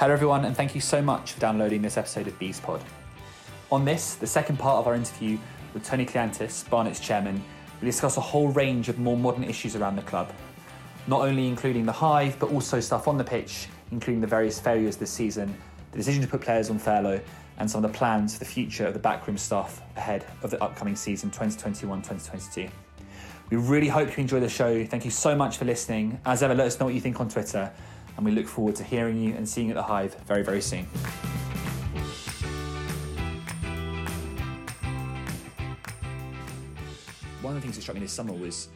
Hello, 0.00 0.14
everyone, 0.14 0.46
and 0.46 0.56
thank 0.56 0.74
you 0.74 0.80
so 0.80 1.02
much 1.02 1.32
for 1.32 1.40
downloading 1.40 1.82
this 1.82 1.98
episode 1.98 2.26
of 2.26 2.38
Bees 2.38 2.58
Pod. 2.58 2.82
On 3.70 3.84
this, 3.84 4.14
the 4.14 4.26
second 4.26 4.58
part 4.58 4.78
of 4.78 4.86
our 4.86 4.94
interview 4.94 5.36
with 5.74 5.84
Tony 5.84 6.06
Kleanthous, 6.06 6.66
Barnet's 6.70 7.00
chairman, 7.00 7.44
we 7.82 7.84
discuss 7.86 8.16
a 8.16 8.20
whole 8.22 8.48
range 8.48 8.88
of 8.88 8.98
more 8.98 9.18
modern 9.18 9.44
issues 9.44 9.76
around 9.76 9.96
the 9.96 10.02
club, 10.02 10.32
not 11.06 11.20
only 11.20 11.48
including 11.48 11.84
the 11.84 11.92
hive, 11.92 12.38
but 12.38 12.50
also 12.50 12.80
stuff 12.80 13.08
on 13.08 13.18
the 13.18 13.24
pitch, 13.24 13.68
including 13.92 14.22
the 14.22 14.26
various 14.26 14.58
failures 14.58 14.96
this 14.96 15.10
season, 15.10 15.54
the 15.92 15.98
decision 15.98 16.22
to 16.22 16.28
put 16.28 16.40
players 16.40 16.70
on 16.70 16.78
furlough, 16.78 17.20
and 17.58 17.70
some 17.70 17.84
of 17.84 17.92
the 17.92 17.98
plans 17.98 18.32
for 18.32 18.38
the 18.38 18.50
future 18.50 18.86
of 18.86 18.94
the 18.94 18.98
backroom 18.98 19.36
staff 19.36 19.82
ahead 19.98 20.24
of 20.42 20.50
the 20.50 20.64
upcoming 20.64 20.96
season 20.96 21.30
2021-2022. 21.30 22.70
We 23.50 23.58
really 23.58 23.88
hope 23.88 24.16
you 24.16 24.22
enjoy 24.22 24.40
the 24.40 24.48
show. 24.48 24.82
Thank 24.82 25.04
you 25.04 25.10
so 25.10 25.36
much 25.36 25.58
for 25.58 25.66
listening. 25.66 26.18
As 26.24 26.42
ever, 26.42 26.54
let 26.54 26.68
us 26.68 26.80
know 26.80 26.86
what 26.86 26.94
you 26.94 27.02
think 27.02 27.20
on 27.20 27.28
Twitter 27.28 27.70
and 28.16 28.24
we 28.24 28.32
look 28.32 28.46
forward 28.46 28.76
to 28.76 28.84
hearing 28.84 29.20
you 29.22 29.34
and 29.34 29.48
seeing 29.48 29.68
you 29.68 29.72
at 29.72 29.76
the 29.76 29.82
Hive 29.82 30.14
very, 30.26 30.42
very 30.42 30.60
soon. 30.60 30.86
One 37.42 37.56
of 37.56 37.60
the 37.60 37.60
things 37.62 37.76
that 37.76 37.82
struck 37.82 37.94
me 37.94 38.00
this 38.00 38.12
summer 38.12 38.32
was 38.34 38.68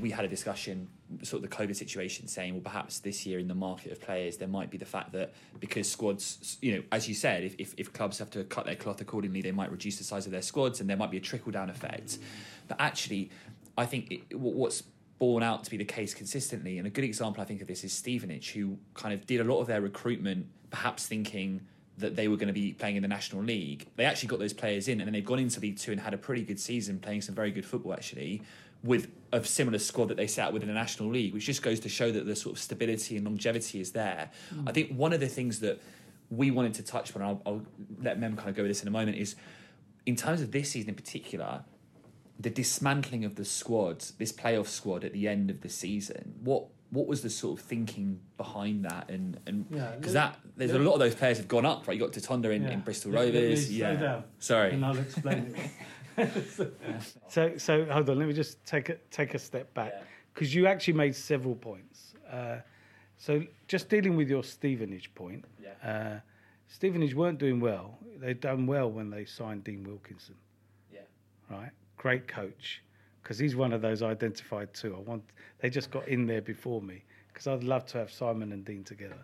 we 0.00 0.10
had 0.10 0.24
a 0.24 0.28
discussion, 0.28 0.88
sort 1.22 1.42
of 1.42 1.50
the 1.50 1.56
COVID 1.56 1.74
situation, 1.74 2.28
saying, 2.28 2.52
well, 2.54 2.62
perhaps 2.62 3.00
this 3.00 3.26
year 3.26 3.38
in 3.38 3.48
the 3.48 3.54
market 3.54 3.90
of 3.90 4.00
players, 4.00 4.36
there 4.36 4.46
might 4.46 4.70
be 4.70 4.78
the 4.78 4.84
fact 4.84 5.12
that 5.12 5.32
because 5.58 5.90
squads, 5.90 6.58
you 6.60 6.76
know, 6.76 6.82
as 6.92 7.08
you 7.08 7.14
said, 7.14 7.42
if, 7.42 7.56
if, 7.58 7.74
if 7.76 7.92
clubs 7.92 8.18
have 8.18 8.30
to 8.30 8.44
cut 8.44 8.66
their 8.66 8.76
cloth 8.76 9.00
accordingly, 9.00 9.42
they 9.42 9.50
might 9.50 9.70
reduce 9.70 9.98
the 9.98 10.04
size 10.04 10.26
of 10.26 10.32
their 10.32 10.42
squads 10.42 10.80
and 10.80 10.88
there 10.88 10.96
might 10.96 11.10
be 11.10 11.16
a 11.16 11.20
trickle 11.20 11.50
down 11.50 11.70
effect. 11.70 12.18
But 12.68 12.80
actually, 12.80 13.30
I 13.76 13.86
think 13.86 14.12
it, 14.12 14.38
what's 14.38 14.82
borne 15.20 15.44
out 15.44 15.62
to 15.62 15.70
be 15.70 15.76
the 15.76 15.84
case 15.84 16.14
consistently. 16.14 16.78
And 16.78 16.86
a 16.86 16.90
good 16.90 17.04
example, 17.04 17.42
I 17.42 17.44
think, 17.44 17.60
of 17.60 17.68
this 17.68 17.84
is 17.84 17.92
Stevenage, 17.92 18.50
who 18.50 18.78
kind 18.94 19.14
of 19.14 19.26
did 19.26 19.40
a 19.40 19.44
lot 19.44 19.60
of 19.60 19.68
their 19.68 19.82
recruitment, 19.82 20.46
perhaps 20.70 21.06
thinking 21.06 21.60
that 21.98 22.16
they 22.16 22.26
were 22.26 22.36
going 22.36 22.48
to 22.48 22.54
be 22.54 22.72
playing 22.72 22.96
in 22.96 23.02
the 23.02 23.08
National 23.08 23.42
League. 23.42 23.86
They 23.96 24.06
actually 24.06 24.28
got 24.28 24.38
those 24.38 24.54
players 24.54 24.88
in, 24.88 25.00
and 25.00 25.06
then 25.06 25.12
they've 25.12 25.24
gone 25.24 25.38
into 25.38 25.60
League 25.60 25.78
Two 25.78 25.92
and 25.92 26.00
had 26.00 26.14
a 26.14 26.18
pretty 26.18 26.42
good 26.42 26.58
season, 26.58 26.98
playing 26.98 27.20
some 27.20 27.34
very 27.34 27.50
good 27.50 27.66
football 27.66 27.92
actually, 27.92 28.42
with 28.82 29.08
a 29.30 29.44
similar 29.44 29.78
squad 29.78 30.08
that 30.08 30.16
they 30.16 30.26
set 30.26 30.46
out 30.46 30.52
with 30.54 30.62
in 30.62 30.68
the 30.68 30.74
National 30.74 31.10
League, 31.10 31.34
which 31.34 31.44
just 31.44 31.62
goes 31.62 31.78
to 31.80 31.90
show 31.90 32.10
that 32.10 32.24
the 32.24 32.34
sort 32.34 32.56
of 32.56 32.62
stability 32.62 33.16
and 33.18 33.26
longevity 33.26 33.78
is 33.78 33.92
there. 33.92 34.30
Mm. 34.54 34.68
I 34.68 34.72
think 34.72 34.92
one 34.92 35.12
of 35.12 35.20
the 35.20 35.28
things 35.28 35.60
that 35.60 35.78
we 36.30 36.50
wanted 36.50 36.72
to 36.74 36.82
touch 36.82 37.14
on, 37.14 37.20
I'll, 37.20 37.42
I'll 37.44 37.62
let 38.00 38.18
Mem 38.18 38.36
kind 38.36 38.48
of 38.48 38.56
go 38.56 38.62
with 38.62 38.70
this 38.70 38.80
in 38.80 38.88
a 38.88 38.90
moment, 38.90 39.18
is 39.18 39.36
in 40.06 40.16
terms 40.16 40.40
of 40.40 40.50
this 40.50 40.70
season 40.70 40.88
in 40.88 40.94
particular, 40.94 41.62
the 42.40 42.50
dismantling 42.50 43.24
of 43.24 43.34
the 43.34 43.44
squad, 43.44 44.02
this 44.18 44.32
playoff 44.32 44.66
squad 44.66 45.04
at 45.04 45.12
the 45.12 45.28
end 45.28 45.50
of 45.50 45.60
the 45.60 45.68
season, 45.68 46.34
what 46.42 46.64
what 46.90 47.06
was 47.06 47.22
the 47.22 47.30
sort 47.30 47.60
of 47.60 47.64
thinking 47.64 48.18
behind 48.36 48.84
that? 48.84 49.10
And 49.10 49.38
and 49.46 49.68
because 49.68 50.14
yeah, 50.14 50.32
that 50.32 50.38
there's 50.56 50.72
a 50.72 50.78
lot 50.78 50.94
of 50.94 51.00
those 51.00 51.14
players 51.14 51.36
have 51.36 51.48
gone 51.48 51.66
up, 51.66 51.86
right? 51.86 51.94
You 51.96 52.00
got 52.00 52.12
Tutonda 52.12 52.54
in, 52.54 52.62
yeah. 52.62 52.70
in 52.70 52.80
Bristol 52.80 53.12
Rovers, 53.12 53.70
yeah. 53.70 53.94
Down, 53.94 54.24
Sorry, 54.38 54.72
and 54.72 54.84
I'll 54.84 54.98
explain 54.98 55.54
it. 56.16 56.72
so 57.28 57.56
so 57.58 57.84
hold 57.84 58.08
on, 58.08 58.18
let 58.18 58.26
me 58.26 58.34
just 58.34 58.64
take 58.64 58.88
a 58.88 58.96
take 59.10 59.34
a 59.34 59.38
step 59.38 59.72
back 59.74 60.02
because 60.32 60.54
you 60.54 60.66
actually 60.66 60.94
made 60.94 61.14
several 61.14 61.54
points. 61.54 62.14
Uh, 62.30 62.56
so 63.18 63.44
just 63.68 63.90
dealing 63.90 64.16
with 64.16 64.30
your 64.30 64.42
Stevenage 64.42 65.14
point, 65.14 65.44
uh, 65.84 66.16
Stevenage 66.68 67.14
weren't 67.14 67.38
doing 67.38 67.60
well. 67.60 67.98
They'd 68.16 68.40
done 68.40 68.66
well 68.66 68.90
when 68.90 69.10
they 69.10 69.26
signed 69.26 69.64
Dean 69.64 69.84
Wilkinson. 69.84 70.36
Yeah. 70.90 71.00
Right 71.50 71.70
great 72.00 72.26
coach 72.26 72.82
because 73.22 73.38
he's 73.38 73.54
one 73.54 73.74
of 73.74 73.82
those 73.82 74.02
identified 74.02 74.72
too. 74.72 74.96
I 74.96 75.00
want 75.00 75.22
they 75.58 75.68
just 75.68 75.90
got 75.90 76.08
in 76.08 76.24
there 76.26 76.40
before 76.40 76.80
me 76.80 77.04
because 77.28 77.46
I'd 77.46 77.62
love 77.62 77.84
to 77.86 77.98
have 77.98 78.10
Simon 78.10 78.52
and 78.52 78.64
Dean 78.64 78.84
together. 78.84 79.22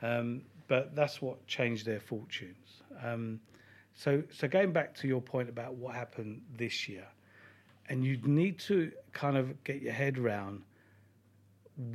Um, 0.00 0.40
but 0.66 0.96
that's 0.96 1.20
what 1.20 1.46
changed 1.46 1.84
their 1.84 2.00
fortunes. 2.00 2.82
Um, 3.04 3.38
so, 3.94 4.22
so 4.32 4.48
going 4.48 4.72
back 4.72 4.94
to 4.94 5.08
your 5.08 5.20
point 5.20 5.50
about 5.50 5.74
what 5.74 5.94
happened 5.94 6.40
this 6.56 6.88
year, 6.88 7.06
and 7.90 8.02
you 8.02 8.18
need 8.24 8.58
to 8.60 8.90
kind 9.12 9.36
of 9.36 9.62
get 9.62 9.82
your 9.82 9.92
head 9.92 10.16
around 10.16 10.62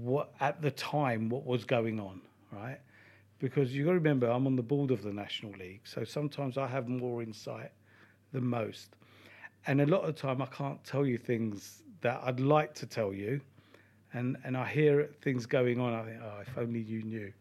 what 0.02 0.34
at 0.40 0.62
the 0.62 0.70
time 0.70 1.30
what 1.30 1.48
was 1.48 1.66
going 1.66 2.00
on, 2.00 2.22
right? 2.52 2.78
Because 3.40 3.74
you 3.74 3.86
got 3.86 3.92
to 3.92 3.96
remember, 3.96 4.30
I'm 4.30 4.46
on 4.46 4.56
the 4.56 4.62
board 4.62 4.92
of 4.92 5.02
the 5.02 5.12
National 5.12 5.54
League, 5.54 5.82
so 5.84 6.04
sometimes 6.04 6.60
I 6.60 6.68
have 6.68 6.88
more 6.88 7.24
insight 7.24 7.72
than 8.34 8.46
most 8.46 8.96
and 9.68 9.82
a 9.82 9.86
lot 9.86 10.02
of 10.02 10.08
the 10.08 10.22
time 10.22 10.42
I 10.42 10.46
can't 10.48 10.84
tell 10.84 11.06
you 11.06 11.18
things 11.18 11.84
that 12.02 12.22
I'd 12.24 12.40
like 12.40 12.74
to 12.76 12.86
tell 12.86 13.14
you, 13.14 13.42
and 14.14 14.38
and 14.44 14.56
I 14.56 14.66
hear 14.68 15.10
things 15.22 15.46
going 15.46 15.80
on. 15.80 15.94
I 15.94 16.04
think, 16.04 16.20
oh, 16.24 16.42
if 16.42 16.58
only 16.58 16.80
you 16.82 17.04
knew. 17.04 17.32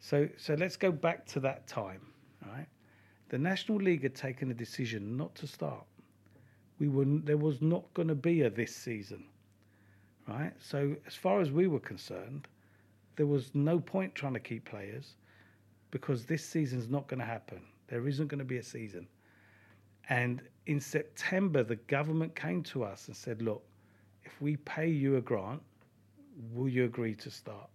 So 0.00 0.28
so 0.36 0.54
let's 0.54 0.76
go 0.76 0.92
back 0.92 1.26
to 1.26 1.40
that 1.40 1.66
time, 1.66 2.00
right? 2.46 2.66
The 3.28 3.38
National 3.38 3.78
League 3.78 4.02
had 4.02 4.14
taken 4.14 4.50
a 4.50 4.54
decision 4.54 5.16
not 5.16 5.34
to 5.36 5.46
start. 5.46 5.84
We 6.78 6.88
were 6.88 7.04
there 7.04 7.36
was 7.36 7.60
not 7.60 7.92
going 7.94 8.08
to 8.08 8.14
be 8.14 8.42
a 8.42 8.50
this 8.50 8.74
season, 8.74 9.24
right? 10.28 10.52
So 10.60 10.96
as 11.06 11.14
far 11.14 11.40
as 11.40 11.50
we 11.50 11.66
were 11.66 11.80
concerned, 11.80 12.48
there 13.16 13.26
was 13.26 13.54
no 13.54 13.80
point 13.80 14.14
trying 14.14 14.34
to 14.34 14.40
keep 14.40 14.64
players 14.64 15.14
because 15.90 16.26
this 16.26 16.44
season's 16.44 16.88
not 16.88 17.08
going 17.08 17.20
to 17.20 17.26
happen. 17.26 17.62
There 17.88 18.06
isn't 18.06 18.26
going 18.28 18.38
to 18.38 18.44
be 18.44 18.58
a 18.58 18.62
season. 18.62 19.08
And 20.08 20.42
in 20.66 20.80
September, 20.80 21.62
the 21.62 21.76
government 21.76 22.34
came 22.34 22.62
to 22.64 22.84
us 22.84 23.08
and 23.08 23.16
said, 23.16 23.42
look, 23.42 23.62
if 24.24 24.40
we 24.40 24.56
pay 24.58 24.88
you 24.88 25.16
a 25.16 25.20
grant, 25.20 25.62
will 26.52 26.68
you 26.68 26.84
agree 26.84 27.14
to 27.14 27.30
start? 27.30 27.68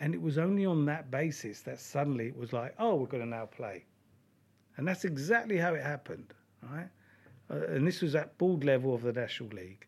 And 0.00 0.14
it 0.14 0.20
was 0.20 0.38
only 0.38 0.64
on 0.64 0.86
that 0.86 1.10
basis 1.10 1.60
that 1.62 1.78
suddenly 1.78 2.28
it 2.28 2.36
was 2.36 2.52
like, 2.52 2.74
oh, 2.78 2.94
we're 2.94 3.06
going 3.06 3.22
to 3.22 3.28
now 3.28 3.46
play. 3.46 3.84
And 4.76 4.88
that's 4.88 5.04
exactly 5.04 5.58
how 5.58 5.74
it 5.74 5.82
happened, 5.82 6.32
right? 6.62 6.88
Uh, 7.50 7.66
and 7.74 7.86
this 7.86 8.00
was 8.00 8.14
at 8.14 8.36
board 8.38 8.64
level 8.64 8.94
of 8.94 9.02
the 9.02 9.12
National 9.12 9.50
League. 9.50 9.86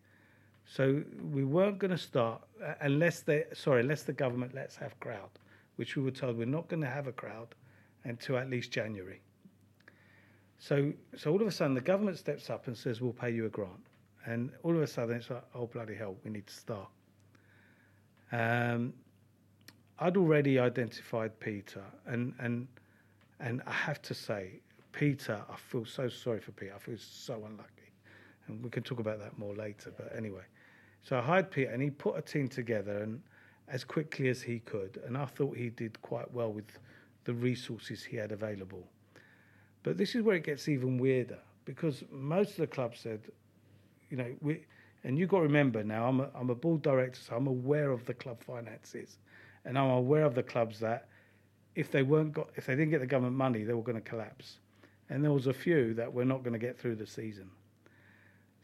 So 0.66 1.03
we 1.31 1.44
weren't 1.44 1.78
going 1.78 1.91
to 1.91 1.99
start 1.99 2.43
uh, 2.62 2.75
unless 2.81 3.21
they, 3.21 3.44
sorry, 3.55 3.81
unless 3.81 4.03
the 4.03 4.12
government 4.12 4.55
lets 4.55 4.77
have 4.77 4.99
crowd, 5.00 5.31
which 5.77 5.97
we 5.97 6.03
were 6.03 6.11
told 6.11 6.37
we're 6.37 6.47
not 6.47 6.69
going 6.69 6.82
to 6.82 6.88
have 6.88 7.06
a 7.06 7.12
crowd 7.12 7.55
until 8.05 8.37
at 8.37 8.50
least 8.50 8.71
January. 8.71 9.21
So, 10.62 10.93
so 11.17 11.33
all 11.33 11.43
of 11.43 11.49
a 11.49 11.50
sudden, 11.50 11.75
the 11.75 11.81
government 11.81 12.17
steps 12.19 12.49
up 12.49 12.69
and 12.69 12.78
says, 12.78 13.00
"We'll 13.00 13.12
pay 13.12 13.31
you 13.31 13.47
a 13.47 13.49
grant," 13.49 13.84
and 14.27 14.53
all 14.62 14.77
of 14.77 14.81
a 14.81 14.87
sudden, 14.87 15.17
it's 15.17 15.28
like, 15.28 15.43
"Oh 15.56 15.67
bloody 15.67 15.97
hell, 15.97 16.17
we 16.23 16.31
need 16.31 16.47
to 16.47 16.55
start." 16.55 16.89
Um, 18.31 18.95
I'd 19.99 20.17
already 20.17 20.61
identified 20.61 21.41
Peter, 21.41 21.83
and 22.06 22.33
and 22.39 22.69
and 23.41 23.61
I 23.67 23.73
have 23.73 24.00
to 24.03 24.15
say, 24.15 24.61
Peter, 24.93 25.43
I 25.50 25.56
feel 25.56 25.84
so 25.84 26.09
sorry 26.09 26.39
for 26.39 26.53
Peter. 26.53 26.75
I 26.77 26.79
feel 26.79 26.97
so 26.97 27.44
unlucky, 27.44 27.91
and 28.47 28.62
we 28.62 28.71
can 28.71 28.84
talk 28.84 29.00
about 29.00 29.19
that 29.19 29.37
more 29.37 29.56
later. 29.56 29.91
But 29.91 30.15
anyway, 30.17 30.44
so 31.03 31.19
I 31.19 31.23
hired 31.23 31.50
Peter, 31.50 31.73
and 31.73 31.83
he 31.83 31.91
put 31.91 32.17
a 32.17 32.23
team 32.23 32.47
together, 32.47 32.99
and 32.99 33.21
as 33.67 33.83
quickly 33.83 34.29
as 34.29 34.41
he 34.41 34.61
could, 34.61 35.03
and 35.05 35.19
I 35.19 35.25
thought 35.25 35.56
he 35.56 35.71
did 35.71 36.00
quite 36.03 36.33
well 36.33 36.53
with 36.53 36.79
the 37.25 37.34
resources 37.34 38.05
he 38.05 38.17
had 38.17 38.31
available. 38.31 38.91
But 39.82 39.98
this 39.98 40.15
is 40.15 40.22
where 40.22 40.37
it 40.37 40.44
gets 40.44 40.69
even 40.69 40.98
weirder 40.98 41.38
because 41.65 42.04
most 42.10 42.52
of 42.52 42.56
the 42.58 42.67
clubs 42.67 43.00
said, 43.00 43.20
you 44.11 44.17
know, 44.17 44.34
we, 44.40 44.64
and 45.05 45.19
you've 45.19 45.29
got 45.29 45.38
to 45.38 45.43
remember 45.44 45.82
now, 45.82 46.06
I'm 46.06 46.20
a, 46.20 46.29
I'm 46.34 46.50
a 46.50 46.55
board 46.55 46.82
director, 46.82 47.20
so 47.20 47.37
I'm 47.37 47.46
aware 47.46 47.90
of 47.90 48.05
the 48.05 48.14
club 48.14 48.43
finances, 48.43 49.19
and 49.64 49.79
I'm 49.79 49.90
aware 49.90 50.25
of 50.25 50.34
the 50.34 50.43
clubs 50.43 50.79
that 50.81 51.08
if 51.75 51.90
they 51.90 52.02
weren't 52.02 52.32
got, 52.32 52.50
if 52.56 52.67
they 52.67 52.75
didn't 52.75 52.90
get 52.90 53.00
the 53.00 53.06
government 53.06 53.37
money, 53.37 53.64
they 53.64 53.73
were 53.73 53.82
going 53.82 54.00
to 54.00 54.08
collapse, 54.08 54.58
and 55.08 55.25
there 55.25 55.32
was 55.32 55.46
a 55.46 55.52
few 55.52 55.94
that 55.94 56.12
were 56.12 56.25
not 56.25 56.43
going 56.43 56.52
to 56.52 56.58
get 56.58 56.79
through 56.79 56.96
the 56.96 57.06
season. 57.06 57.50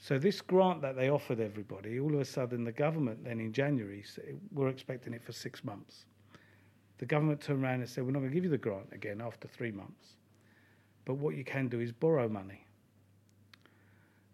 So 0.00 0.16
this 0.16 0.40
grant 0.40 0.80
that 0.82 0.94
they 0.94 1.10
offered 1.10 1.40
everybody, 1.40 1.98
all 1.98 2.14
of 2.14 2.20
a 2.20 2.24
sudden 2.24 2.62
the 2.62 2.72
government 2.72 3.24
then 3.24 3.40
in 3.40 3.52
January 3.52 4.04
we're 4.52 4.68
expecting 4.68 5.12
it 5.12 5.24
for 5.24 5.32
six 5.32 5.64
months. 5.64 6.04
The 6.98 7.06
government 7.06 7.40
turned 7.40 7.64
around 7.64 7.80
and 7.80 7.88
said, 7.88 8.04
"We're 8.04 8.12
not 8.12 8.20
going 8.20 8.30
to 8.30 8.34
give 8.34 8.44
you 8.44 8.50
the 8.50 8.58
grant 8.58 8.92
again 8.92 9.20
after 9.20 9.48
three 9.48 9.72
months." 9.72 10.16
But 11.08 11.14
what 11.14 11.36
you 11.36 11.42
can 11.42 11.68
do 11.68 11.80
is 11.80 11.90
borrow 11.90 12.28
money. 12.28 12.66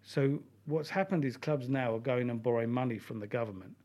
So 0.03 0.41
what's 0.67 0.91
happened 0.91 1.25
is 1.25 1.37
clubs 1.37 1.69
now 1.69 1.95
are 1.95 2.01
going 2.01 2.31
and 2.31 2.43
borrowing 2.43 2.73
money 2.73 2.99
from 2.99 3.21
the 3.21 3.29
government. 3.29 3.77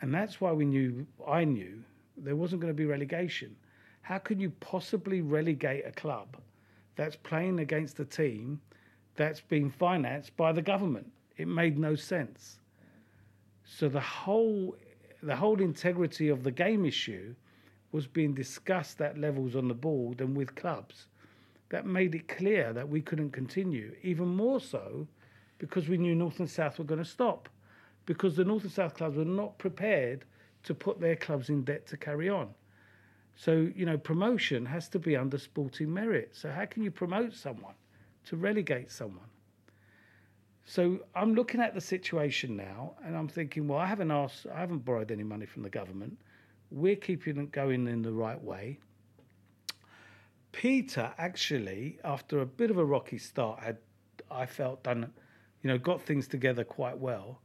And 0.00 0.12
that's 0.12 0.40
why 0.40 0.50
we 0.52 0.64
knew, 0.64 1.06
I 1.28 1.44
knew, 1.44 1.84
there 2.16 2.34
wasn't 2.34 2.62
going 2.62 2.72
to 2.72 2.76
be 2.76 2.86
relegation. 2.86 3.54
How 4.00 4.16
could 4.16 4.40
you 4.40 4.48
possibly 4.60 5.20
relegate 5.20 5.84
a 5.86 5.92
club 5.92 6.38
that's 6.96 7.14
playing 7.14 7.58
against 7.58 8.00
a 8.00 8.06
team 8.06 8.58
that's 9.16 9.42
being 9.42 9.70
financed 9.70 10.34
by 10.34 10.50
the 10.52 10.62
government? 10.62 11.12
It 11.36 11.46
made 11.46 11.78
no 11.78 11.94
sense. 11.94 12.58
So 13.66 13.86
the 13.90 14.00
whole 14.00 14.76
the 15.22 15.36
whole 15.36 15.60
integrity 15.60 16.30
of 16.30 16.42
the 16.42 16.50
game 16.50 16.86
issue 16.86 17.34
was 17.92 18.06
being 18.06 18.32
discussed 18.32 19.02
at 19.02 19.18
levels 19.18 19.54
on 19.54 19.68
the 19.68 19.74
board 19.74 20.22
and 20.22 20.34
with 20.34 20.54
clubs 20.54 21.08
that 21.74 21.86
made 21.86 22.14
it 22.14 22.28
clear 22.28 22.72
that 22.72 22.88
we 22.88 23.00
couldn't 23.00 23.32
continue. 23.32 23.96
Even 24.04 24.28
more 24.28 24.60
so 24.60 25.08
because 25.58 25.88
we 25.88 25.98
knew 25.98 26.14
North 26.14 26.38
and 26.38 26.48
South 26.48 26.78
were 26.78 26.84
going 26.84 27.02
to 27.02 27.04
stop, 27.04 27.48
because 28.06 28.36
the 28.36 28.44
North 28.44 28.62
and 28.62 28.70
South 28.70 28.94
clubs 28.94 29.16
were 29.16 29.24
not 29.24 29.58
prepared 29.58 30.24
to 30.62 30.72
put 30.72 31.00
their 31.00 31.16
clubs 31.16 31.48
in 31.48 31.64
debt 31.64 31.84
to 31.88 31.96
carry 31.96 32.28
on. 32.28 32.54
So, 33.34 33.68
you 33.74 33.86
know, 33.86 33.98
promotion 33.98 34.64
has 34.66 34.88
to 34.90 35.00
be 35.00 35.16
under 35.16 35.36
sporting 35.36 35.92
merit. 35.92 36.28
So, 36.36 36.48
how 36.48 36.64
can 36.64 36.84
you 36.84 36.92
promote 36.92 37.34
someone 37.34 37.74
to 38.26 38.36
relegate 38.36 38.92
someone? 38.92 39.26
So, 40.64 41.00
I'm 41.16 41.34
looking 41.34 41.60
at 41.60 41.74
the 41.74 41.80
situation 41.80 42.56
now 42.56 42.92
and 43.04 43.16
I'm 43.16 43.26
thinking, 43.26 43.66
well, 43.66 43.80
I 43.80 43.86
haven't 43.86 44.12
asked, 44.12 44.46
I 44.46 44.60
haven't 44.60 44.84
borrowed 44.84 45.10
any 45.10 45.24
money 45.24 45.46
from 45.46 45.64
the 45.64 45.70
government. 45.70 46.18
We're 46.70 46.94
keeping 46.94 47.36
it 47.38 47.50
going 47.50 47.88
in 47.88 48.02
the 48.02 48.12
right 48.12 48.40
way. 48.40 48.78
Peter 50.54 51.12
actually, 51.18 51.98
after 52.04 52.40
a 52.40 52.46
bit 52.46 52.70
of 52.70 52.78
a 52.78 52.84
rocky 52.84 53.18
start, 53.18 53.58
had, 53.60 53.78
I 54.30 54.46
felt, 54.46 54.84
done, 54.84 55.12
you 55.62 55.68
know, 55.68 55.78
got 55.78 56.00
things 56.00 56.28
together 56.28 56.62
quite 56.62 56.96
well. 56.96 57.40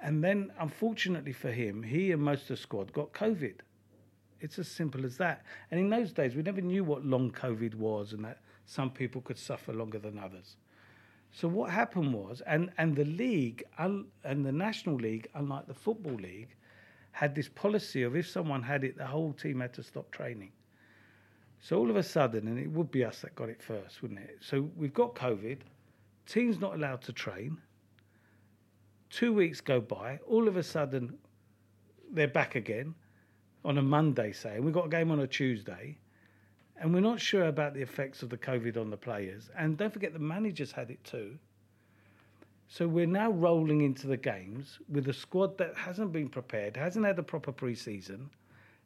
And 0.00 0.22
then, 0.22 0.52
unfortunately 0.60 1.32
for 1.32 1.50
him, 1.50 1.82
he 1.82 2.12
and 2.12 2.22
most 2.22 2.42
of 2.42 2.48
the 2.48 2.56
squad 2.56 2.92
got 2.92 3.12
COVID. 3.12 3.56
It's 4.40 4.58
as 4.58 4.68
simple 4.68 5.04
as 5.04 5.16
that. 5.16 5.44
And 5.70 5.80
in 5.80 5.90
those 5.90 6.12
days, 6.12 6.36
we 6.36 6.42
never 6.42 6.60
knew 6.60 6.84
what 6.84 7.04
long 7.04 7.32
COVID 7.32 7.74
was 7.74 8.12
and 8.12 8.24
that 8.24 8.38
some 8.66 8.90
people 8.90 9.20
could 9.20 9.38
suffer 9.38 9.72
longer 9.72 9.98
than 9.98 10.18
others. 10.18 10.56
So 11.32 11.48
what 11.48 11.70
happened 11.70 12.12
was, 12.14 12.40
and, 12.46 12.70
and 12.78 12.94
the 12.94 13.04
league 13.04 13.64
and 13.78 14.06
the 14.24 14.52
national 14.52 14.96
league, 14.96 15.28
unlike 15.34 15.66
the 15.66 15.74
football 15.74 16.14
league, 16.14 16.54
had 17.10 17.34
this 17.34 17.48
policy 17.48 18.04
of 18.04 18.14
if 18.14 18.28
someone 18.28 18.62
had 18.62 18.84
it, 18.84 18.96
the 18.96 19.06
whole 19.06 19.32
team 19.32 19.60
had 19.60 19.72
to 19.74 19.82
stop 19.82 20.10
training. 20.12 20.52
So 21.62 21.78
all 21.78 21.88
of 21.88 21.96
a 21.96 22.02
sudden, 22.02 22.48
and 22.48 22.58
it 22.58 22.68
would 22.68 22.90
be 22.90 23.04
us 23.04 23.20
that 23.20 23.36
got 23.36 23.48
it 23.48 23.62
first, 23.62 24.02
wouldn't 24.02 24.18
it? 24.18 24.38
So 24.40 24.68
we've 24.76 24.92
got 24.92 25.14
COVID, 25.14 25.58
team's 26.26 26.58
not 26.58 26.74
allowed 26.74 27.02
to 27.02 27.12
train. 27.12 27.56
Two 29.10 29.32
weeks 29.32 29.60
go 29.60 29.80
by, 29.80 30.18
all 30.26 30.48
of 30.48 30.56
a 30.56 30.62
sudden, 30.64 31.16
they're 32.10 32.26
back 32.26 32.56
again 32.56 32.96
on 33.64 33.78
a 33.78 33.82
Monday, 33.82 34.32
say, 34.32 34.56
and 34.56 34.64
we've 34.64 34.74
got 34.74 34.86
a 34.86 34.88
game 34.88 35.12
on 35.12 35.20
a 35.20 35.26
Tuesday, 35.26 35.96
and 36.78 36.92
we're 36.92 37.00
not 37.00 37.20
sure 37.20 37.44
about 37.44 37.74
the 37.74 37.80
effects 37.80 38.24
of 38.24 38.28
the 38.28 38.38
COVID 38.38 38.76
on 38.76 38.90
the 38.90 38.96
players. 38.96 39.48
And 39.56 39.76
don't 39.76 39.92
forget, 39.92 40.12
the 40.12 40.18
managers 40.18 40.72
had 40.72 40.90
it 40.90 41.02
too. 41.04 41.38
So 42.66 42.88
we're 42.88 43.06
now 43.06 43.30
rolling 43.30 43.82
into 43.82 44.08
the 44.08 44.16
games 44.16 44.80
with 44.88 45.06
a 45.06 45.12
squad 45.12 45.56
that 45.58 45.76
hasn't 45.76 46.10
been 46.10 46.28
prepared, 46.28 46.76
hasn't 46.76 47.06
had 47.06 47.20
a 47.20 47.22
proper 47.22 47.52
pre-season, 47.52 48.30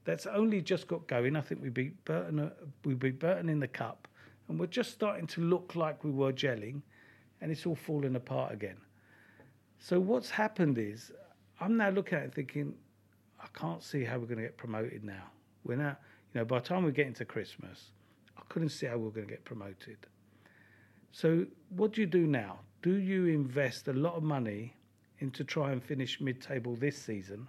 that's 0.07 0.27
only 0.27 0.63
just 0.63 0.87
got 0.87 1.07
going. 1.09 1.37
I 1.37 1.41
think 1.43 1.61
we 1.61 1.69
beat 1.69 2.03
Burton. 2.05 2.39
Uh, 2.39 2.51
we 2.85 2.95
beat 2.95 3.19
Burton 3.19 3.51
in 3.51 3.61
the 3.61 3.69
cup, 3.69 4.09
and 4.49 4.59
we're 4.59 4.67
just 4.67 4.93
starting 4.93 5.27
to 5.27 5.41
look 5.43 5.75
like 5.75 6.05
we 6.05 6.13
were 6.13 6.33
gelling, 6.33 6.81
and 7.41 7.53
it's 7.53 7.67
all 7.67 7.75
falling 7.75 8.15
apart 8.17 8.53
again. 8.53 8.79
So 9.79 10.01
what's 10.01 10.31
happened 10.31 10.79
is, 10.79 11.13
I'm 11.61 11.77
now 11.77 11.91
looking 11.91 12.19
at 12.19 12.25
it 12.25 12.35
thinking, 12.35 12.75
I 13.43 13.49
can't 13.53 13.83
see 13.83 14.05
how 14.05 14.19
we're 14.19 14.27
going 14.27 14.39
to 14.39 14.45
get 14.45 14.57
promoted 14.57 15.05
now. 15.05 15.25
We're 15.65 15.77
now, 15.77 15.97
you 16.33 16.41
know, 16.41 16.45
by 16.45 16.61
the 16.61 16.65
time 16.65 16.85
we 16.85 16.93
get 16.93 17.09
into 17.09 17.25
Christmas, 17.25 17.91
I 18.39 18.43
couldn't 18.49 18.71
see 18.71 18.87
how 18.87 18.97
we 18.97 19.05
we're 19.05 19.11
going 19.11 19.27
to 19.27 19.33
get 19.33 19.45
promoted. 19.45 19.99
So 21.13 21.47
what 21.71 21.93
do 21.93 22.01
you 22.01 22.07
do 22.07 22.27
now? 22.27 22.61
Do 22.83 22.95
you 22.95 23.27
invest 23.27 23.89
a 23.89 23.93
lot 23.93 24.15
of 24.15 24.23
money 24.23 24.77
into 25.19 25.45
try 25.45 25.73
and 25.73 25.83
finish 25.83 26.21
mid-table 26.21 26.77
this 26.77 26.97
season? 26.97 27.49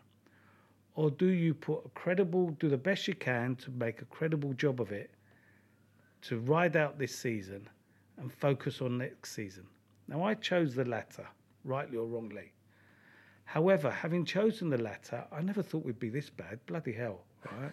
Or 0.97 1.11
do 1.11 1.27
you 1.27 1.53
put 1.53 1.85
a 1.85 1.89
credible, 1.89 2.49
do 2.59 2.67
the 2.69 2.77
best 2.77 3.07
you 3.07 3.13
can 3.13 3.55
to 3.57 3.69
make 3.69 4.01
a 4.01 4.05
credible 4.05 4.51
job 4.53 4.81
of 4.81 4.91
it, 4.91 5.11
to 6.23 6.39
ride 6.39 6.75
out 6.75 6.97
this 6.97 7.15
season 7.15 7.69
and 8.17 8.33
focus 8.33 8.81
on 8.81 8.97
next 8.97 9.33
season? 9.33 9.63
Now, 10.07 10.23
I 10.23 10.33
chose 10.33 10.73
the 10.73 10.85
latter, 10.85 11.27
rightly 11.63 11.97
or 11.97 12.07
wrongly. 12.07 12.51
However, 13.45 13.91
having 13.91 14.25
chosen 14.25 14.71
the 14.71 14.79
latter, 14.79 15.23
I 15.31 15.41
never 15.43 15.61
thought 15.61 15.85
we'd 15.85 15.99
be 15.99 16.09
this 16.09 16.31
bad. 16.31 16.59
Bloody 16.65 16.93
hell, 16.93 17.19
right? 17.45 17.71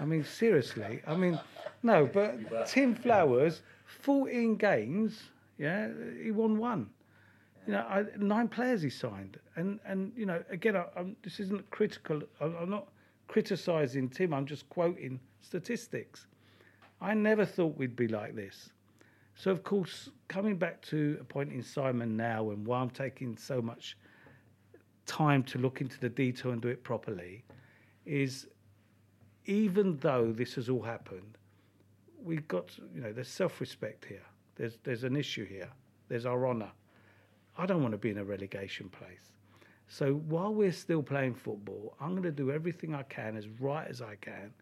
I 0.00 0.04
mean, 0.04 0.24
seriously. 0.24 1.00
I 1.06 1.14
mean, 1.14 1.38
no, 1.84 2.06
but 2.06 2.66
Tim 2.66 2.92
Flowers, 2.96 3.62
14 3.86 4.56
games, 4.56 5.30
yeah, 5.58 5.90
he 6.20 6.32
won 6.32 6.58
one. 6.58 6.90
You 7.68 7.74
know, 7.74 7.80
I, 7.80 8.04
nine 8.16 8.48
players 8.48 8.80
he 8.80 8.88
signed, 8.88 9.38
and 9.56 9.78
and 9.84 10.10
you 10.16 10.24
know, 10.24 10.42
again, 10.48 10.74
I, 10.74 10.86
this 11.22 11.38
isn't 11.38 11.70
critical. 11.70 12.22
I'm, 12.40 12.56
I'm 12.56 12.70
not 12.70 12.88
criticising 13.26 14.08
Tim. 14.08 14.32
I'm 14.32 14.46
just 14.46 14.66
quoting 14.70 15.20
statistics. 15.42 16.28
I 17.02 17.12
never 17.12 17.44
thought 17.44 17.76
we'd 17.76 17.94
be 17.94 18.08
like 18.08 18.34
this. 18.34 18.70
So, 19.34 19.50
of 19.50 19.64
course, 19.64 20.08
coming 20.28 20.56
back 20.56 20.80
to 20.86 21.18
appointing 21.20 21.60
Simon 21.62 22.16
now 22.16 22.48
and 22.52 22.66
why 22.66 22.80
I'm 22.80 22.88
taking 22.88 23.36
so 23.36 23.60
much 23.60 23.98
time 25.04 25.42
to 25.42 25.58
look 25.58 25.82
into 25.82 26.00
the 26.00 26.08
detail 26.08 26.52
and 26.52 26.62
do 26.62 26.68
it 26.68 26.82
properly 26.82 27.44
is 28.06 28.46
even 29.44 29.98
though 29.98 30.32
this 30.32 30.54
has 30.54 30.70
all 30.70 30.80
happened, 30.80 31.36
we've 32.24 32.48
got, 32.48 32.70
you 32.94 33.02
know, 33.02 33.12
there's 33.12 33.28
self 33.28 33.60
respect 33.60 34.06
here. 34.06 34.24
There's, 34.56 34.78
there's 34.84 35.04
an 35.04 35.16
issue 35.16 35.44
here. 35.44 35.68
There's 36.08 36.24
our 36.24 36.48
honour. 36.48 36.70
I 37.58 37.66
don't 37.66 37.82
want 37.82 37.92
to 37.92 37.98
be 37.98 38.10
in 38.10 38.18
a 38.18 38.24
relegation 38.24 38.88
place. 38.88 39.32
So 39.88 40.14
while 40.14 40.54
we're 40.54 40.72
still 40.72 41.02
playing 41.02 41.34
football, 41.34 41.96
I'm 42.00 42.10
going 42.10 42.22
to 42.22 42.30
do 42.30 42.52
everything 42.52 42.94
I 42.94 43.02
can 43.02 43.36
as 43.36 43.48
right 43.48 43.86
as 43.88 44.00
I 44.00 44.14
can 44.20 44.52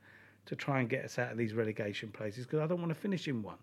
to 0.47 0.57
try 0.57 0.81
and 0.81 0.89
get 0.89 1.05
us 1.05 1.19
out 1.19 1.31
of 1.31 1.37
these 1.37 1.53
relegation 1.53 2.09
places 2.11 2.47
because 2.47 2.61
I 2.61 2.67
don't 2.67 2.81
want 2.81 2.91
to 2.91 2.99
finish 2.99 3.29
in 3.29 3.43
one. 3.43 3.59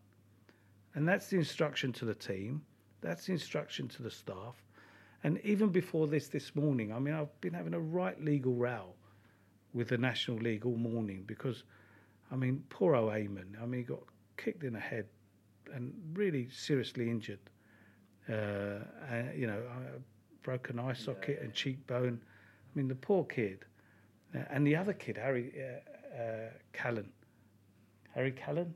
And 0.93 1.07
that's 1.07 1.27
the 1.27 1.37
instruction 1.37 1.91
to 1.93 2.05
the 2.05 2.13
team. 2.13 2.61
That's 3.01 3.25
the 3.25 3.31
instruction 3.31 3.87
to 3.89 4.03
the 4.03 4.11
staff. 4.11 4.61
And 5.23 5.39
even 5.43 5.69
before 5.69 6.05
this, 6.07 6.27
this 6.27 6.53
morning, 6.53 6.93
I 6.93 6.99
mean, 6.99 7.15
I've 7.15 7.41
been 7.41 7.53
having 7.53 7.73
a 7.73 7.79
right 7.79 8.21
legal 8.23 8.53
row 8.53 8.93
with 9.73 9.87
the 9.87 9.97
National 9.97 10.37
League 10.37 10.65
all 10.65 10.75
morning 10.75 11.23
because, 11.25 11.63
I 12.31 12.35
mean, 12.35 12.63
poor 12.69 12.93
old 12.95 13.13
Eamon, 13.13 13.59
I 13.59 13.65
mean, 13.65 13.79
he 13.81 13.85
got 13.85 14.03
kicked 14.37 14.63
in 14.63 14.73
the 14.73 14.79
head 14.79 15.07
and 15.73 15.93
really 16.13 16.49
seriously 16.49 17.09
injured 17.09 17.39
uh, 18.29 18.79
you 19.35 19.47
know, 19.47 19.61
broken 20.43 20.79
eye 20.79 20.93
socket 20.93 21.37
yeah. 21.39 21.45
and 21.45 21.53
cheekbone. 21.53 22.19
I 22.21 22.77
mean, 22.77 22.87
the 22.87 22.95
poor 22.95 23.23
kid. 23.25 23.65
Uh, 24.35 24.39
and 24.49 24.65
the 24.65 24.75
other 24.75 24.93
kid, 24.93 25.17
Harry 25.17 25.53
uh, 25.57 26.21
uh, 26.21 26.49
Callan. 26.73 27.09
Harry 28.13 28.31
Callan? 28.31 28.73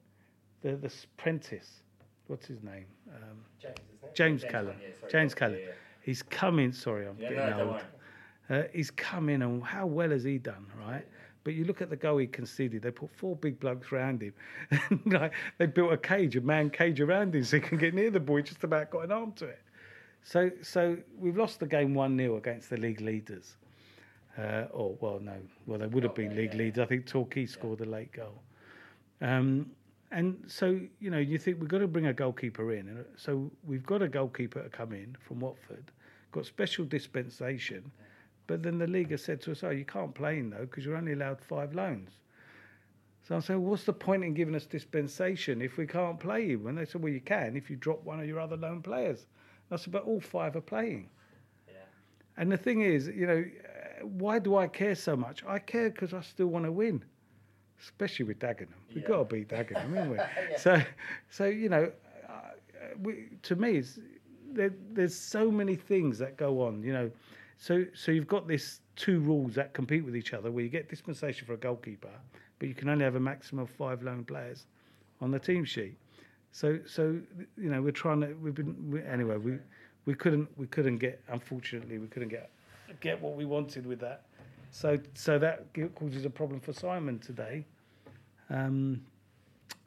The, 0.62 0.76
the 0.76 0.92
apprentice. 1.18 1.82
What's 2.28 2.48
his 2.48 2.62
name? 2.64 2.86
Um, 3.10 3.38
James, 3.62 3.76
James, 4.02 4.42
James 4.42 4.44
Callan. 4.52 4.76
Yeah, 4.82 5.10
James 5.10 5.34
Callan. 5.34 5.60
Yeah, 5.60 5.72
He's 6.02 6.22
coming. 6.22 6.72
Sorry, 6.72 7.08
I'm 7.08 7.18
getting 7.18 7.38
no, 7.38 7.60
old. 7.60 7.82
Uh, 8.50 8.64
he's 8.74 8.92
come 8.92 9.30
in, 9.30 9.42
and 9.42 9.64
how 9.64 9.86
well 9.86 10.12
has 10.12 10.24
he 10.24 10.38
done, 10.38 10.66
right? 10.80 11.06
But 11.48 11.56
you 11.56 11.64
look 11.64 11.82
at 11.82 11.90
the 11.90 11.96
goal 11.96 12.18
he 12.18 12.28
conceded. 12.28 12.82
They 12.82 12.92
put 12.92 13.10
four 13.10 13.34
big 13.34 13.58
blokes 13.58 13.94
around 13.94 14.22
him. 14.22 14.34
like 15.06 15.32
they 15.58 15.66
built 15.66 15.94
a 15.94 15.98
cage, 15.98 16.36
a 16.36 16.42
man 16.42 16.70
cage 16.70 17.00
around 17.00 17.34
him, 17.34 17.46
so 17.46 17.56
he 17.56 17.62
can 17.62 17.78
get 17.78 17.94
near 17.94 18.12
the 18.12 18.20
boy. 18.20 18.42
Just 18.42 18.66
about 18.66 18.90
got 18.90 19.06
an 19.06 19.14
arm 19.14 19.32
to 19.38 19.46
it. 19.46 19.62
So, 20.24 20.52
so 20.62 20.98
we've 21.18 21.38
lost 21.38 21.62
the 21.62 21.66
game 21.66 21.94
one 21.94 22.18
0 22.18 22.36
against 22.36 22.70
the 22.70 22.76
league 22.76 23.00
leaders. 23.00 23.56
Uh, 24.38 24.66
or 24.72 24.98
well, 25.00 25.22
no, 25.22 25.38
well 25.68 25.80
they 25.80 25.88
would 25.88 26.04
have 26.04 26.16
been 26.16 26.36
league 26.36 26.54
leaders. 26.54 26.84
I 26.84 26.86
think 26.86 27.06
Torquay 27.06 27.46
scored 27.46 27.80
the 27.80 27.86
late 27.86 28.12
goal. 28.12 28.42
Um, 29.22 29.72
and 30.12 30.44
so 30.48 30.82
you 31.00 31.10
know 31.10 31.18
you 31.18 31.38
think 31.38 31.62
we've 31.62 31.70
got 31.70 31.78
to 31.78 31.88
bring 31.88 32.08
a 32.08 32.14
goalkeeper 32.14 32.74
in, 32.74 33.06
so 33.16 33.50
we've 33.66 33.86
got 33.86 34.02
a 34.02 34.10
goalkeeper 34.10 34.64
to 34.64 34.68
come 34.68 34.92
in 34.92 35.16
from 35.26 35.40
Watford, 35.40 35.94
got 36.34 36.46
special 36.46 36.84
dispensation. 36.84 37.90
But 38.48 38.64
then 38.64 38.78
the 38.78 38.88
league 38.88 39.12
has 39.12 39.24
said 39.24 39.42
to 39.42 39.52
us, 39.52 39.64
oh, 39.64 39.70
you 39.70 39.86
can't 39.86 40.16
play 40.16 40.40
in 40.40 40.50
though 40.50 40.62
because 40.62 40.86
you're 40.86 40.96
only 40.96 41.14
allowed 41.14 41.42
five 41.42 41.76
loans. 41.76 42.12
So 43.28 43.36
I 43.36 43.40
said, 43.40 43.58
well, 43.58 43.72
what's 43.72 43.84
the 43.84 43.92
point 43.92 44.24
in 44.24 44.34
giving 44.34 44.56
us 44.56 44.66
dispensation 44.66 45.62
if 45.62 45.76
we 45.76 45.86
can't 45.86 46.18
play 46.18 46.46
you? 46.46 46.66
And 46.70 46.78
they 46.78 46.86
said, 46.86 47.04
well, 47.04 47.12
you 47.12 47.20
can 47.20 47.58
if 47.58 47.70
you 47.70 47.76
drop 47.76 48.04
one 48.06 48.22
of 48.22 48.26
your 48.26 48.40
other 48.40 48.56
loan 48.56 48.82
players. 48.82 49.26
And 49.70 49.78
I 49.78 49.82
said, 49.82 49.92
but 49.92 50.06
all 50.06 50.22
five 50.22 50.56
are 50.56 50.62
playing. 50.62 51.10
Yeah. 51.68 51.74
And 52.38 52.50
the 52.50 52.58
thing 52.58 52.82
is, 52.82 53.08
you 53.08 53.28
know, 53.28 53.44
why 54.02 54.40
do 54.40 54.56
I 54.56 54.68
care 54.68 54.96
so 54.96 55.18
much? 55.18 55.44
I 55.46 55.60
care 55.60 55.90
because 55.90 56.14
I 56.14 56.22
still 56.22 56.48
want 56.48 56.64
to 56.64 56.72
win, 56.72 57.04
especially 57.82 58.26
with 58.26 58.40
Dagenham. 58.40 58.80
We've 58.96 59.06
got 59.06 59.30
to 59.30 59.36
beat 59.36 59.50
Dagenham, 59.50 59.94
haven't 59.94 60.10
we? 60.12 60.16
yeah. 60.52 60.58
So, 60.58 60.82
so 61.30 61.46
you 61.46 61.68
know, 61.68 61.92
uh, 62.30 62.32
we, 63.04 63.26
to 63.42 63.58
me, 63.58 63.80
it's, 63.80 64.00
there, 64.54 64.74
there's 64.94 65.16
so 65.16 65.52
many 65.52 65.76
things 65.76 66.18
that 66.20 66.38
go 66.38 66.62
on, 66.62 66.82
you 66.82 66.94
know 66.94 67.12
so, 67.58 67.86
so 67.94 68.12
you've 68.12 68.28
got 68.28 68.48
this 68.48 68.82
two 68.96 69.20
rules 69.20 69.56
that 69.56 69.74
compete 69.74 70.06
with 70.06 70.16
each 70.16 70.34
other, 70.34 70.52
where 70.52 70.64
you 70.64 70.70
get 70.70 70.90
dispensation 70.90 71.46
for 71.46 71.54
a 71.54 71.58
goalkeeper, 71.58 72.10
but 72.60 72.68
you 72.68 72.76
can 72.76 72.90
only 72.90 73.04
have 73.04 73.16
a 73.16 73.20
maximum 73.20 73.64
of 73.64 73.70
five 73.70 74.04
loan 74.04 74.24
players 74.24 74.66
on 75.22 75.32
the 75.32 75.40
team 75.40 75.66
sheet. 75.66 75.96
So, 76.52 76.80
so 76.86 77.20
you 77.58 77.70
know, 77.70 77.82
we're 77.82 77.92
trying 77.92 78.22
to. 78.22 78.34
We've 78.36 78.56
been 78.56 78.76
we, 78.90 79.04
anyway. 79.04 79.38
We 79.38 79.58
we 80.06 80.16
couldn't 80.16 80.50
we 80.58 80.68
couldn't 80.68 80.98
get. 80.98 81.22
Unfortunately, 81.28 81.98
we 81.98 82.08
couldn't 82.08 82.30
get 82.30 82.50
get 83.00 83.22
what 83.22 83.36
we 83.36 83.46
wanted 83.46 83.86
with 83.86 84.00
that. 84.00 84.24
So, 84.72 84.98
so 85.14 85.40
that 85.40 85.66
causes 85.96 86.26
a 86.26 86.30
problem 86.30 86.60
for 86.60 86.74
Simon 86.74 87.20
today. 87.20 87.66
Um, 88.50 89.02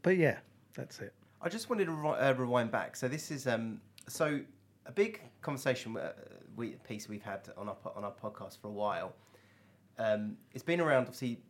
but 0.02 0.16
yeah, 0.16 0.38
that's 0.74 1.00
it. 1.00 1.12
I 1.42 1.48
just 1.48 1.70
wanted 1.70 1.86
to 1.86 1.92
uh, 1.92 2.34
rewind 2.36 2.70
back. 2.70 2.96
So 2.96 3.08
this 3.08 3.30
is 3.30 3.46
um, 3.46 3.80
so 4.08 4.40
a 4.86 4.92
big 4.92 5.20
conversation 5.42 5.96
uh, 5.96 6.12
we, 6.60 6.68
piece 6.86 7.08
we've 7.08 7.22
had 7.22 7.40
on 7.56 7.68
our 7.68 7.76
on 7.96 8.04
our 8.04 8.12
podcast 8.12 8.60
for 8.60 8.68
a 8.68 8.72
while. 8.72 9.14
Um, 9.98 10.36
it's 10.54 10.62
been 10.62 10.80
around 10.80 11.02
obviously 11.02 11.40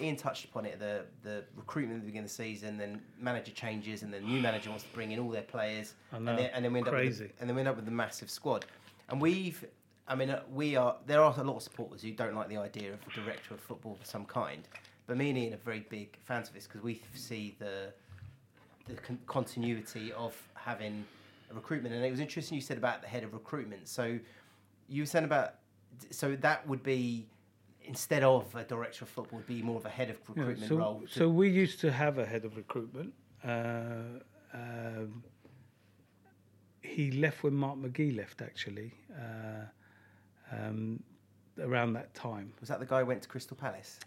Ian 0.00 0.16
touched 0.16 0.44
upon 0.44 0.66
it. 0.66 0.78
The 0.78 1.06
the 1.22 1.44
recruitment 1.56 1.98
at 1.98 2.02
the 2.02 2.06
beginning 2.06 2.24
of 2.24 2.30
the 2.30 2.34
season, 2.34 2.76
then 2.76 3.00
manager 3.18 3.52
changes, 3.52 4.02
and 4.02 4.12
the 4.12 4.20
new 4.20 4.40
manager 4.40 4.70
wants 4.70 4.84
to 4.84 4.90
bring 4.90 5.12
in 5.12 5.18
all 5.18 5.30
their 5.30 5.42
players, 5.42 5.94
and 6.12 6.26
then, 6.26 6.38
and 6.38 6.64
then 6.64 6.72
we 6.72 6.80
end 6.80 6.88
crazy. 6.88 7.24
up 7.24 7.30
with, 7.30 7.40
and 7.40 7.48
then 7.48 7.54
we 7.56 7.60
end 7.60 7.68
up 7.68 7.76
with 7.76 7.84
the 7.84 7.90
massive 7.90 8.30
squad. 8.30 8.66
And 9.08 9.20
we've, 9.20 9.64
I 10.06 10.14
mean, 10.14 10.30
uh, 10.30 10.42
we 10.52 10.76
are. 10.76 10.96
There 11.06 11.22
are 11.22 11.34
a 11.38 11.42
lot 11.42 11.56
of 11.56 11.62
supporters 11.62 12.02
who 12.02 12.12
don't 12.12 12.34
like 12.34 12.48
the 12.48 12.58
idea 12.58 12.92
of 12.92 12.98
a 13.06 13.10
director 13.20 13.54
of 13.54 13.60
football 13.60 13.96
of 14.00 14.06
some 14.06 14.26
kind. 14.26 14.68
But 15.06 15.16
me 15.16 15.30
and 15.30 15.38
Ian 15.38 15.54
are 15.54 15.58
very 15.64 15.86
big 15.88 16.18
fans 16.24 16.48
of 16.48 16.54
this 16.54 16.66
because 16.66 16.82
we 16.82 17.02
see 17.14 17.56
the 17.58 17.92
the 18.86 18.94
con- 18.94 19.18
continuity 19.26 20.12
of 20.12 20.36
having 20.54 21.04
a 21.50 21.54
recruitment. 21.54 21.94
And 21.94 22.04
it 22.04 22.10
was 22.10 22.20
interesting 22.20 22.56
you 22.56 22.62
said 22.62 22.76
about 22.76 23.00
the 23.00 23.08
head 23.08 23.24
of 23.24 23.32
recruitment. 23.32 23.88
So 23.88 24.18
you 24.88 25.02
were 25.02 25.06
saying 25.06 25.24
about 25.24 25.54
so 26.10 26.36
that 26.36 26.66
would 26.66 26.82
be 26.82 27.26
instead 27.84 28.22
of 28.22 28.54
a 28.54 28.64
director 28.64 29.04
of 29.04 29.08
football 29.08 29.38
would 29.38 29.46
be 29.46 29.62
more 29.62 29.76
of 29.76 29.86
a 29.86 29.88
head 29.88 30.10
of 30.10 30.16
Yeah, 30.16 30.42
recruitment 30.42 30.68
so, 30.68 30.76
role. 30.76 31.00
to- 31.00 31.08
so 31.08 31.28
we 31.28 31.48
used 31.48 31.80
to 31.80 31.90
have 31.90 32.18
a 32.18 32.26
head 32.26 32.44
of 32.44 32.56
recruitment. 32.56 33.14
Uh, 33.42 34.20
um, 34.52 35.22
he 36.82 37.10
left 37.12 37.42
when 37.42 37.54
Mark 37.54 37.78
McGhee 37.78 38.16
left, 38.16 38.42
actually, 38.42 38.92
uh, 39.18 39.64
um, 40.52 41.02
around 41.60 41.92
that 41.94 42.12
time. 42.14 42.52
was 42.60 42.68
that 42.68 42.78
the 42.80 42.86
guy 42.86 43.00
who 43.00 43.06
went 43.06 43.22
to 43.22 43.28
Crystal 43.28 43.56
Palace? 43.56 43.98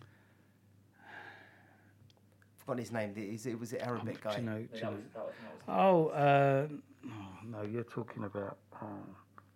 Forgotten 2.57 2.79
his 2.79 2.91
name. 2.91 3.13
Is 3.15 3.45
it 3.47 3.59
was 3.59 3.73
it 3.73 3.81
Arabic 3.81 4.15
Do 4.21 4.29
guy? 4.29 4.37
you 4.37 4.43
know, 4.43 4.57
you 4.73 4.81
know? 4.81 4.97
Oh, 5.67 6.07
uh, 6.09 6.67
oh, 7.07 7.09
no, 7.45 7.61
you're 7.63 7.83
talking 7.83 8.23
about 8.23 8.57
uh, 8.79 8.85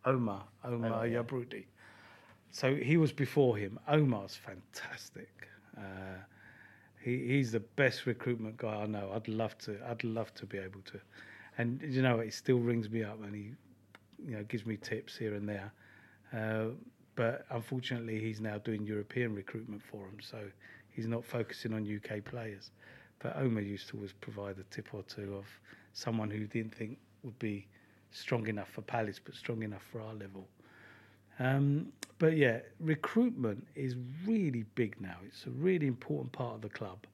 Omar, 0.05 0.43
Omar 0.63 0.87
Omar. 0.87 1.07
Yabrudi. 1.07 1.65
So 2.51 2.75
he 2.75 2.97
was 2.97 3.11
before 3.11 3.57
him. 3.57 3.79
Omar's 3.87 4.35
fantastic. 4.35 5.47
Uh, 5.77 6.19
he, 7.03 7.27
he's 7.27 7.51
the 7.51 7.59
best 7.59 8.05
recruitment 8.05 8.57
guy 8.57 8.83
I 8.83 8.85
know. 8.85 9.11
I'd 9.13 9.27
love 9.27 9.57
to. 9.59 9.77
I'd 9.89 10.03
love 10.03 10.33
to 10.35 10.45
be 10.45 10.57
able 10.57 10.81
to. 10.85 10.99
And 11.57 11.81
you 11.81 12.01
know, 12.01 12.19
it 12.19 12.33
still 12.33 12.59
rings 12.59 12.89
me 12.89 13.03
up, 13.03 13.21
and 13.23 13.35
he, 13.35 13.51
you 14.25 14.37
know, 14.37 14.43
gives 14.43 14.65
me 14.65 14.77
tips 14.77 15.17
here 15.17 15.35
and 15.35 15.47
there. 15.47 15.71
Uh, 16.33 16.73
but 17.15 17.45
unfortunately, 17.49 18.19
he's 18.19 18.41
now 18.41 18.57
doing 18.57 18.85
European 18.85 19.33
recruitment 19.33 19.81
for 19.81 20.05
him, 20.05 20.17
so 20.21 20.39
he's 20.89 21.07
not 21.07 21.23
focusing 21.23 21.73
on 21.73 21.83
UK 21.83 22.23
players. 22.23 22.71
But 23.19 23.37
Omar 23.37 23.61
used 23.61 23.87
to 23.89 23.97
always 23.97 24.13
provide 24.13 24.57
a 24.59 24.63
tip 24.73 24.93
or 24.93 25.03
two 25.03 25.35
of 25.35 25.45
someone 25.93 26.29
who 26.29 26.45
didn't 26.45 26.75
think 26.75 26.97
would 27.23 27.39
be 27.39 27.67
strong 28.15 28.47
enough 28.47 28.69
for 28.69 28.81
Palace, 28.81 29.19
but 29.23 29.35
strong 29.35 29.63
enough 29.63 29.83
for 29.91 30.01
our 30.01 30.13
level. 30.13 30.47
Um, 31.39 31.91
but 32.17 32.37
yeah, 32.37 32.59
recruitment 32.79 33.65
is 33.75 33.95
really 34.25 34.63
big 34.75 34.99
now. 35.01 35.17
It's 35.25 35.45
a 35.45 35.49
really 35.49 35.87
important 35.87 36.31
part 36.31 36.55
of 36.55 36.61
the 36.61 36.69
club. 36.69 37.05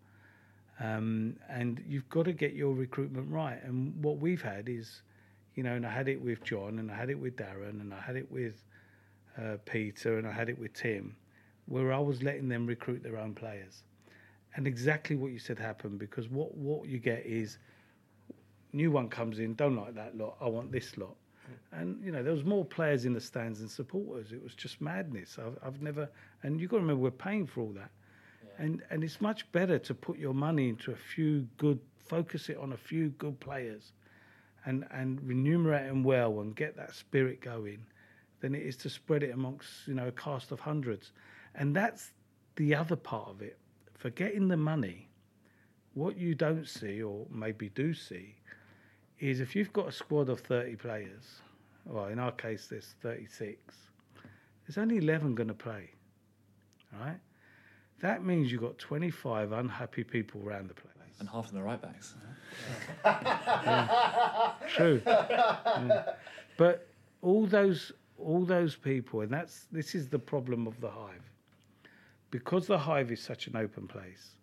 Um, 0.79 1.36
and 1.50 1.84
you've 1.88 2.10
got 2.10 2.25
to 2.25 2.34
get 2.34 2.53
your 2.53 2.74
recruitment 2.74 3.29
right. 3.29 3.62
And 3.63 4.01
what 4.03 4.17
we've 4.17 4.41
had 4.41 4.70
is, 4.70 5.01
you 5.55 5.63
know, 5.63 5.74
and 5.74 5.86
I 5.86 5.91
had 5.91 6.08
it 6.08 6.22
with 6.22 6.43
John, 6.43 6.79
and 6.79 6.91
I 6.91 6.96
had 6.96 7.10
it 7.10 7.20
with 7.20 7.36
Darren, 7.36 7.81
and 7.81 7.93
I 7.93 8.00
had 8.00 8.15
it 8.15 8.31
with 8.31 8.63
uh, 9.38 9.58
Peter, 9.65 10.17
and 10.17 10.27
I 10.27 10.31
had 10.31 10.50
it 10.50 10.58
with 10.58 10.74
Tim, 10.74 11.15
where 11.67 11.93
I 11.93 12.00
was 12.00 12.24
letting 12.24 12.48
them 12.48 12.65
recruit 12.65 13.03
their 13.03 13.17
own 13.17 13.34
players. 13.34 13.84
And 14.55 14.67
exactly 14.67 15.15
what 15.15 15.31
you 15.31 15.39
said 15.39 15.58
happened 15.58 16.00
because 16.00 16.29
what, 16.29 16.55
what 16.55 16.88
you 16.88 17.00
get 17.00 17.25
is 17.25 17.58
new 18.74 18.92
one 18.92 19.10
comes 19.10 19.40
in, 19.40 19.56
don't 19.56 19.75
like 19.75 19.96
that 19.96 20.18
lot, 20.18 20.38
I 20.42 20.48
want 20.48 20.72
this 20.72 20.98
lot. 20.98 21.16
And 21.74 22.04
you 22.04 22.12
know 22.12 22.24
there 22.24 22.34
was 22.34 22.44
more 22.46 22.63
players 22.66 23.06
in 23.06 23.13
the 23.13 23.22
stands 23.22 23.60
than 23.60 23.70
supporters. 23.70 24.32
It 24.32 24.42
was 24.42 24.56
just 24.56 24.82
madness. 24.82 25.38
I've, 25.40 25.58
I've 25.66 25.82
never, 25.82 26.10
and 26.44 26.60
you've 26.60 26.70
got 26.70 26.78
to 26.78 26.82
remember 26.82 27.01
we're 27.01 27.12
paying 27.12 27.46
for 27.46 27.62
all 27.62 27.74
that, 27.74 27.92
and 28.58 28.82
and 28.90 29.04
it's 29.04 29.20
much 29.22 29.51
better 29.51 29.80
to 29.80 29.94
put 29.94 30.18
your 30.18 30.34
money 30.34 30.70
into 30.70 30.92
a 30.92 30.96
few 30.96 31.48
good, 31.58 31.80
focus 32.00 32.50
it 32.50 32.58
on 32.58 32.74
a 32.74 32.78
few 32.78 33.10
good 33.10 33.40
players, 33.40 33.94
and 34.66 34.86
and 34.92 35.22
remunerate 35.28 35.88
them 35.88 36.04
well 36.04 36.40
and 36.40 36.56
get 36.56 36.75
that 36.78 36.94
spirit 36.94 37.42
going, 37.42 37.86
than 38.40 38.56
it 38.56 38.63
is 38.63 38.78
to 38.78 38.90
spread 38.90 39.24
it 39.24 39.32
amongst 39.32 39.88
you 39.88 39.94
know 39.94 40.08
a 40.08 40.12
cast 40.13 40.51
of 40.51 40.60
hundreds, 40.60 41.12
and 41.56 41.75
that's 41.75 42.12
the 42.56 42.75
other 42.75 42.96
part 42.96 43.30
of 43.30 43.42
it. 43.42 43.58
For 43.98 44.10
getting 44.10 44.48
the 44.48 44.58
money, 44.58 45.10
what 45.94 46.18
you 46.18 46.34
don't 46.34 46.68
see 46.68 47.01
or 47.01 47.28
maybe 47.30 47.70
do 47.70 47.94
see 47.94 48.36
is 49.22 49.40
if 49.40 49.56
you've 49.56 49.72
got 49.72 49.88
a 49.88 49.92
squad 49.92 50.28
of 50.30 50.40
30 50.42 50.75
players, 50.75 51.42
well, 51.86 52.08
in 52.08 52.20
our 52.20 52.32
case, 52.32 52.68
there's 52.68 52.96
36, 53.01 53.58
there's 54.68 54.78
only 54.78 54.98
11 54.98 55.36
going 55.36 55.48
to 55.48 55.54
play, 55.54 55.92
right? 57.00 57.20
That 58.01 58.25
means 58.25 58.51
you've 58.51 58.62
got 58.62 58.78
25 58.80 59.51
unhappy 59.51 60.04
people 60.04 60.42
around 60.44 60.70
the 60.70 60.74
place. 60.74 60.88
And 61.20 61.30
half 61.30 61.46
of 61.46 61.51
them 61.51 61.62
are 61.62 61.66
right 61.66 61.82
backs. 61.82 62.16
True. 64.75 65.01
Yeah. 65.06 66.13
But 66.58 66.88
all 67.22 67.46
those 67.46 67.92
all 68.18 68.44
those 68.44 68.75
people, 68.75 69.22
and 69.22 69.32
that's 69.32 69.68
this 69.72 69.94
is 69.94 70.10
the 70.10 70.18
problem 70.18 70.66
of 70.66 70.80
the 70.82 70.90
hive. 70.90 71.32
Because 72.32 72.66
the 72.66 72.78
hive 72.78 73.12
is 73.12 73.22
such 73.22 73.48
an 73.48 73.56
open 73.56 73.88
place, 73.88 74.36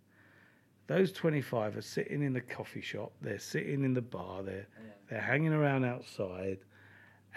those 0.88 1.12
25 1.12 1.76
are 1.76 1.82
sitting 1.82 2.22
in 2.22 2.32
the 2.32 2.40
coffee 2.40 2.80
shop, 2.80 3.12
they're 3.20 3.38
sitting 3.38 3.84
in 3.84 3.94
the 3.94 4.02
bar, 4.02 4.42
they're 4.42 4.66
they're 5.08 5.20
hanging 5.20 5.52
around 5.54 5.84
outside, 5.84 6.58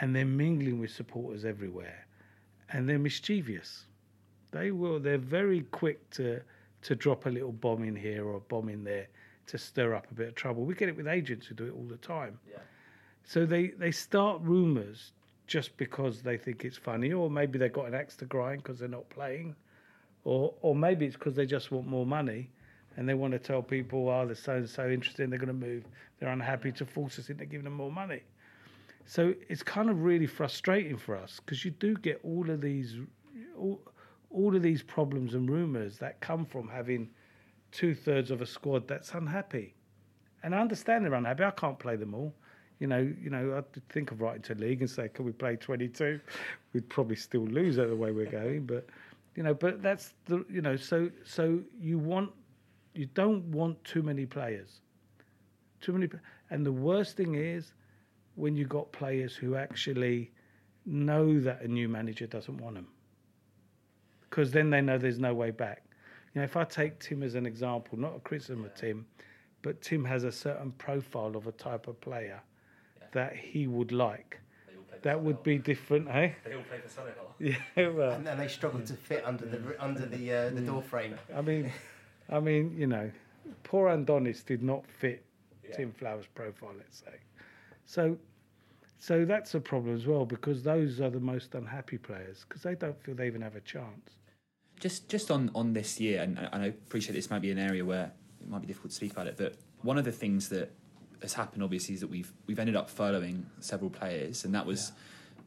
and 0.02 0.14
they're 0.16 0.26
mingling 0.26 0.80
with 0.80 0.92
supporters 0.92 1.46
everywhere, 1.46 2.06
and 2.70 2.90
they're 2.90 3.00
mischievous. 3.00 3.86
They 4.52 4.72
will. 4.72 5.00
They're 5.00 5.18
very 5.18 5.62
quick 5.62 6.10
to 6.12 6.42
to 6.82 6.96
drop 6.96 7.28
a 7.28 7.30
little 7.30 7.52
bomb 7.52 7.84
in 7.84 7.96
here 7.96 8.26
or 8.26 8.38
a 8.38 8.40
bomb 8.40 8.68
in 8.70 8.84
there 8.84 9.08
to 9.48 9.58
stir 9.58 9.94
up 9.94 10.10
a 10.10 10.14
bit 10.14 10.30
of 10.30 10.36
trouble. 10.36 10.64
We 10.64 10.74
get 10.74 10.90
it 10.90 10.96
with 10.96 11.08
agents 11.08 11.46
who 11.46 11.56
do 11.56 11.66
it 11.66 11.74
all 11.74 11.86
the 11.86 11.98
time. 11.98 12.40
Yeah. 12.50 12.58
So 13.24 13.46
they, 13.46 13.68
they 13.68 13.92
start 13.92 14.42
rumours 14.42 15.12
just 15.46 15.76
because 15.78 16.22
they 16.22 16.38
think 16.38 16.66
it's 16.66 16.78
funny, 16.78 17.12
or 17.14 17.30
maybe 17.30 17.60
they've 17.60 17.72
got 17.72 17.88
an 17.88 17.94
axe 17.94 18.16
to 18.18 18.26
grind 18.26 18.64
because 18.64 18.80
they're 18.80 18.88
not 18.88 19.10
playing, 19.10 19.56
or 20.24 20.54
or 20.62 20.76
maybe 20.76 21.06
it's 21.06 21.16
because 21.16 21.36
they 21.36 21.46
just 21.46 21.72
want 21.72 21.86
more 21.88 22.06
money, 22.06 22.50
and 22.98 23.08
they 23.08 23.14
want 23.14 23.34
to 23.34 23.40
tell 23.40 23.62
people, 23.62 24.10
oh, 24.10 24.26
they're 24.26 24.36
so 24.36 24.56
and 24.56 24.70
so 24.70 24.84
they're 24.84 25.28
going 25.28 25.48
to 25.48 25.54
move, 25.54 25.84
they're 26.20 26.30
unhappy 26.30 26.72
to 26.74 26.86
force 26.86 27.18
us 27.20 27.30
into 27.30 27.46
giving 27.46 27.64
them 27.64 27.74
more 27.74 27.92
money. 27.92 28.22
So 29.06 29.34
it's 29.50 29.64
kind 29.64 29.90
of 29.90 30.04
really 30.04 30.28
frustrating 30.28 30.98
for 30.98 31.16
us 31.16 31.40
because 31.44 31.66
you 31.66 31.72
do 31.72 31.96
get 31.96 32.20
all 32.24 32.50
of 32.50 32.62
these, 32.62 32.98
all, 33.58 33.82
all 34.30 34.56
of 34.56 34.62
these 34.62 34.84
problems 34.84 35.34
and 35.34 35.50
rumours 35.50 35.98
that 35.98 36.20
come 36.22 36.46
from 36.46 36.68
having 36.68 37.10
two 37.72 37.96
thirds 37.96 38.32
of 38.32 38.42
a 38.42 38.46
squad 38.46 38.88
that's 38.88 39.14
unhappy. 39.14 39.74
And 40.44 40.56
I 40.56 40.60
understand 40.60 41.06
they're 41.06 41.14
unhappy. 41.14 41.44
I 41.44 41.52
can't 41.52 41.80
play 41.80 41.96
them 41.96 42.14
all. 42.14 42.34
You 42.80 42.88
know, 42.88 43.14
you 43.22 43.30
know, 43.30 43.58
I'd 43.58 43.90
think 43.90 44.12
of 44.12 44.22
writing 44.22 44.42
to 44.44 44.56
league 44.56 44.82
and 44.82 44.90
say, 44.90 45.08
"Can 45.08 45.24
we 45.24 45.32
play 45.32 45.56
22?" 45.56 46.20
We'd 46.74 46.90
probably 46.90 47.16
still 47.16 47.46
lose 47.46 47.78
at 47.78 47.90
the 47.90 47.96
way 47.96 48.12
we're 48.12 48.26
going, 48.26 48.66
but 48.66 48.88
you 49.36 49.44
know, 49.44 49.54
but 49.54 49.84
that's 49.84 50.14
the 50.26 50.44
you 50.50 50.62
know, 50.62 50.76
so 50.76 51.12
so 51.24 51.60
you 51.80 52.00
want 52.00 52.32
you 52.94 53.06
don't 53.08 53.44
want 53.52 53.84
too 53.84 54.02
many 54.02 54.26
players, 54.26 54.82
too 55.80 55.94
many, 55.94 56.10
and 56.50 56.66
the 56.66 56.72
worst 56.72 57.18
thing 57.18 57.36
is 57.36 57.74
when 58.36 58.56
you 58.56 58.66
got 58.66 58.92
players 58.92 59.36
who 59.36 59.56
actually 59.56 60.32
know 60.86 61.40
that 61.40 61.62
a 61.62 61.68
new 61.68 61.88
manager 61.88 62.28
doesn't 62.28 62.58
want 62.58 62.76
them, 62.76 62.88
because 64.30 64.52
then 64.52 64.70
they 64.70 64.82
know 64.82 64.98
there's 64.98 65.20
no 65.20 65.34
way 65.34 65.52
back. 65.52 65.84
You 66.34 66.40
know, 66.42 66.46
if 66.46 66.56
I 66.56 66.64
take 66.64 67.00
Tim 67.00 67.24
as 67.24 67.36
an 67.36 67.46
example, 67.46 67.98
not 68.00 68.16
a 68.16 68.20
criticism 68.20 68.64
of 68.64 68.74
Tim, 68.76 69.06
but 69.62 69.82
Tim 69.82 70.06
has 70.06 70.24
a 70.24 70.32
certain 70.32 70.72
profile 70.72 71.36
of 71.36 71.48
a 71.48 71.52
type 71.52 71.88
of 71.88 72.00
player 72.02 72.42
that 73.12 73.36
he 73.36 73.68
would 73.68 73.92
like. 73.92 74.40
That 75.02 75.20
would 75.22 75.42
be 75.42 75.58
different, 75.58 76.08
eh? 76.10 76.32
They 76.46 76.54
all 76.54 76.62
play 76.64 76.78
for 76.78 77.02
Solihull. 77.02 77.18
Yeah, 77.76 77.88
well, 77.90 78.12
And, 78.12 78.28
and 78.28 78.40
they 78.40 78.48
struggled 78.48 78.86
to 78.86 78.94
fit 78.94 79.26
under 79.26 79.46
the 79.46 79.84
under 79.84 80.06
the 80.06 80.32
uh, 80.32 80.50
the 80.52 80.62
door 80.62 80.84
frame. 80.84 81.16
I 81.36 81.42
mean, 81.42 81.72
I 82.32 82.40
mean, 82.40 82.74
you 82.78 82.88
know, 82.88 83.12
poor 83.64 83.90
Andonis 83.90 84.46
did 84.46 84.64
not 84.64 84.86
fit 84.88 85.26
Tim 85.74 85.92
Flowers' 85.92 86.26
profile, 86.34 86.72
let's 86.78 87.00
say. 87.00 87.20
So, 87.86 88.18
so 88.98 89.26
that's 89.26 89.54
a 89.56 89.60
problem 89.60 89.96
as 89.96 90.06
well 90.06 90.26
because 90.26 90.64
those 90.64 91.02
are 91.02 91.10
the 91.10 91.20
most 91.20 91.56
unhappy 91.56 91.98
players 91.98 92.46
because 92.48 92.64
they 92.64 92.76
don't 92.76 93.02
feel 93.04 93.16
they 93.16 93.28
even 93.28 93.42
have 93.42 93.56
a 93.56 93.62
chance. 93.62 94.12
Just 94.80 95.10
just 95.10 95.30
on, 95.30 95.52
on 95.54 95.74
this 95.74 96.00
year, 96.00 96.22
and, 96.22 96.40
and 96.40 96.64
I 96.64 96.68
appreciate 96.68 97.16
this 97.16 97.30
might 97.30 97.42
be 97.42 97.52
an 97.52 97.60
area 97.60 97.86
where 97.86 98.12
it 98.40 98.50
might 98.50 98.62
be 98.62 98.68
difficult 98.68 98.92
to 98.92 98.96
speak 98.96 99.12
about 99.12 99.28
it, 99.28 99.38
but 99.38 99.56
one 99.82 99.98
of 99.98 100.06
the 100.06 100.12
things 100.12 100.50
that 100.50 100.72
has 101.22 101.34
happened 101.34 101.62
obviously 101.62 101.94
is 101.94 102.02
that 102.02 102.10
we've 102.10 102.32
we've 102.48 102.58
ended 102.58 102.76
up 102.76 102.90
furloughing 102.90 103.44
several 103.60 103.92
players, 103.92 104.44
and 104.44 104.56
that 104.56 104.66
was 104.66 104.92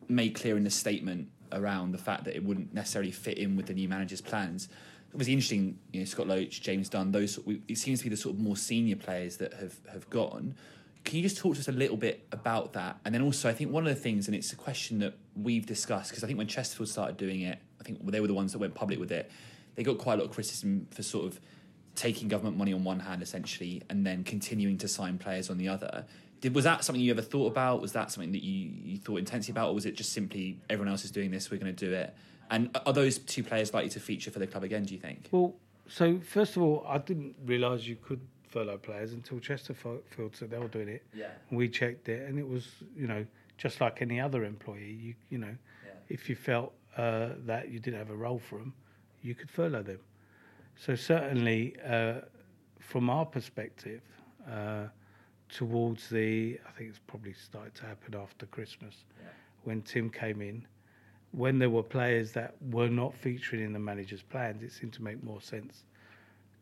made 0.09 0.35
clear 0.35 0.57
in 0.57 0.63
the 0.63 0.71
statement 0.71 1.29
around 1.51 1.93
the 1.93 1.99
fact 1.99 2.25
that 2.25 2.37
it 2.37 2.45
wouldn't 2.45 2.75
necessarily 2.75 3.11
fit 3.11 3.39
in 3.39 3.57
with 3.57 3.67
the 3.67 3.75
new 3.75 3.89
manager's 3.89 4.21
plans. 4.21 4.69
Obviously, 5.15 5.33
interesting. 5.33 5.79
You 5.93 6.01
know, 6.01 6.07
Scott 6.07 6.27
Loach, 6.27 6.61
James 6.61 6.89
Dunn, 6.89 7.13
those 7.13 7.39
it 7.69 7.79
seems 7.79 8.01
to 8.01 8.05
be 8.05 8.11
the 8.11 8.17
sort 8.17 8.35
of 8.35 8.41
more 8.41 8.57
senior 8.57 8.97
players 8.97 9.37
that 9.39 9.55
have 9.55 9.77
have 9.93 10.11
gone. 10.11 10.55
Can 11.05 11.17
you 11.17 11.23
just 11.23 11.37
talk 11.37 11.55
to 11.55 11.61
us 11.61 11.69
a 11.69 11.73
little 11.73 11.97
bit 11.97 12.27
about 12.33 12.73
that? 12.73 12.99
And 13.05 13.15
then 13.15 13.23
also, 13.23 13.49
I 13.49 13.53
think 13.53 13.71
one 13.71 13.87
of 13.87 13.95
the 13.95 14.01
things, 14.01 14.27
and 14.27 14.35
it's 14.35 14.53
a 14.53 14.57
question 14.57 14.99
that 15.01 15.15
we've 15.37 15.67
discussed 15.67 16.11
because 16.11 16.25
I 16.25 16.27
think 16.27 16.39
when 16.39 16.47
Chesterfield 16.49 16.89
started 16.89 17.17
doing 17.17 17.43
it, 17.43 17.59
I 17.81 17.85
think 17.85 18.05
they 18.11 18.21
were 18.21 18.27
the 18.27 18.35
ones 18.35 18.53
that 18.53 18.59
went 18.59 18.75
public 18.75 18.99
with 18.99 19.13
it. 19.13 19.31
They 19.75 19.83
got 19.83 19.99
quite 19.99 20.15
a 20.15 20.17
lot 20.17 20.25
of 20.25 20.31
criticism 20.33 20.89
for 20.91 21.03
sort 21.03 21.27
of 21.27 21.41
taking 21.95 22.29
government 22.29 22.57
money 22.57 22.73
on 22.73 22.83
one 22.85 23.01
hand 23.01 23.23
essentially 23.23 23.83
and 23.89 24.05
then 24.05 24.25
continuing 24.25 24.79
to 24.79 24.89
sign 24.89 25.19
players 25.19 25.51
on 25.51 25.59
the 25.59 25.69
other. 25.69 26.07
Did, 26.41 26.55
was 26.55 26.65
that 26.65 26.85
something 26.85 27.01
you 27.01 27.13
ever 27.13 27.23
thought 27.23 27.47
about? 27.47 27.81
Was 27.81 27.93
that 27.93 28.11
something 28.11 28.33
that 28.33 28.43
you, 28.43 28.71
you 28.85 28.99
thought 28.99 29.19
intensely 29.19 29.53
about, 29.53 29.71
or 29.71 29.75
was 29.75 29.87
it 29.87 29.95
just 29.95 30.13
simply 30.13 30.59
everyone 30.69 30.91
else 30.91 31.05
is 31.05 31.11
doing 31.11 31.31
this, 31.31 31.51
we're 31.51 31.61
going 31.61 31.75
to 31.75 31.87
do 31.87 31.93
it? 31.93 32.15
And 32.51 32.77
are 32.87 32.93
those 32.93 33.19
two 33.19 33.43
players 33.43 33.73
likely 33.75 33.91
to 33.91 34.01
feature 34.01 34.31
for 34.31 34.39
the 34.39 34.47
club 34.47 34.65
again? 34.65 34.85
Do 34.85 34.95
you 34.95 35.01
think? 35.01 35.29
Well, 35.31 35.55
so 35.89 36.19
first 36.21 36.57
of 36.57 36.63
all, 36.63 36.85
I 36.89 36.99
didn't 36.99 37.35
realise 37.45 37.87
you 37.87 37.97
could 37.97 38.21
furlough 38.49 38.79
players 38.79 39.13
until 39.13 39.41
Chesterfield 39.41 40.03
said 40.33 40.51
they 40.51 40.59
were 40.59 40.69
doing 40.69 40.89
it. 40.89 41.05
Yeah. 41.15 41.29
We 41.51 41.69
checked 41.69 42.09
it, 42.09 42.29
and 42.29 42.39
it 42.39 42.49
was 42.49 42.69
you 42.97 43.07
know 43.07 43.27
just 43.59 43.81
like 43.81 44.03
any 44.03 44.21
other 44.21 44.45
employee. 44.45 44.93
You 45.01 45.15
you 45.31 45.39
know, 45.39 45.57
Yeah. 45.85 45.93
if 46.09 46.29
you 46.29 46.37
felt 46.37 46.73
uh, 46.97 47.31
that 47.47 47.71
you 47.71 47.81
didn't 47.81 47.99
have 47.99 48.11
a 48.11 48.17
role 48.17 48.39
for 48.39 48.59
them, 48.59 48.73
you 49.23 49.35
could 49.35 49.51
furlough 49.51 49.83
them. 49.83 50.01
So 50.77 50.95
certainly, 50.95 51.75
uh, 51.85 52.21
from 52.81 53.09
our 53.11 53.27
perspective, 53.27 54.03
uh, 54.49 54.87
towards 55.49 56.09
the 56.09 56.59
I 56.67 56.71
think 56.73 56.91
it's 56.91 57.01
probably 57.07 57.33
started 57.33 57.75
to 57.77 57.87
happen 57.87 58.15
after 58.15 58.47
Christmas 58.47 59.05
Yeah. 59.21 59.29
when 59.65 59.83
Tim 59.83 60.11
came 60.11 60.41
in. 60.43 60.67
When 61.37 61.59
there 61.59 61.71
were 61.71 61.83
players 61.83 62.33
that 62.33 62.55
were 62.71 62.89
not 62.89 63.15
featuring 63.15 63.63
in 63.65 63.73
the 63.73 63.79
manager's 63.79 64.23
plans, 64.23 64.63
it 64.63 64.73
seemed 64.73 64.93
to 64.95 65.03
make 65.03 65.23
more 65.25 65.41
sense 65.41 65.85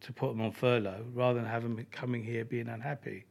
to 0.01 0.13
put 0.13 0.29
them 0.29 0.41
on 0.41 0.53
furlough 0.53 1.05
rather 1.15 1.39
than 1.39 1.49
have 1.49 1.63
them 1.63 1.85
coming 1.91 2.23
here 2.23 2.45
being 2.45 2.69
unhappy. 2.69 3.25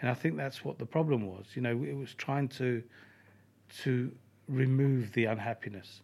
And 0.00 0.10
I 0.10 0.14
think 0.14 0.36
that's 0.36 0.64
what 0.64 0.78
the 0.78 0.86
problem 0.86 1.26
was. 1.26 1.46
You 1.54 1.62
know, 1.62 1.82
it 1.82 1.96
was 1.96 2.14
trying 2.14 2.48
to 2.48 2.82
to 3.82 4.12
remove 4.48 5.12
the 5.12 5.24
unhappiness. 5.24 6.02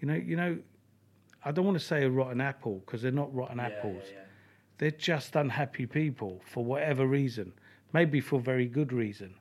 You 0.00 0.08
know, 0.08 0.14
you 0.14 0.36
know, 0.36 0.58
I 1.44 1.50
don't 1.50 1.64
want 1.64 1.78
to 1.78 1.84
say 1.84 2.04
a 2.04 2.10
rotten 2.10 2.40
apple 2.40 2.82
because 2.86 3.02
they're 3.02 3.10
not 3.12 3.34
rotten 3.34 3.60
apples. 3.60 4.04
Yeah, 4.06 4.14
yeah. 4.14 4.24
They're 4.78 4.90
just 4.90 5.36
unhappy 5.36 5.86
people 5.86 6.40
for 6.44 6.64
whatever 6.64 7.06
reason, 7.06 7.52
maybe 7.92 8.20
for 8.20 8.40
very 8.40 8.66
good 8.66 8.92
reason. 8.92 9.34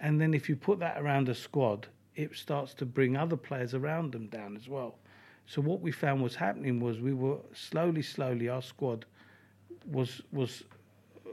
And 0.00 0.20
then 0.20 0.34
if 0.34 0.48
you 0.48 0.56
put 0.56 0.78
that 0.80 1.00
around 1.00 1.28
a 1.28 1.34
squad, 1.34 1.88
it 2.16 2.34
starts 2.36 2.74
to 2.74 2.86
bring 2.86 3.16
other 3.16 3.36
players 3.36 3.74
around 3.74 4.12
them 4.12 4.26
down 4.26 4.56
as 4.56 4.68
well. 4.68 4.96
So 5.46 5.60
what 5.60 5.80
we 5.80 5.92
found 5.92 6.22
was 6.22 6.34
happening 6.34 6.80
was 6.80 7.00
we 7.00 7.12
were 7.12 7.38
slowly, 7.52 8.02
slowly 8.02 8.48
our 8.48 8.62
squad 8.62 9.04
was 9.90 10.22
was 10.32 10.62
uh, 11.26 11.30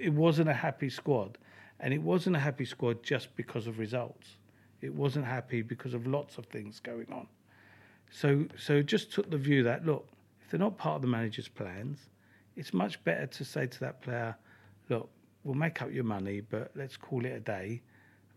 it 0.00 0.12
wasn't 0.12 0.48
a 0.48 0.54
happy 0.54 0.90
squad, 0.90 1.38
and 1.80 1.94
it 1.94 2.02
wasn't 2.02 2.36
a 2.36 2.38
happy 2.38 2.64
squad 2.64 3.02
just 3.02 3.34
because 3.36 3.66
of 3.66 3.78
results. 3.78 4.36
It 4.82 4.94
wasn't 4.94 5.24
happy 5.24 5.62
because 5.62 5.94
of 5.94 6.06
lots 6.06 6.36
of 6.36 6.46
things 6.46 6.80
going 6.80 7.10
on. 7.10 7.26
So 8.10 8.46
so 8.58 8.82
just 8.82 9.12
took 9.12 9.30
the 9.30 9.38
view 9.38 9.62
that 9.62 9.86
look, 9.86 10.06
if 10.42 10.50
they're 10.50 10.60
not 10.60 10.76
part 10.76 10.96
of 10.96 11.02
the 11.02 11.08
manager's 11.08 11.48
plans, 11.48 11.98
it's 12.56 12.74
much 12.74 13.02
better 13.04 13.26
to 13.26 13.44
say 13.44 13.66
to 13.66 13.80
that 13.80 14.02
player, 14.02 14.36
look, 14.88 15.08
we'll 15.44 15.54
make 15.54 15.80
up 15.80 15.92
your 15.92 16.04
money, 16.04 16.40
but 16.40 16.70
let's 16.74 16.96
call 16.96 17.24
it 17.24 17.30
a 17.30 17.40
day, 17.40 17.80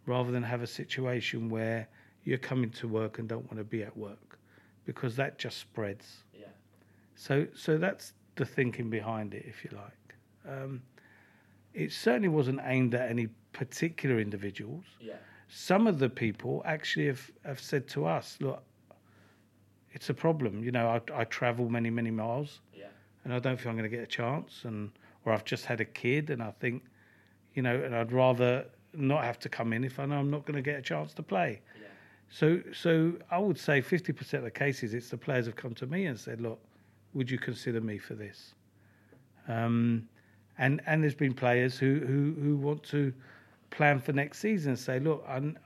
rather 0.06 0.32
than 0.32 0.44
have 0.44 0.62
a 0.62 0.68
situation 0.68 1.50
where 1.50 1.88
you're 2.24 2.38
coming 2.38 2.70
to 2.72 2.88
work 2.88 3.20
and 3.20 3.28
don't 3.28 3.46
want 3.46 3.58
to 3.58 3.64
be 3.64 3.84
at 3.84 3.96
work, 3.96 4.40
because 4.86 5.16
that 5.16 5.38
just 5.38 5.58
spreads. 5.58 6.24
Yeah. 6.34 6.48
So, 7.16 7.48
so 7.56 7.78
that's 7.78 8.14
the 8.36 8.46
thinking 8.46 8.90
behind 8.90 9.34
it, 9.34 9.46
if 9.48 9.64
you 9.64 9.72
like. 9.76 10.54
Um, 10.56 10.82
it 11.74 11.92
certainly 11.92 12.30
wasn't 12.30 12.62
aimed 12.64 12.96
at 12.96 13.10
any 13.10 13.28
particular 13.54 14.20
individuals. 14.20 14.86
Yeah. 15.00 15.16
Some 15.48 15.88
of 15.88 16.00
the 16.00 16.10
people 16.10 16.62
actually 16.66 17.08
have, 17.08 17.32
have 17.46 17.60
said 17.60 17.88
to 17.90 18.06
us, 18.06 18.38
look, 18.40 18.64
it's 19.92 20.10
a 20.10 20.14
problem. 20.14 20.64
You 20.64 20.72
know, 20.72 20.88
I, 20.88 21.22
I 21.22 21.24
travel 21.26 21.70
many, 21.70 21.90
many 21.90 22.12
miles 22.12 22.62
Yeah. 22.76 22.86
and 23.24 23.34
I 23.34 23.40
don't 23.40 23.56
think 23.58 23.68
I'm 23.68 23.76
going 23.78 23.90
to 23.90 23.96
get 23.96 24.04
a 24.04 24.08
chance. 24.08 24.62
And, 24.64 24.92
or 25.26 25.34
I've 25.34 25.46
just 25.46 25.66
had 25.66 25.82
a 25.82 25.86
kid 25.86 26.30
and 26.30 26.42
I 26.44 26.52
think, 26.60 26.84
you 27.56 27.62
know, 27.64 27.76
and 27.76 27.96
I'd 27.96 28.12
rather 28.12 28.66
not 28.94 29.24
have 29.24 29.40
to 29.40 29.50
come 29.50 29.74
in 29.74 29.84
if 29.84 30.00
I 30.00 30.06
know 30.06 30.18
I'm 30.18 30.32
not 30.32 30.46
going 30.46 30.56
to 30.56 30.62
get 30.62 30.80
a 30.80 30.82
chance 30.82 31.14
to 31.16 31.24
play. 31.24 31.62
Yeah. 31.80 31.88
So, 32.30 32.62
so 32.74 33.14
I 33.32 33.40
would 33.40 33.58
say 33.58 33.82
50% 33.82 34.34
of 34.36 34.44
the 34.44 34.52
cases, 34.52 34.94
it's 34.94 35.10
the 35.10 35.18
players 35.18 35.46
have 35.48 35.56
come 35.56 35.74
to 35.76 35.88
me 35.88 36.06
and 36.06 36.20
said, 36.20 36.42
"Look, 36.42 36.60
would 37.14 37.30
you 37.30 37.40
consider 37.40 37.82
me 37.82 37.98
for 37.98 38.14
this?" 38.14 38.54
Um, 39.48 40.08
and 40.58 40.82
and 40.86 41.02
there's 41.02 41.16
been 41.16 41.34
players 41.34 41.78
who, 41.78 42.00
who, 42.00 42.36
who 42.42 42.56
want 42.58 42.84
to 42.84 43.14
plan 43.72 44.00
for 44.00 44.14
next 44.14 44.40
season 44.40 44.72
and 44.72 44.80
say, 44.80 45.00
"Look, 45.00 45.26
I'm, 45.28 45.58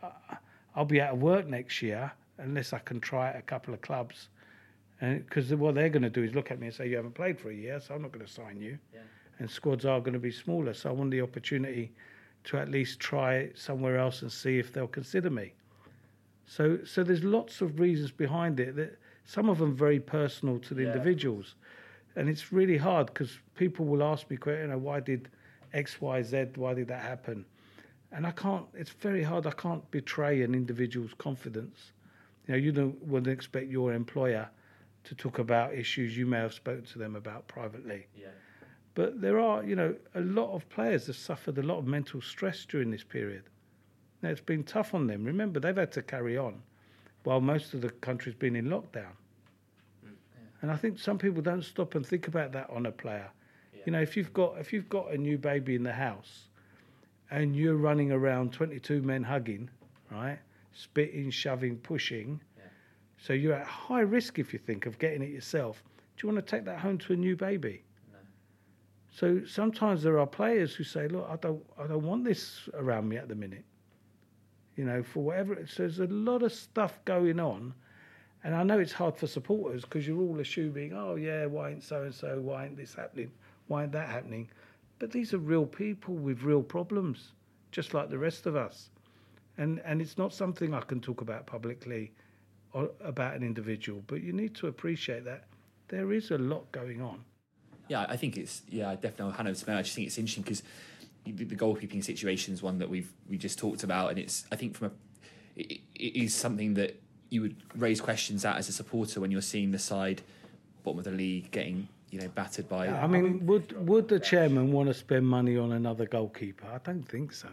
I'll 0.75 0.85
be 0.85 1.01
out 1.01 1.13
of 1.13 1.21
work 1.21 1.47
next 1.47 1.81
year 1.81 2.11
unless 2.37 2.71
I 2.73 2.79
can 2.79 2.99
try 2.99 3.29
at 3.29 3.35
a 3.35 3.41
couple 3.41 3.73
of 3.73 3.81
clubs." 3.81 4.29
Because 5.01 5.53
what 5.53 5.75
they're 5.75 5.89
going 5.89 6.03
to 6.03 6.09
do 6.09 6.23
is 6.23 6.33
look 6.33 6.49
at 6.49 6.59
me 6.59 6.67
and 6.67 6.75
say, 6.75 6.87
"You 6.87 6.95
haven't 6.95 7.15
played 7.15 7.37
for 7.37 7.49
a 7.49 7.55
year, 7.55 7.81
so 7.81 7.93
I'm 7.93 8.01
not 8.01 8.13
going 8.13 8.25
to 8.25 8.31
sign 8.31 8.61
you." 8.61 8.77
Yeah. 8.93 9.01
And 9.39 9.49
squads 9.49 9.83
are 9.85 9.99
going 9.99 10.13
to 10.13 10.19
be 10.19 10.31
smaller, 10.31 10.73
so 10.73 10.89
I 10.89 10.93
want 10.93 11.11
the 11.11 11.19
opportunity 11.19 11.91
to 12.45 12.57
at 12.57 12.69
least 12.69 12.99
try 12.99 13.49
somewhere 13.55 13.97
else 13.97 14.21
and 14.21 14.31
see 14.31 14.59
if 14.59 14.73
they'll 14.73 14.87
consider 14.87 15.29
me. 15.29 15.53
So, 16.45 16.79
so 16.83 17.03
there's 17.03 17.23
lots 17.23 17.61
of 17.61 17.79
reasons 17.79 18.11
behind 18.11 18.59
it. 18.59 18.75
That 18.75 18.99
some 19.25 19.49
of 19.49 19.57
them 19.59 19.75
very 19.75 19.99
personal 19.99 20.59
to 20.59 20.73
the 20.73 20.83
Yeah. 20.83 20.91
individuals, 20.93 21.55
and 22.15 22.29
it's 22.29 22.51
really 22.51 22.77
hard 22.77 23.07
because 23.07 23.39
people 23.55 23.85
will 23.85 24.03
ask 24.03 24.29
me, 24.29 24.37
you 24.45 24.67
know, 24.67 24.77
why 24.77 24.99
did 24.99 25.29
X, 25.73 26.01
Y, 26.01 26.21
Z, 26.21 26.47
why 26.55 26.73
did 26.73 26.87
that 26.89 27.01
happen? 27.01 27.45
And 28.11 28.27
I 28.27 28.31
can't. 28.31 28.67
It's 28.75 28.91
very 28.91 29.23
hard. 29.23 29.47
I 29.47 29.51
can't 29.51 29.89
betray 29.89 30.43
an 30.43 30.53
individual's 30.53 31.13
confidence. 31.17 31.93
You 32.47 32.51
know, 32.53 32.57
you 32.59 32.71
don't 32.71 33.01
wouldn't 33.07 33.31
expect 33.31 33.69
your 33.69 33.93
employer 33.93 34.49
to 35.05 35.15
talk 35.15 35.39
about 35.39 35.73
issues 35.73 36.15
you 36.15 36.25
may 36.25 36.37
have 36.39 36.53
spoken 36.53 36.83
to 36.85 36.99
them 36.99 37.15
about 37.15 37.47
privately. 37.47 38.05
Yeah. 38.15 38.27
But 38.95 39.21
there 39.21 39.39
are, 39.39 39.63
you 39.63 39.75
know, 39.75 39.95
a 40.13 40.21
lot 40.21 40.53
of 40.53 40.67
players 40.69 41.07
have 41.07 41.15
suffered 41.15 41.57
a 41.57 41.63
lot 41.63 41.79
of 41.79 41.87
mental 41.87 42.21
stress 42.21 42.65
during 42.65 42.91
this 42.91 43.03
period. 43.03 43.43
Now, 44.21 44.29
it's 44.29 44.41
been 44.41 44.63
tough 44.63 44.93
on 44.93 45.07
them. 45.07 45.23
Remember, 45.23 45.59
they've 45.59 45.75
had 45.75 45.91
to 45.93 46.01
carry 46.01 46.37
on 46.37 46.61
while 47.23 47.41
most 47.41 47.73
of 47.73 47.81
the 47.81 47.89
country's 47.89 48.35
been 48.35 48.55
in 48.55 48.65
lockdown. 48.65 49.15
Mm, 50.05 50.11
and 50.61 50.71
I 50.71 50.75
think 50.75 50.99
some 50.99 51.17
people 51.17 51.41
don't 51.41 51.63
stop 51.63 51.95
and 51.95 52.05
think 52.05 52.27
about 52.27 52.51
that 52.51 52.69
on 52.69 52.85
a 52.85 52.91
player. 52.91 53.29
You 53.85 53.91
know, 53.91 54.01
if 54.01 54.15
you've 54.15 54.31
got 54.31 54.57
if 54.59 54.71
you've 54.71 54.87
got 54.87 55.11
a 55.11 55.17
new 55.17 55.37
baby 55.37 55.75
in 55.75 55.83
the 55.83 55.91
house 55.91 56.47
and 57.31 57.53
you're 57.53 57.75
running 57.75 58.13
around 58.13 58.53
22 58.53 59.01
men 59.01 59.23
hugging, 59.23 59.69
right, 60.09 60.39
spitting, 60.71 61.29
shoving, 61.31 61.77
pushing, 61.77 62.39
Yeah. 62.57 62.63
so 63.17 63.33
you're 63.33 63.53
at 63.55 63.67
high 63.67 64.01
risk 64.01 64.39
if 64.39 64.53
you 64.53 64.59
think 64.59 64.85
of 64.85 64.99
getting 64.99 65.21
it 65.21 65.31
yourself. 65.31 65.83
Do 66.15 66.25
you 66.27 66.33
want 66.33 66.45
to 66.45 66.49
take 66.55 66.63
that 66.63 66.79
home 66.79 66.97
to 66.99 67.13
a 67.13 67.15
new 67.17 67.35
baby? 67.35 67.83
So 69.15 69.45
sometimes 69.45 70.01
there 70.01 70.17
are 70.19 70.25
players 70.25 70.73
who 70.73 70.83
say, 70.83 71.07
"Look, 71.07 71.29
I 71.29 71.35
don't, 71.35 71.63
I 71.77 71.85
don't 71.85 72.01
want 72.01 72.23
this 72.23 72.67
around 72.73 73.07
me 73.07 73.17
at 73.17 73.27
the 73.27 73.35
minute." 73.35 73.63
You 74.75 74.85
know, 74.85 75.03
for 75.03 75.23
whatever. 75.23 75.67
So 75.67 75.83
there's 75.83 75.99
a 75.99 76.07
lot 76.07 76.41
of 76.41 76.51
stuff 76.51 76.99
going 77.05 77.39
on, 77.39 77.75
and 78.43 78.55
I 78.55 78.63
know 78.63 78.79
it's 78.79 78.91
hard 78.91 79.15
for 79.15 79.27
supporters 79.27 79.83
because 79.83 80.07
you're 80.07 80.19
all 80.19 80.39
assuming, 80.39 80.93
"Oh 80.93 81.13
yeah, 81.13 81.45
why 81.45 81.69
ain't 81.69 81.83
so 81.83 82.01
and 82.01 82.15
so? 82.15 82.41
Why 82.41 82.65
ain't 82.65 82.75
this 82.75 82.95
happening? 82.95 83.31
Why 83.67 83.83
ain't 83.83 83.91
that 83.91 84.09
happening?" 84.09 84.49
But 84.97 85.11
these 85.11 85.31
are 85.35 85.37
real 85.37 85.67
people 85.67 86.15
with 86.15 86.41
real 86.41 86.63
problems, 86.63 87.33
just 87.71 87.93
like 87.93 88.09
the 88.09 88.17
rest 88.17 88.47
of 88.47 88.55
us, 88.55 88.89
and 89.59 89.79
and 89.81 90.01
it's 90.01 90.17
not 90.17 90.33
something 90.33 90.73
I 90.73 90.81
can 90.81 90.99
talk 90.99 91.21
about 91.21 91.45
publicly, 91.45 92.13
about 92.73 93.35
an 93.35 93.43
individual. 93.43 94.03
But 94.07 94.23
you 94.23 94.33
need 94.33 94.55
to 94.55 94.67
appreciate 94.67 95.23
that 95.25 95.43
there 95.89 96.13
is 96.13 96.31
a 96.31 96.37
lot 96.39 96.71
going 96.71 96.99
on. 96.99 97.23
Yeah, 97.87 98.05
I 98.07 98.17
think 98.17 98.37
it's 98.37 98.61
yeah, 98.69 98.95
definitely. 98.95 99.33
Hand 99.33 99.47
over 99.47 99.59
to 99.59 99.73
I 99.73 99.81
just 99.81 99.95
think 99.95 100.07
it's 100.07 100.17
interesting 100.17 100.43
because 100.43 100.63
the, 101.25 101.31
the 101.31 101.55
goalkeeping 101.55 102.03
situation 102.03 102.53
is 102.53 102.61
one 102.61 102.79
that 102.79 102.89
we've 102.89 103.11
we 103.29 103.37
just 103.37 103.59
talked 103.59 103.83
about, 103.83 104.09
and 104.09 104.19
it's 104.19 104.45
I 104.51 104.55
think 104.55 104.75
from 104.75 104.87
a 104.87 104.91
it, 105.55 105.81
it 105.95 106.15
is 106.15 106.33
something 106.33 106.73
that 106.75 106.99
you 107.29 107.41
would 107.41 107.55
raise 107.75 108.01
questions 108.01 108.45
at 108.45 108.57
as 108.57 108.69
a 108.69 108.71
supporter 108.71 109.19
when 109.19 109.31
you're 109.31 109.41
seeing 109.41 109.71
the 109.71 109.79
side 109.79 110.21
bottom 110.83 110.99
of 110.99 111.05
the 111.05 111.11
league 111.11 111.49
getting 111.51 111.87
you 112.11 112.19
know 112.19 112.27
battered 112.29 112.69
by. 112.69 112.87
I 112.87 113.07
mean, 113.07 113.45
would 113.45 113.87
would 113.87 114.07
the 114.07 114.19
chairman 114.19 114.71
want 114.71 114.87
to 114.87 114.93
spend 114.93 115.25
money 115.25 115.57
on 115.57 115.71
another 115.71 116.05
goalkeeper? 116.05 116.67
I 116.67 116.77
don't 116.79 117.07
think 117.07 117.33
so. 117.33 117.49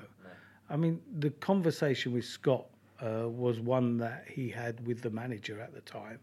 I 0.69 0.77
mean, 0.77 1.01
the 1.19 1.31
conversation 1.31 2.13
with 2.13 2.25
Scott 2.25 2.67
uh, 3.01 3.29
was 3.29 3.59
one 3.59 3.97
that 3.99 4.25
he 4.29 4.49
had 4.49 4.87
with 4.87 5.03
the 5.03 5.11
manager 5.11 5.61
at 5.61 5.75
the 5.75 5.81
time. 5.81 6.21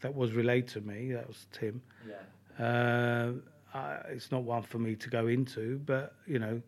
That 0.00 0.14
was 0.14 0.32
relayed 0.32 0.68
to 0.68 0.82
me. 0.82 1.12
That 1.12 1.26
was 1.26 1.46
Tim. 1.50 1.80
yeah, 2.06 2.16
Uh, 2.58 3.32
I, 3.74 3.98
it's 4.08 4.30
not 4.30 4.42
one 4.42 4.62
for 4.62 4.78
me 4.78 4.94
to 4.96 5.08
go 5.10 5.26
into, 5.26 5.80
but 5.84 6.14
you 6.26 6.38
know, 6.38 6.62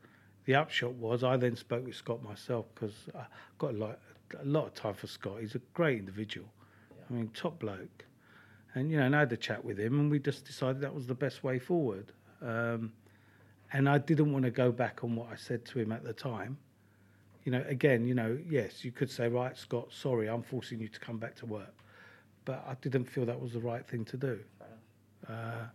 the 0.44 0.54
upshot 0.54 0.94
was 0.94 1.24
I 1.24 1.36
then 1.36 1.56
spoke 1.56 1.86
with 1.86 1.96
Scott 1.96 2.22
myself 2.22 2.66
because 2.74 2.94
I 3.14 3.24
got 3.58 3.74
a 3.74 3.76
lot, 3.76 3.98
a 4.40 4.44
lot 4.44 4.66
of 4.66 4.74
time 4.74 4.94
for 4.94 5.06
Scott. 5.06 5.40
He's 5.40 5.54
a 5.54 5.60
great 5.74 5.98
individual. 5.98 6.46
I 7.08 7.12
mean, 7.12 7.30
top 7.34 7.58
bloke. 7.58 8.04
And 8.74 8.90
you 8.90 8.98
know, 8.98 9.04
and 9.04 9.16
I 9.16 9.20
had 9.20 9.32
a 9.32 9.36
chat 9.36 9.64
with 9.64 9.78
him, 9.78 9.98
and 9.98 10.10
we 10.10 10.18
just 10.18 10.44
decided 10.44 10.82
that 10.82 10.94
was 10.94 11.06
the 11.06 11.14
best 11.14 11.42
way 11.42 11.58
forward. 11.58 12.12
Um, 12.42 12.92
and 13.72 13.88
I 13.88 13.98
didn't 13.98 14.32
want 14.32 14.44
to 14.44 14.50
go 14.50 14.70
back 14.70 15.04
on 15.04 15.16
what 15.16 15.28
I 15.32 15.36
said 15.36 15.64
to 15.66 15.78
him 15.78 15.92
at 15.92 16.04
the 16.04 16.12
time. 16.12 16.58
You 17.44 17.52
know, 17.52 17.64
again, 17.66 18.06
you 18.06 18.14
know, 18.14 18.38
yes, 18.48 18.84
you 18.84 18.92
could 18.92 19.10
say, 19.10 19.28
right, 19.28 19.56
Scott, 19.56 19.88
sorry, 19.90 20.28
I'm 20.28 20.42
forcing 20.42 20.80
you 20.80 20.88
to 20.88 21.00
come 21.00 21.18
back 21.18 21.34
to 21.36 21.46
work, 21.46 21.74
but 22.44 22.64
I 22.68 22.74
didn't 22.82 23.06
feel 23.06 23.24
that 23.26 23.40
was 23.40 23.52
the 23.52 23.60
right 23.60 23.86
thing 23.86 24.04
to 24.06 24.16
do. 24.16 24.38
Uh, 25.28 25.66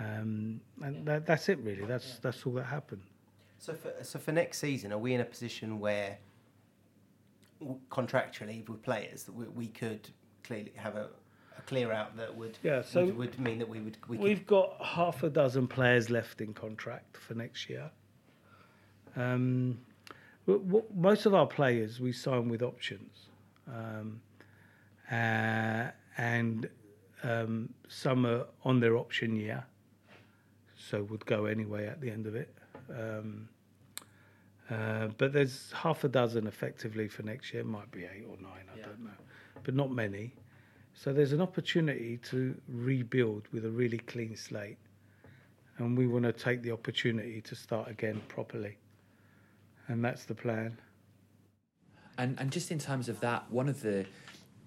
Um, 0.00 0.60
and 0.82 1.06
that, 1.06 1.26
that's 1.26 1.48
it 1.48 1.58
really. 1.60 1.84
That's 1.84 2.18
that's 2.18 2.46
all 2.46 2.54
that 2.54 2.64
happened. 2.64 3.02
So 3.58 3.74
for, 3.74 3.92
so 4.02 4.18
for 4.18 4.32
next 4.32 4.58
season, 4.58 4.92
are 4.92 4.98
we 4.98 5.12
in 5.12 5.20
a 5.20 5.24
position 5.24 5.78
where 5.78 6.18
contractually 7.90 8.66
with 8.68 8.82
players 8.82 9.24
that 9.24 9.34
we, 9.34 9.46
we 9.48 9.66
could 9.66 10.08
clearly 10.42 10.72
have 10.76 10.96
a, 10.96 11.08
a 11.58 11.62
clear 11.66 11.92
out 11.92 12.16
that 12.16 12.34
would 12.34 12.56
Yeah, 12.62 12.80
so 12.80 13.04
would, 13.04 13.16
would 13.18 13.38
mean 13.38 13.58
that 13.58 13.68
we 13.68 13.80
would 13.80 13.98
we 14.08 14.16
we've 14.16 14.46
got 14.46 14.82
half 14.82 15.22
a 15.22 15.28
dozen 15.28 15.66
players 15.66 16.08
left 16.08 16.40
in 16.40 16.54
contract 16.54 17.18
for 17.18 17.34
next 17.34 17.68
year. 17.68 17.90
Um, 19.16 19.78
most 20.96 21.26
of 21.26 21.34
our 21.34 21.46
players 21.46 22.00
we 22.00 22.12
sign 22.12 22.48
with 22.48 22.62
options, 22.62 23.26
um, 23.68 24.20
uh, 25.10 25.88
and 26.16 26.68
um, 27.22 27.68
some 27.88 28.24
are 28.24 28.46
on 28.64 28.80
their 28.80 28.96
option 28.96 29.36
year, 29.36 29.64
so 30.88 31.02
would 31.04 31.24
go 31.26 31.44
anyway 31.46 31.86
at 31.86 32.00
the 32.00 32.10
end 32.10 32.26
of 32.26 32.34
it. 32.34 32.54
Um, 32.90 33.48
uh, 34.70 35.08
but 35.18 35.32
there's 35.32 35.72
half 35.72 36.04
a 36.04 36.08
dozen 36.08 36.46
effectively 36.46 37.08
for 37.08 37.22
next 37.22 37.52
year. 37.52 37.64
Might 37.64 37.90
be 37.90 38.04
eight 38.04 38.24
or 38.28 38.36
nine, 38.40 38.66
I 38.72 38.78
Yeah. 38.78 38.86
don't 38.86 39.04
know, 39.04 39.18
but 39.64 39.74
not 39.74 39.90
many. 39.90 40.32
So 40.94 41.12
there's 41.12 41.32
an 41.32 41.40
opportunity 41.40 42.18
to 42.18 42.60
rebuild 42.68 43.48
with 43.52 43.64
a 43.64 43.70
really 43.70 43.98
clean 43.98 44.36
slate, 44.36 44.78
and 45.78 45.96
we 45.96 46.06
want 46.06 46.24
to 46.24 46.32
take 46.32 46.62
the 46.62 46.72
opportunity 46.72 47.40
to 47.42 47.54
start 47.54 47.88
again 47.88 48.20
properly, 48.28 48.78
and 49.88 50.04
that's 50.04 50.24
the 50.24 50.34
plan. 50.34 50.78
And 52.18 52.38
and 52.38 52.50
just 52.50 52.70
in 52.70 52.78
terms 52.78 53.08
of 53.08 53.20
that, 53.20 53.50
one 53.50 53.68
of 53.68 53.82
the 53.82 54.06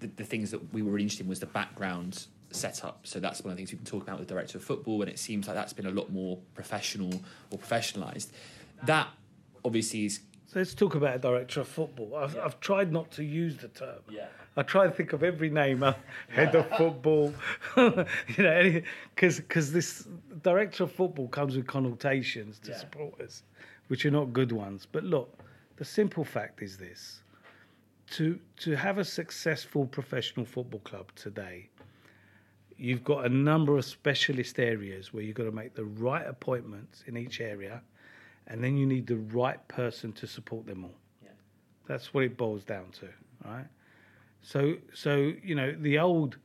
the, 0.00 0.08
the 0.08 0.24
things 0.24 0.50
that 0.50 0.72
we 0.72 0.82
were 0.82 0.98
interested 0.98 1.24
in 1.24 1.28
was 1.28 1.40
the 1.40 1.46
background 1.46 2.26
setup. 2.54 3.06
So 3.06 3.20
that's 3.20 3.42
one 3.42 3.50
of 3.50 3.56
the 3.56 3.60
things 3.60 3.72
we've 3.72 3.80
been 3.82 3.90
talking 3.90 4.08
about 4.08 4.18
with 4.20 4.28
the 4.28 4.34
director 4.34 4.58
of 4.58 4.64
football, 4.64 5.02
and 5.02 5.10
it 5.10 5.18
seems 5.18 5.46
like 5.46 5.56
that's 5.56 5.72
been 5.72 5.86
a 5.86 5.90
lot 5.90 6.10
more 6.12 6.38
professional 6.54 7.12
or 7.50 7.58
professionalised. 7.58 8.28
That 8.84 9.08
obviously 9.64 10.06
is 10.06 10.20
So 10.46 10.60
let's 10.60 10.74
talk 10.74 10.94
about 10.94 11.16
a 11.16 11.18
director 11.18 11.60
of 11.60 11.68
football. 11.68 12.14
I've, 12.16 12.36
I've 12.38 12.60
tried 12.60 12.92
not 12.92 13.10
to 13.12 13.24
use 13.24 13.56
the 13.56 13.68
term. 13.68 14.00
Yeah. 14.10 14.26
I 14.56 14.62
try 14.62 14.86
to 14.86 14.92
think 14.92 15.12
of 15.12 15.24
every 15.24 15.50
name, 15.50 15.82
uh, 15.82 15.94
head 16.28 16.54
of 16.54 16.68
football, 16.78 17.34
you 17.76 18.04
know, 18.38 18.80
because 19.14 19.38
because 19.40 19.72
this 19.72 20.06
director 20.42 20.84
of 20.84 20.92
football 20.92 21.26
comes 21.28 21.56
with 21.56 21.66
connotations 21.66 22.60
to 22.60 22.70
Yeah. 22.70 22.78
supporters, 22.78 23.42
which 23.88 24.06
are 24.06 24.12
not 24.12 24.32
good 24.32 24.52
ones. 24.52 24.86
But 24.90 25.02
look, 25.02 25.40
the 25.76 25.84
simple 25.84 26.24
fact 26.24 26.62
is 26.62 26.76
this: 26.76 27.22
to 28.12 28.38
to 28.58 28.76
have 28.76 28.98
a 28.98 29.04
successful 29.04 29.86
professional 29.86 30.46
football 30.46 30.80
club 30.80 31.10
today, 31.16 31.68
you've 32.76 33.04
got 33.04 33.24
a 33.24 33.28
number 33.28 33.76
of 33.76 33.84
specialist 33.84 34.58
areas 34.58 35.12
where 35.12 35.22
you've 35.22 35.36
got 35.36 35.44
to 35.44 35.52
make 35.52 35.74
the 35.74 35.84
right 35.84 36.26
appointments 36.26 37.04
in 37.06 37.16
each 37.16 37.40
area, 37.40 37.82
and 38.46 38.62
then 38.62 38.76
you 38.76 38.86
need 38.86 39.06
the 39.06 39.16
right 39.16 39.66
person 39.68 40.12
to 40.12 40.26
support 40.26 40.66
them 40.66 40.84
all. 40.84 40.94
Yeah. 41.22 41.30
That's 41.86 42.12
what 42.12 42.24
it 42.24 42.36
boils 42.36 42.64
down 42.64 42.86
to, 43.00 43.08
right? 43.44 43.66
So, 44.42 44.76
so 44.92 45.32
you 45.42 45.54
know, 45.54 45.72
the 45.72 45.98
old, 45.98 46.36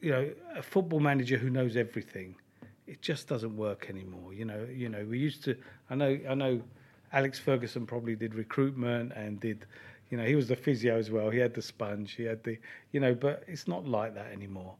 you 0.00 0.10
know, 0.10 0.30
a 0.56 0.62
football 0.62 1.00
manager 1.00 1.36
who 1.36 1.50
knows 1.50 1.76
everything, 1.76 2.34
it 2.86 3.02
just 3.02 3.28
doesn't 3.28 3.56
work 3.56 3.86
anymore. 3.88 4.34
You 4.34 4.44
know, 4.44 4.66
you 4.72 4.88
know, 4.88 5.04
we 5.08 5.18
used 5.18 5.44
to. 5.44 5.56
I 5.90 5.94
know, 5.94 6.18
I 6.28 6.34
know, 6.34 6.60
Alex 7.12 7.38
Ferguson 7.38 7.86
probably 7.86 8.16
did 8.16 8.34
recruitment 8.34 9.12
and 9.12 9.38
did, 9.40 9.66
you 10.10 10.16
know, 10.16 10.24
he 10.24 10.34
was 10.34 10.48
the 10.48 10.56
physio 10.56 10.96
as 10.96 11.10
well. 11.10 11.30
He 11.30 11.38
had 11.38 11.54
the 11.54 11.62
sponge, 11.62 12.12
he 12.12 12.24
had 12.24 12.42
the, 12.42 12.58
you 12.92 13.00
know, 13.00 13.14
but 13.14 13.44
it's 13.46 13.68
not 13.68 13.86
like 13.86 14.14
that 14.14 14.32
anymore. 14.32 14.74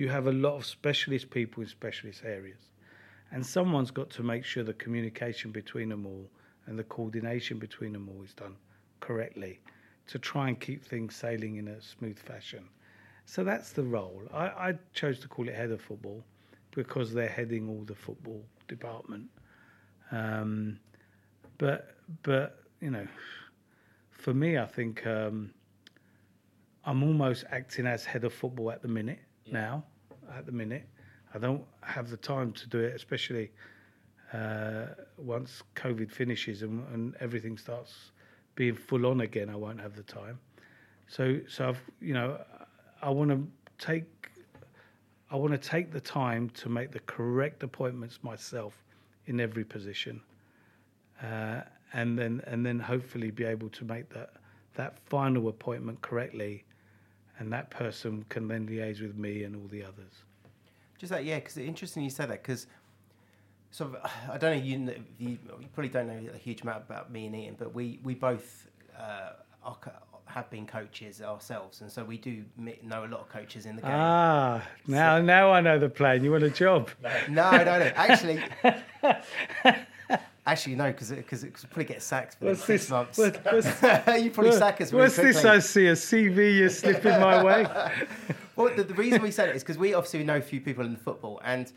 You 0.00 0.08
have 0.08 0.28
a 0.28 0.32
lot 0.32 0.56
of 0.56 0.64
specialist 0.64 1.28
people 1.28 1.62
in 1.62 1.68
specialist 1.68 2.22
areas, 2.24 2.70
and 3.32 3.44
someone's 3.44 3.90
got 3.90 4.08
to 4.12 4.22
make 4.22 4.46
sure 4.46 4.64
the 4.64 4.72
communication 4.72 5.50
between 5.50 5.90
them 5.90 6.06
all 6.06 6.26
and 6.64 6.78
the 6.78 6.84
coordination 6.84 7.58
between 7.58 7.92
them 7.92 8.08
all 8.08 8.22
is 8.22 8.32
done 8.32 8.56
correctly 9.00 9.60
to 10.06 10.18
try 10.18 10.48
and 10.48 10.58
keep 10.58 10.82
things 10.82 11.14
sailing 11.14 11.56
in 11.56 11.68
a 11.68 11.82
smooth 11.82 12.18
fashion. 12.18 12.64
So 13.26 13.44
that's 13.44 13.72
the 13.72 13.82
role. 13.82 14.22
I, 14.32 14.46
I 14.46 14.74
chose 14.94 15.18
to 15.18 15.28
call 15.28 15.46
it 15.48 15.54
head 15.54 15.70
of 15.70 15.82
football 15.82 16.24
because 16.70 17.12
they're 17.12 17.28
heading 17.28 17.68
all 17.68 17.84
the 17.84 17.94
football 17.94 18.42
department. 18.68 19.28
Um, 20.12 20.80
but 21.58 21.96
but 22.22 22.62
you 22.80 22.90
know, 22.90 23.06
for 24.12 24.32
me, 24.32 24.56
I 24.56 24.64
think 24.64 25.06
um, 25.06 25.50
I'm 26.86 27.02
almost 27.02 27.44
acting 27.50 27.86
as 27.86 28.06
head 28.06 28.24
of 28.24 28.32
football 28.32 28.70
at 28.70 28.80
the 28.80 28.88
minute 28.88 29.18
now. 29.52 29.84
At 30.36 30.46
the 30.46 30.52
minute, 30.52 30.86
I 31.34 31.38
don't 31.38 31.64
have 31.82 32.08
the 32.08 32.16
time 32.16 32.52
to 32.52 32.68
do 32.68 32.78
it, 32.78 32.94
especially 32.94 33.50
uh, 34.32 34.86
once 35.18 35.62
COVID 35.74 36.10
finishes 36.10 36.62
and, 36.62 36.86
and 36.92 37.14
everything 37.20 37.58
starts 37.58 38.12
being 38.54 38.74
full 38.74 39.06
on 39.06 39.22
again. 39.22 39.48
I 39.50 39.56
won't 39.56 39.80
have 39.80 39.96
the 39.96 40.02
time. 40.02 40.38
So 41.08 41.40
so 41.48 41.68
I've 41.68 41.82
you 42.00 42.14
know 42.14 42.40
I 43.02 43.10
want 43.10 43.30
to 43.30 43.84
take 43.84 44.30
I 45.30 45.36
want 45.36 45.52
to 45.52 45.58
take 45.58 45.92
the 45.92 46.00
time 46.00 46.50
to 46.50 46.68
make 46.68 46.92
the 46.92 47.00
correct 47.00 47.62
appointments 47.62 48.20
myself 48.22 48.74
in 49.26 49.40
every 49.40 49.64
position, 49.64 50.20
uh, 51.22 51.62
and 51.92 52.18
then 52.18 52.42
and 52.46 52.64
then 52.64 52.78
hopefully 52.78 53.30
be 53.30 53.44
able 53.44 53.68
to 53.70 53.84
make 53.84 54.08
that 54.10 54.34
that 54.74 54.98
final 54.98 55.48
appointment 55.48 56.00
correctly, 56.00 56.64
and 57.40 57.52
that 57.52 57.70
person 57.70 58.24
can 58.28 58.46
then 58.46 58.68
liaise 58.68 59.00
with 59.00 59.16
me 59.16 59.42
and 59.42 59.56
all 59.56 59.66
the 59.68 59.82
others. 59.82 60.12
Just 60.98 61.10
that, 61.10 61.24
yeah, 61.24 61.36
because 61.36 61.56
it's 61.56 61.66
interesting 61.66 62.04
you 62.04 62.10
say 62.10 62.26
that 62.26 62.42
because 62.42 62.66
sort 63.70 63.94
of, 63.94 64.10
I 64.30 64.38
don't 64.38 64.58
know, 64.58 64.62
you, 64.62 64.94
you, 65.18 65.38
you 65.60 65.68
probably 65.72 65.88
don't 65.88 66.06
know 66.06 66.32
a 66.32 66.38
huge 66.38 66.62
amount 66.62 66.84
about 66.86 67.10
me 67.10 67.26
and 67.26 67.34
Ian, 67.34 67.56
but 67.58 67.74
we, 67.74 67.98
we 68.04 68.14
both 68.14 68.68
uh, 68.96 69.30
are, 69.64 69.76
have 70.26 70.50
been 70.50 70.66
coaches 70.66 71.22
ourselves, 71.22 71.80
and 71.80 71.90
so 71.90 72.04
we 72.04 72.18
do 72.18 72.44
know 72.58 73.04
a 73.04 73.08
lot 73.08 73.20
of 73.20 73.28
coaches 73.30 73.64
in 73.64 73.76
the 73.76 73.82
game. 73.82 73.90
Ah, 73.92 74.62
now 74.86 75.20
now 75.20 75.50
I 75.50 75.60
know 75.60 75.78
the 75.78 75.88
plan. 75.88 76.22
You 76.22 76.30
want 76.30 76.44
a 76.44 76.50
job? 76.50 76.88
no, 77.28 77.50
no, 77.50 77.64
no. 77.64 77.92
Actually, 77.96 78.42
actually, 80.50 80.74
no, 80.76 80.86
because 80.92 81.10
because 81.10 81.44
it, 81.44 81.52
probably 81.54 81.84
get 81.84 82.02
sacked 82.02 82.36
within 82.40 82.54
What's 82.54 82.64
six 82.64 82.82
this? 82.84 82.90
months. 82.90 83.18
What- 83.18 83.34
you 84.22 84.30
probably 84.30 84.52
sack 84.52 84.80
us. 84.80 84.92
really 84.92 85.04
What's 85.04 85.16
this? 85.16 85.44
I 85.44 85.58
see 85.58 85.86
a 85.86 85.92
CV 85.92 86.58
you're 86.58 86.68
slipping 86.70 87.20
my 87.20 87.42
way. 87.42 87.66
Well, 88.56 88.74
the, 88.76 88.82
the 88.84 88.94
reason 88.94 89.22
we 89.22 89.30
said 89.30 89.48
it 89.48 89.56
is 89.56 89.62
because 89.62 89.78
we 89.78 89.94
obviously 89.94 90.22
know 90.22 90.36
a 90.36 90.40
few 90.42 90.60
people 90.60 90.84
in 90.84 90.92
the 90.92 90.98
football, 90.98 91.40
and 91.44 91.72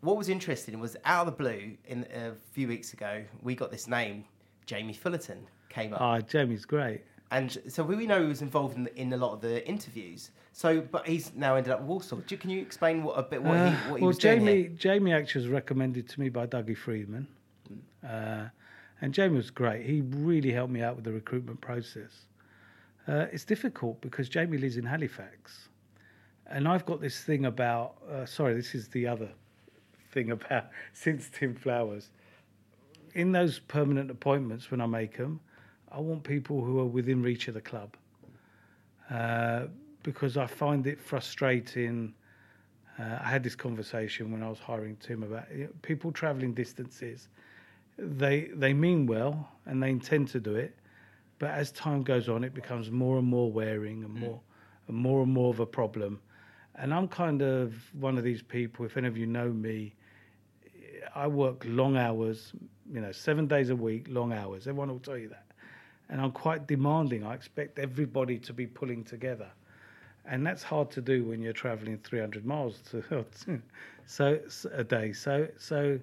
what 0.00 0.16
was 0.16 0.28
interesting 0.28 0.80
was 0.80 0.96
out 1.04 1.20
of 1.28 1.36
the 1.36 1.40
blue, 1.40 1.76
in 1.86 2.04
a 2.12 2.32
few 2.52 2.66
weeks 2.66 2.94
ago, 2.94 3.22
we 3.42 3.54
got 3.54 3.70
this 3.70 3.86
name, 3.86 4.24
Jamie 4.64 4.92
Fullarton, 4.94 5.38
came 5.68 5.94
up, 5.94 6.00
Ah, 6.00 6.18
Jamie's 6.20 6.64
great. 6.64 7.02
and 7.30 7.56
so 7.68 7.84
we 7.84 8.06
know 8.08 8.20
he 8.22 8.26
was 8.26 8.42
involved 8.42 8.76
in, 8.76 8.88
in 8.96 9.12
a 9.12 9.16
lot 9.16 9.34
of 9.34 9.40
the 9.40 9.64
interviews. 9.68 10.32
So, 10.52 10.80
but 10.80 11.06
he's 11.06 11.32
now 11.36 11.54
ended 11.54 11.72
up 11.72 11.80
at 11.80 11.84
Walsall. 11.86 12.18
Do- 12.26 12.36
Can 12.36 12.50
you 12.50 12.60
explain 12.60 13.04
what 13.04 13.12
a 13.18 13.22
bit 13.22 13.40
what 13.40 13.56
Uh, 13.56 13.70
he 13.70 13.76
what 13.90 13.98
he 14.00 14.02
well, 14.02 14.08
was 14.08 14.18
doing 14.18 14.38
Jamie. 14.44 14.68
Jamie 14.76 15.12
actually 15.12 15.42
was 15.42 15.50
recommended 15.50 16.08
to 16.08 16.18
me 16.18 16.28
by 16.28 16.46
Dougie 16.46 16.76
Freedman, 16.76 17.28
uh, 18.04 18.46
and 19.00 19.12
Jamie 19.12 19.36
was 19.36 19.50
great. 19.50 19.84
He 19.84 20.00
really 20.00 20.50
helped 20.50 20.72
me 20.72 20.82
out 20.82 20.96
with 20.96 21.04
the 21.04 21.12
recruitment 21.12 21.60
process. 21.60 22.26
Uh, 23.06 23.26
it's 23.32 23.44
difficult 23.44 24.00
because 24.00 24.28
Jamie 24.28 24.58
lives 24.58 24.76
in 24.76 24.84
Halifax, 24.84 25.68
and 26.46 26.66
I've 26.66 26.84
got 26.86 27.00
this 27.00 27.20
thing 27.22 27.44
about. 27.44 27.96
Uh, 28.10 28.26
sorry, 28.26 28.54
this 28.54 28.74
is 28.74 28.88
the 28.88 29.06
other 29.06 29.28
thing 30.10 30.30
about 30.38 30.66
since 30.92 31.28
Tim 31.30 31.54
Flowers. 31.54 32.10
In 33.14 33.32
those 33.32 33.60
permanent 33.60 34.10
appointments, 34.10 34.70
when 34.70 34.80
I 34.80 34.86
make 34.86 35.16
them, 35.16 35.40
I 35.90 36.00
want 36.00 36.22
people 36.24 36.62
who 36.62 36.78
are 36.80 36.86
within 36.86 37.22
reach 37.22 37.48
of 37.48 37.54
the 37.54 37.60
club, 37.60 37.96
uh, 39.10 39.66
because 40.02 40.36
I 40.36 40.46
find 40.46 40.86
it 40.86 41.00
frustrating. 41.00 42.12
Uh, 42.98 43.18
I 43.20 43.28
had 43.28 43.42
this 43.42 43.54
conversation 43.54 44.32
when 44.32 44.42
I 44.42 44.48
was 44.48 44.58
hiring 44.58 44.96
Tim 44.96 45.22
about 45.22 45.44
you 45.54 45.64
know, 45.64 45.70
people 45.82 46.10
travelling 46.10 46.54
distances. 46.54 47.28
They 47.98 48.50
they 48.54 48.72
mean 48.72 49.06
well 49.06 49.48
and 49.64 49.82
they 49.82 49.90
intend 49.90 50.28
to 50.28 50.40
do 50.40 50.54
it, 50.54 50.76
but 51.38 51.50
as 51.50 51.70
time 51.72 52.02
goes 52.02 52.28
on, 52.28 52.44
it 52.44 52.54
becomes 52.54 52.90
more 52.90 53.18
and 53.18 53.26
more 53.26 53.50
wearing 53.50 54.04
and 54.04 54.14
more 54.14 54.40
and 54.88 54.96
more 54.96 55.22
and 55.22 55.32
more 55.32 55.50
of 55.50 55.60
a 55.60 55.66
problem. 55.66 56.20
And 56.76 56.92
I'm 56.92 57.08
kind 57.08 57.42
of 57.42 57.74
one 57.94 58.18
of 58.18 58.24
these 58.24 58.42
people. 58.42 58.84
If 58.84 58.96
any 58.96 59.08
of 59.08 59.16
you 59.16 59.26
know 59.26 59.48
me, 59.48 59.94
I 61.14 61.26
work 61.26 61.64
long 61.66 61.96
hours, 61.96 62.52
you 62.92 63.00
know, 63.00 63.12
seven 63.12 63.46
days 63.46 63.70
a 63.70 63.76
week, 63.76 64.06
long 64.10 64.32
hours. 64.32 64.68
Everyone 64.68 64.90
will 64.90 64.98
tell 64.98 65.16
you 65.16 65.28
that. 65.30 65.46
And 66.10 66.20
I'm 66.20 66.32
quite 66.32 66.66
demanding. 66.66 67.24
I 67.24 67.34
expect 67.34 67.78
everybody 67.78 68.38
to 68.40 68.52
be 68.52 68.66
pulling 68.66 69.04
together 69.04 69.48
and 70.28 70.46
that's 70.46 70.62
hard 70.62 70.90
to 70.90 71.00
do 71.00 71.24
when 71.24 71.40
you're 71.40 71.52
traveling 71.52 71.98
300 71.98 72.44
miles 72.44 72.80
to, 72.90 73.24
so 74.06 74.40
a 74.72 74.84
day. 74.84 75.12
So 75.12 75.48
so 75.58 75.98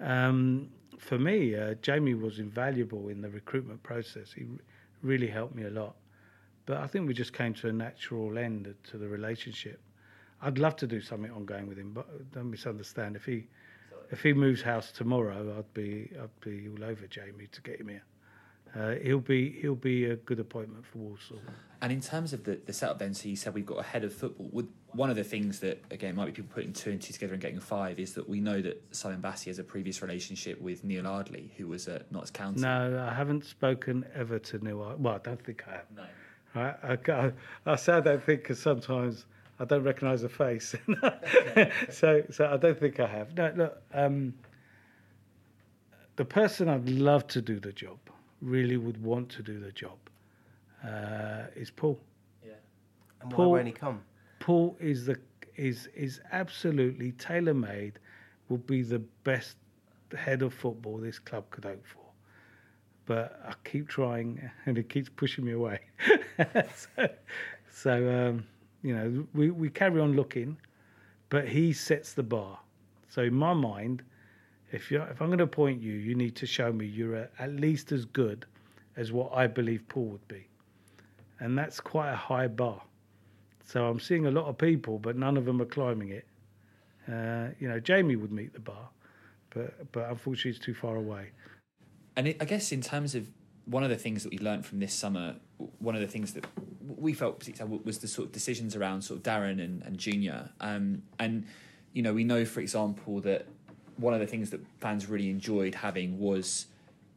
um, 0.00 0.68
for 1.00 1.18
me, 1.18 1.56
uh, 1.56 1.74
Jamie 1.82 2.14
was 2.14 2.38
invaluable 2.38 3.08
in 3.08 3.20
the 3.22 3.30
recruitment 3.30 3.82
process. 3.82 4.32
He 4.32 4.42
r- 4.44 4.58
really 5.02 5.26
helped 5.26 5.54
me 5.54 5.64
a 5.64 5.70
lot. 5.70 5.96
But 6.66 6.76
I 6.76 6.86
think 6.86 7.08
we 7.08 7.14
just 7.14 7.32
came 7.32 7.54
to 7.54 7.68
a 7.68 7.72
natural 7.72 8.38
end 8.38 8.74
to 8.90 8.98
the 8.98 9.08
relationship. 9.08 9.80
I'd 10.42 10.58
love 10.58 10.76
to 10.76 10.86
do 10.86 11.00
something 11.00 11.30
ongoing 11.30 11.66
with 11.66 11.78
him, 11.78 11.92
but 11.92 12.30
don't 12.32 12.50
misunderstand. 12.50 13.16
If 13.16 13.24
he 13.24 13.48
if 14.10 14.22
he 14.22 14.32
moves 14.32 14.62
house 14.62 14.92
tomorrow, 14.92 15.56
I'd 15.58 15.74
be 15.74 16.10
I'd 16.20 16.40
be 16.40 16.68
all 16.68 16.84
over 16.84 17.06
Jamie 17.06 17.48
to 17.50 17.62
get 17.62 17.80
him 17.80 17.88
here. 17.88 18.04
Uh, 18.78 18.94
he'll 19.02 19.18
be 19.18 19.50
he'll 19.60 19.74
be 19.74 20.04
a 20.06 20.16
good 20.16 20.38
appointment 20.38 20.84
for 20.86 20.98
Walsall. 20.98 21.40
And 21.82 21.90
in 21.90 22.00
terms 22.02 22.32
of 22.34 22.44
the, 22.44 22.60
the 22.66 22.72
setup, 22.74 22.98
then, 22.98 23.14
so 23.14 23.26
you 23.28 23.36
said 23.36 23.54
we've 23.54 23.64
got 23.64 23.78
a 23.78 23.82
head 23.82 24.04
of 24.04 24.12
football. 24.12 24.48
Would 24.52 24.68
one 24.92 25.08
of 25.10 25.16
the 25.16 25.24
things 25.24 25.60
that 25.60 25.82
again 25.90 26.14
might 26.14 26.26
be 26.26 26.32
people 26.32 26.50
putting 26.54 26.72
two 26.72 26.90
and 26.90 27.00
two 27.00 27.12
together 27.12 27.32
and 27.32 27.42
getting 27.42 27.58
five 27.58 27.98
is 27.98 28.12
that 28.14 28.28
we 28.28 28.38
know 28.40 28.60
that 28.60 28.82
Simon 28.92 29.20
Bassey 29.22 29.46
has 29.46 29.58
a 29.58 29.64
previous 29.64 30.02
relationship 30.02 30.60
with 30.60 30.84
Neil 30.84 31.06
Ardley, 31.06 31.52
who 31.56 31.66
was 31.68 31.88
at 31.88 32.10
Notts 32.12 32.30
County. 32.30 32.60
No, 32.60 33.06
I 33.10 33.14
haven't 33.14 33.44
spoken 33.44 34.04
ever 34.14 34.38
to 34.38 34.58
Neil. 34.64 34.82
Ard- 34.82 35.02
Well, 35.02 35.14
I 35.14 35.18
don't 35.18 35.42
think 35.44 35.64
I 35.66 35.72
have. 35.72 35.86
No. 35.96 36.04
Right? 36.54 36.76
I, 37.08 37.12
I, 37.12 37.32
I 37.72 37.76
say 37.76 37.94
I 37.94 38.00
don't 38.00 38.22
think 38.22 38.42
because 38.42 38.60
sometimes 38.60 39.24
I 39.58 39.64
don't 39.64 39.82
recognise 39.84 40.22
a 40.22 40.28
face. 40.28 40.74
so, 41.90 42.22
so 42.30 42.46
I 42.46 42.56
don't 42.56 42.78
think 42.78 43.00
I 43.00 43.06
have. 43.06 43.34
No, 43.36 43.52
look, 43.56 43.82
um, 43.94 44.34
the 46.16 46.24
person 46.24 46.68
I'd 46.68 46.88
love 46.88 47.26
to 47.28 47.40
do 47.40 47.58
the 47.60 47.72
job, 47.72 47.98
really 48.40 48.76
would 48.76 49.02
want 49.02 49.28
to 49.30 49.42
do 49.42 49.58
the 49.60 49.72
job, 49.72 49.98
uh, 50.84 51.44
is 51.54 51.70
Paul. 51.70 51.98
Yeah. 52.44 52.52
And 53.20 53.32
why 53.32 53.36
Paul- 53.36 53.50
won't 53.52 53.66
he 53.66 53.72
come? 53.72 54.02
Paul 54.38 54.76
is 54.80 55.06
the 55.06 55.18
is 55.56 55.88
is 55.94 56.20
absolutely 56.32 57.12
tailor 57.12 57.54
made. 57.54 57.98
Will 58.48 58.58
be 58.58 58.82
the 58.82 58.98
best 59.24 59.56
head 60.16 60.42
of 60.42 60.52
football 60.52 60.98
this 60.98 61.18
club 61.18 61.48
could 61.50 61.64
hope 61.64 61.86
for. 61.86 61.98
But 63.06 63.40
I 63.46 63.54
keep 63.64 63.88
trying, 63.88 64.50
and 64.66 64.78
it 64.78 64.88
keeps 64.88 65.08
pushing 65.08 65.44
me 65.44 65.52
away. 65.52 65.80
so, 66.74 67.08
so 67.70 67.92
um, 68.28 68.46
you 68.82 68.94
know, 68.94 69.26
we 69.34 69.50
we 69.50 69.68
carry 69.68 70.00
on 70.00 70.14
looking, 70.14 70.56
but 71.28 71.46
he 71.48 71.72
sets 71.72 72.14
the 72.14 72.22
bar. 72.22 72.58
So 73.08 73.22
in 73.22 73.34
my 73.34 73.52
mind, 73.52 74.02
if 74.72 74.90
you 74.90 75.02
if 75.02 75.20
I'm 75.20 75.28
going 75.28 75.38
to 75.38 75.44
appoint 75.44 75.82
you, 75.82 75.92
you 75.92 76.14
need 76.14 76.36
to 76.36 76.46
show 76.46 76.72
me 76.72 76.86
you're 76.86 77.28
at 77.38 77.52
least 77.52 77.92
as 77.92 78.04
good 78.04 78.46
as 78.96 79.12
what 79.12 79.32
I 79.34 79.46
believe 79.46 79.88
Paul 79.88 80.06
would 80.06 80.28
be, 80.28 80.46
and 81.38 81.56
that's 81.56 81.80
quite 81.80 82.10
a 82.12 82.16
high 82.16 82.48
bar. 82.48 82.82
So 83.64 83.86
I'm 83.86 84.00
seeing 84.00 84.26
a 84.26 84.30
lot 84.30 84.46
of 84.46 84.58
people, 84.58 84.98
but 84.98 85.16
none 85.16 85.36
of 85.36 85.44
them 85.44 85.60
are 85.62 85.66
climbing 85.66 86.10
it. 86.10 86.26
Uh, 87.10 87.48
you 87.58 87.68
know, 87.68 87.80
Jamie 87.80 88.16
would 88.16 88.32
meet 88.32 88.52
the 88.52 88.60
bar, 88.60 88.88
but 89.50 89.92
but 89.92 90.10
unfortunately, 90.10 90.50
it's 90.50 90.60
too 90.60 90.74
far 90.74 90.96
away. 90.96 91.30
And 92.16 92.28
it, 92.28 92.36
I 92.40 92.44
guess 92.44 92.72
in 92.72 92.80
terms 92.80 93.14
of 93.14 93.28
one 93.66 93.84
of 93.84 93.90
the 93.90 93.96
things 93.96 94.24
that 94.24 94.32
we 94.32 94.38
learned 94.38 94.66
from 94.66 94.80
this 94.80 94.92
summer, 94.92 95.36
one 95.78 95.94
of 95.94 96.00
the 96.00 96.08
things 96.08 96.32
that 96.34 96.44
we 96.96 97.12
felt 97.12 97.38
particularly 97.38 97.80
was 97.84 97.98
the 97.98 98.08
sort 98.08 98.26
of 98.26 98.32
decisions 98.32 98.74
around 98.74 99.02
sort 99.02 99.18
of 99.18 99.22
Darren 99.22 99.62
and, 99.62 99.82
and 99.82 99.96
Junior. 99.96 100.50
Um, 100.60 101.02
and, 101.18 101.46
you 101.92 102.02
know, 102.02 102.12
we 102.12 102.24
know, 102.24 102.44
for 102.44 102.60
example, 102.60 103.20
that 103.20 103.46
one 104.00 104.14
of 104.14 104.20
the 104.20 104.26
things 104.26 104.50
that 104.50 104.60
fans 104.80 105.08
really 105.08 105.30
enjoyed 105.30 105.74
having 105.74 106.18
was 106.18 106.66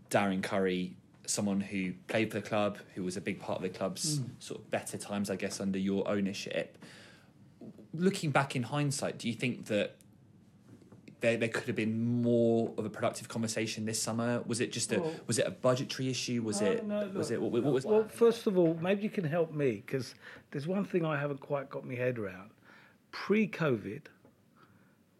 Darren 0.09 0.43
Currie, 0.43 0.95
someone 1.25 1.61
who 1.61 1.93
played 2.07 2.31
for 2.31 2.39
the 2.39 2.47
club, 2.47 2.77
who 2.95 3.03
was 3.03 3.17
a 3.17 3.21
big 3.21 3.39
part 3.39 3.57
of 3.57 3.63
the 3.63 3.69
club's 3.69 4.17
hmm. 4.17 4.25
sort 4.39 4.59
of 4.59 4.69
better 4.69 4.97
times, 4.97 5.29
I 5.29 5.35
guess, 5.35 5.59
under 5.59 5.79
your 5.79 6.07
ownership. 6.07 6.77
Looking 7.93 8.31
back 8.31 8.55
in 8.55 8.63
hindsight, 8.63 9.17
do 9.17 9.27
you 9.27 9.33
think 9.33 9.65
that 9.65 9.95
there, 11.23 11.37
there 11.37 11.47
could 11.47 11.67
have 11.67 11.75
been 11.75 12.21
more 12.21 12.73
of 12.77 12.85
a 12.85 12.89
productive 12.89 13.29
conversation 13.29 13.85
this 13.85 14.01
summer? 14.01 14.43
Was 14.45 14.59
it 14.59 14.73
just 14.73 14.91
a 14.91 14.99
Well- 14.99 15.13
was 15.25 15.39
it 15.39 15.47
a 15.47 15.51
budgetary 15.51 16.09
issue? 16.09 16.41
Was 16.43 16.61
it 16.61 16.85
no, 16.85 17.07
was 17.07 17.31
it 17.31 17.41
what, 17.41 17.51
what 17.51 17.73
was 17.73 17.85
Well, 17.85 18.07
first 18.09 18.45
of 18.45 18.57
all, 18.57 18.77
maybe 18.81 19.03
you 19.03 19.09
can 19.09 19.23
help 19.23 19.53
me 19.53 19.83
because 19.85 20.15
there's 20.51 20.67
one 20.67 20.83
thing 20.83 21.05
I 21.05 21.17
haven't 21.17 21.39
quite 21.39 21.69
got 21.69 21.87
my 21.87 21.95
head 21.95 22.19
around. 22.19 22.49
Pre-COVID, 23.11 24.01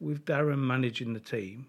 with 0.04 0.26
Darren 0.26 0.60
managing 0.60 1.14
the 1.14 1.20
team, 1.20 1.68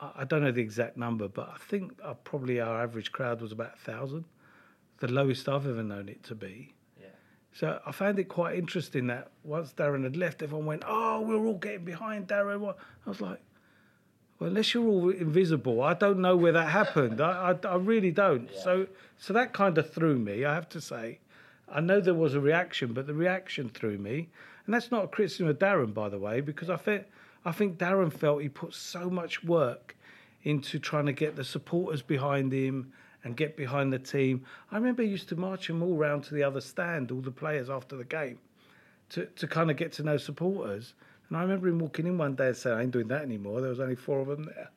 I, 0.00 0.10
I 0.16 0.24
don't 0.24 0.42
know 0.42 0.52
the 0.52 0.60
exact 0.60 0.96
number, 0.96 1.28
but 1.28 1.48
I 1.54 1.58
think 1.58 1.92
uh, 2.02 2.14
probably 2.14 2.60
our 2.60 2.82
average 2.82 3.12
crowd 3.12 3.40
was 3.40 3.52
about 3.52 3.74
a 3.74 3.78
thousand, 3.78 4.24
the 4.98 5.08
lowest 5.08 5.48
I've 5.48 5.66
ever 5.66 5.82
known 5.82 6.08
it 6.08 6.22
to 6.24 6.34
be. 6.34 6.74
yeah. 7.00 7.06
So 7.52 7.80
I 7.86 7.92
found 7.92 8.18
it 8.18 8.24
quite 8.24 8.58
interesting 8.58 9.06
that 9.06 9.30
once 9.44 9.72
Darren 9.72 10.02
had 10.02 10.16
left, 10.16 10.42
everyone 10.42 10.66
went, 10.66 10.82
"Oh, 10.86 11.20
we're 11.20 11.44
all 11.46 11.58
getting 11.58 11.84
behind 11.84 12.28
Darren." 12.28 12.74
I 13.06 13.08
was 13.08 13.20
like, 13.20 13.40
"Well, 14.38 14.48
unless 14.48 14.74
you're 14.74 14.86
all 14.86 15.10
invisible, 15.10 15.82
I 15.82 15.94
don't 15.94 16.18
know 16.18 16.36
where 16.36 16.52
that 16.52 16.68
happened. 16.68 17.20
I, 17.20 17.52
I, 17.52 17.68
I 17.68 17.76
really 17.76 18.10
don't." 18.10 18.50
So, 18.64 18.86
so 19.18 19.32
that 19.32 19.52
kind 19.52 19.78
of 19.78 19.92
threw 19.92 20.18
me. 20.18 20.44
I 20.44 20.54
have 20.54 20.68
to 20.70 20.80
say, 20.80 21.20
I 21.68 21.80
know 21.80 22.00
there 22.00 22.14
was 22.14 22.34
a 22.34 22.40
reaction, 22.40 22.92
but 22.92 23.06
the 23.06 23.14
reaction 23.14 23.68
threw 23.68 23.98
me, 23.98 24.28
and 24.66 24.74
that's 24.74 24.90
not 24.90 25.04
a 25.04 25.08
criticism 25.08 25.48
of 25.48 25.58
Darren, 25.58 25.94
by 25.94 26.08
the 26.08 26.18
way, 26.18 26.40
because 26.40 26.68
I 26.70 26.76
think 26.76 27.06
I 27.44 27.52
think 27.52 27.78
Darren 27.78 28.12
felt 28.12 28.42
he 28.42 28.48
put 28.48 28.74
so 28.74 29.10
much 29.10 29.42
work 29.42 29.96
into 30.44 30.78
trying 30.78 31.06
to 31.06 31.12
get 31.12 31.36
the 31.36 31.44
supporters 31.44 32.02
behind 32.02 32.52
him 32.52 32.92
and 33.24 33.36
get 33.36 33.56
behind 33.56 33.92
the 33.92 33.98
team. 33.98 34.44
I 34.70 34.76
remember 34.76 35.02
he 35.02 35.08
used 35.08 35.28
to 35.30 35.36
march 35.36 35.66
them 35.68 35.82
all 35.82 35.96
round 35.96 36.24
to 36.24 36.34
the 36.34 36.42
other 36.42 36.60
stand, 36.60 37.10
all 37.10 37.20
the 37.20 37.30
players 37.30 37.70
after 37.70 37.96
the 37.96 38.04
game, 38.04 38.38
to, 39.10 39.26
to 39.26 39.46
kind 39.46 39.70
of 39.70 39.76
get 39.76 39.92
to 39.92 40.02
know 40.02 40.16
supporters. 40.16 40.94
And 41.28 41.36
I 41.38 41.42
remember 41.42 41.68
him 41.68 41.78
walking 41.78 42.06
in 42.06 42.18
one 42.18 42.34
day 42.34 42.48
and 42.48 42.56
saying, 42.56 42.76
I 42.76 42.82
ain't 42.82 42.90
doing 42.90 43.08
that 43.08 43.22
anymore. 43.22 43.60
There 43.60 43.70
was 43.70 43.80
only 43.80 43.94
four 43.96 44.20
of 44.20 44.28
them 44.28 44.44
there. 44.44 44.70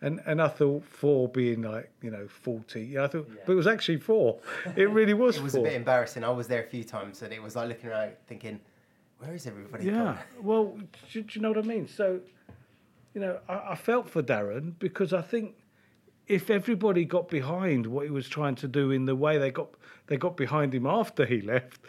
And, 0.00 0.20
and 0.26 0.42
I 0.42 0.48
thought 0.48 0.84
four 0.84 1.28
being 1.28 1.62
like, 1.62 1.90
you 2.02 2.10
know, 2.10 2.26
40. 2.28 2.82
Yeah, 2.82 3.04
I 3.04 3.06
thought, 3.06 3.28
but 3.46 3.52
it 3.52 3.56
was 3.56 3.66
actually 3.66 3.98
four. 3.98 4.38
It 4.76 4.90
really 4.90 5.14
was 5.14 5.36
It 5.38 5.42
was 5.42 5.52
four. 5.54 5.66
a 5.66 5.70
bit 5.70 5.76
embarrassing. 5.76 6.24
I 6.24 6.30
was 6.30 6.46
there 6.46 6.62
a 6.62 6.66
few 6.66 6.84
times, 6.84 7.22
and 7.22 7.32
it 7.32 7.42
was 7.42 7.56
like 7.56 7.68
looking 7.68 7.88
around, 7.90 8.12
thinking, 8.26 8.60
"Where 9.18 9.34
is 9.34 9.46
everybody?" 9.46 9.86
Yeah. 9.86 9.92
gone?" 9.92 10.18
Well, 10.42 10.78
do, 11.12 11.22
do 11.22 11.28
you 11.34 11.40
know 11.40 11.48
what 11.50 11.58
I 11.58 11.62
mean? 11.62 11.88
So, 11.88 12.20
you 13.14 13.20
know, 13.20 13.40
I, 13.48 13.72
I 13.72 13.74
felt 13.74 14.08
for 14.08 14.22
Darren 14.22 14.74
because 14.78 15.12
I 15.12 15.22
think 15.22 15.54
if 16.26 16.50
everybody 16.50 17.04
got 17.04 17.28
behind 17.28 17.86
what 17.86 18.04
he 18.04 18.10
was 18.10 18.28
trying 18.28 18.54
to 18.56 18.68
do 18.68 18.90
in 18.90 19.04
the 19.04 19.14
way 19.14 19.38
they 19.38 19.50
got 19.50 19.70
they 20.06 20.16
got 20.16 20.36
behind 20.36 20.74
him 20.74 20.86
after 20.86 21.24
he 21.26 21.40
left, 21.54 21.80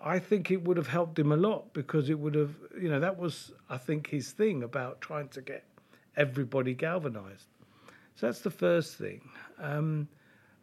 I 0.00 0.18
think 0.18 0.50
it 0.50 0.64
would 0.64 0.76
have 0.76 0.86
helped 0.86 1.18
him 1.18 1.32
a 1.32 1.36
lot 1.36 1.72
because 1.72 2.08
it 2.10 2.18
would 2.18 2.34
have, 2.34 2.54
you 2.80 2.88
know, 2.88 3.00
that 3.00 3.18
was 3.18 3.52
I 3.68 3.78
think 3.78 4.08
his 4.08 4.32
thing 4.32 4.62
about 4.62 5.00
trying 5.00 5.28
to 5.28 5.42
get 5.42 5.64
everybody 6.16 6.74
galvanised. 6.74 7.48
So 8.14 8.26
that's 8.26 8.40
the 8.40 8.50
first 8.50 8.96
thing. 8.96 9.22
Um, 9.58 10.08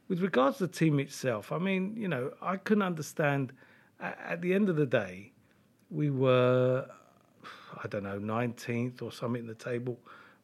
with 0.07 0.21
regards 0.21 0.57
to 0.57 0.67
the 0.67 0.73
team 0.73 0.99
itself, 0.99 1.51
I 1.51 1.57
mean, 1.57 1.95
you 1.97 2.07
know, 2.07 2.31
I 2.41 2.57
couldn't 2.57 2.83
understand. 2.83 3.53
At, 3.99 4.19
at 4.27 4.41
the 4.41 4.53
end 4.53 4.69
of 4.69 4.75
the 4.75 4.85
day, 4.85 5.31
we 5.89 6.09
were, 6.09 6.85
I 7.83 7.87
don't 7.87 8.03
know, 8.03 8.19
19th 8.19 9.01
or 9.01 9.11
something 9.11 9.41
in 9.41 9.47
the 9.47 9.55
table. 9.55 9.99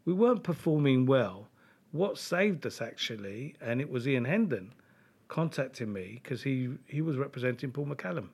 We 0.06 0.14
weren't 0.14 0.44
performing 0.44 1.06
well. 1.06 1.48
What 1.92 2.18
saved 2.18 2.66
us 2.66 2.82
actually, 2.82 3.56
and 3.62 3.80
it 3.80 3.90
was 3.90 4.08
Ian 4.08 4.26
Hendon 4.26 4.74
contacting 5.28 5.92
me 5.92 6.20
because 6.22 6.44
he, 6.44 6.70
he 6.88 7.02
was 7.02 7.18
representing 7.18 7.72
Paul 7.72 7.86
McCallum. 7.86 8.30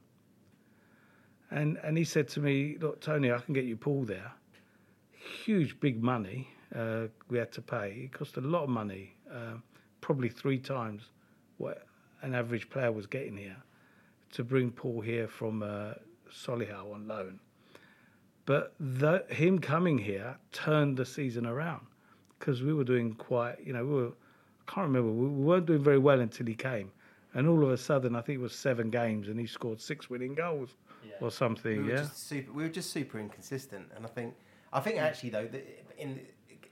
And, 1.51 1.77
and 1.83 1.97
he 1.97 2.03
said 2.03 2.27
to 2.29 2.39
me, 2.39 2.77
Look, 2.79 3.01
Tony, 3.01 3.31
I 3.31 3.39
can 3.39 3.53
get 3.53 3.65
you 3.65 3.75
Paul 3.75 4.03
there. 4.05 4.31
Huge, 5.11 5.79
big 5.79 6.01
money 6.01 6.47
uh, 6.75 7.07
we 7.29 7.37
had 7.37 7.51
to 7.53 7.61
pay. 7.61 8.03
It 8.05 8.13
cost 8.13 8.37
a 8.37 8.41
lot 8.41 8.63
of 8.63 8.69
money, 8.69 9.15
uh, 9.31 9.55
probably 10.01 10.29
three 10.29 10.59
times 10.59 11.03
what 11.57 11.85
an 12.21 12.35
average 12.35 12.69
player 12.69 12.91
was 12.91 13.05
getting 13.05 13.35
here 13.35 13.57
to 14.31 14.43
bring 14.43 14.71
Paul 14.71 15.01
here 15.01 15.27
from 15.27 15.63
uh, 15.63 15.93
Solihull 16.31 16.93
on 16.93 17.07
loan. 17.07 17.39
But 18.45 18.73
the, 18.79 19.25
him 19.29 19.59
coming 19.59 19.97
here 19.97 20.37
turned 20.51 20.97
the 20.97 21.05
season 21.05 21.45
around 21.45 21.85
because 22.39 22.63
we 22.63 22.73
were 22.73 22.83
doing 22.83 23.13
quite, 23.13 23.57
you 23.63 23.73
know, 23.73 23.85
we 23.85 23.93
were, 23.93 24.07
I 24.07 24.71
can't 24.71 24.87
remember, 24.87 25.11
we 25.11 25.27
we 25.27 25.43
weren't 25.43 25.65
doing 25.65 25.83
very 25.83 25.99
well 25.99 26.19
until 26.19 26.47
he 26.47 26.55
came. 26.55 26.91
And 27.35 27.47
all 27.47 27.63
of 27.63 27.69
a 27.69 27.77
sudden, 27.77 28.15
I 28.15 28.21
think 28.21 28.39
it 28.39 28.41
was 28.41 28.55
seven 28.55 28.89
games 28.89 29.27
and 29.27 29.39
he 29.39 29.45
scored 29.45 29.79
six 29.79 30.09
winning 30.09 30.33
goals 30.33 30.77
or 31.21 31.27
We 31.27 31.31
something, 31.31 31.85
were 31.85 31.91
yeah? 31.91 31.97
just 31.97 32.27
super. 32.27 32.51
We 32.51 32.63
were 32.63 32.69
just 32.69 32.91
super 32.91 33.19
inconsistent, 33.19 33.87
and 33.95 34.05
I 34.05 34.09
think, 34.09 34.33
I 34.73 34.79
think 34.79 34.97
actually 34.97 35.29
though, 35.29 35.47
the, 35.47 35.61
in 35.97 36.19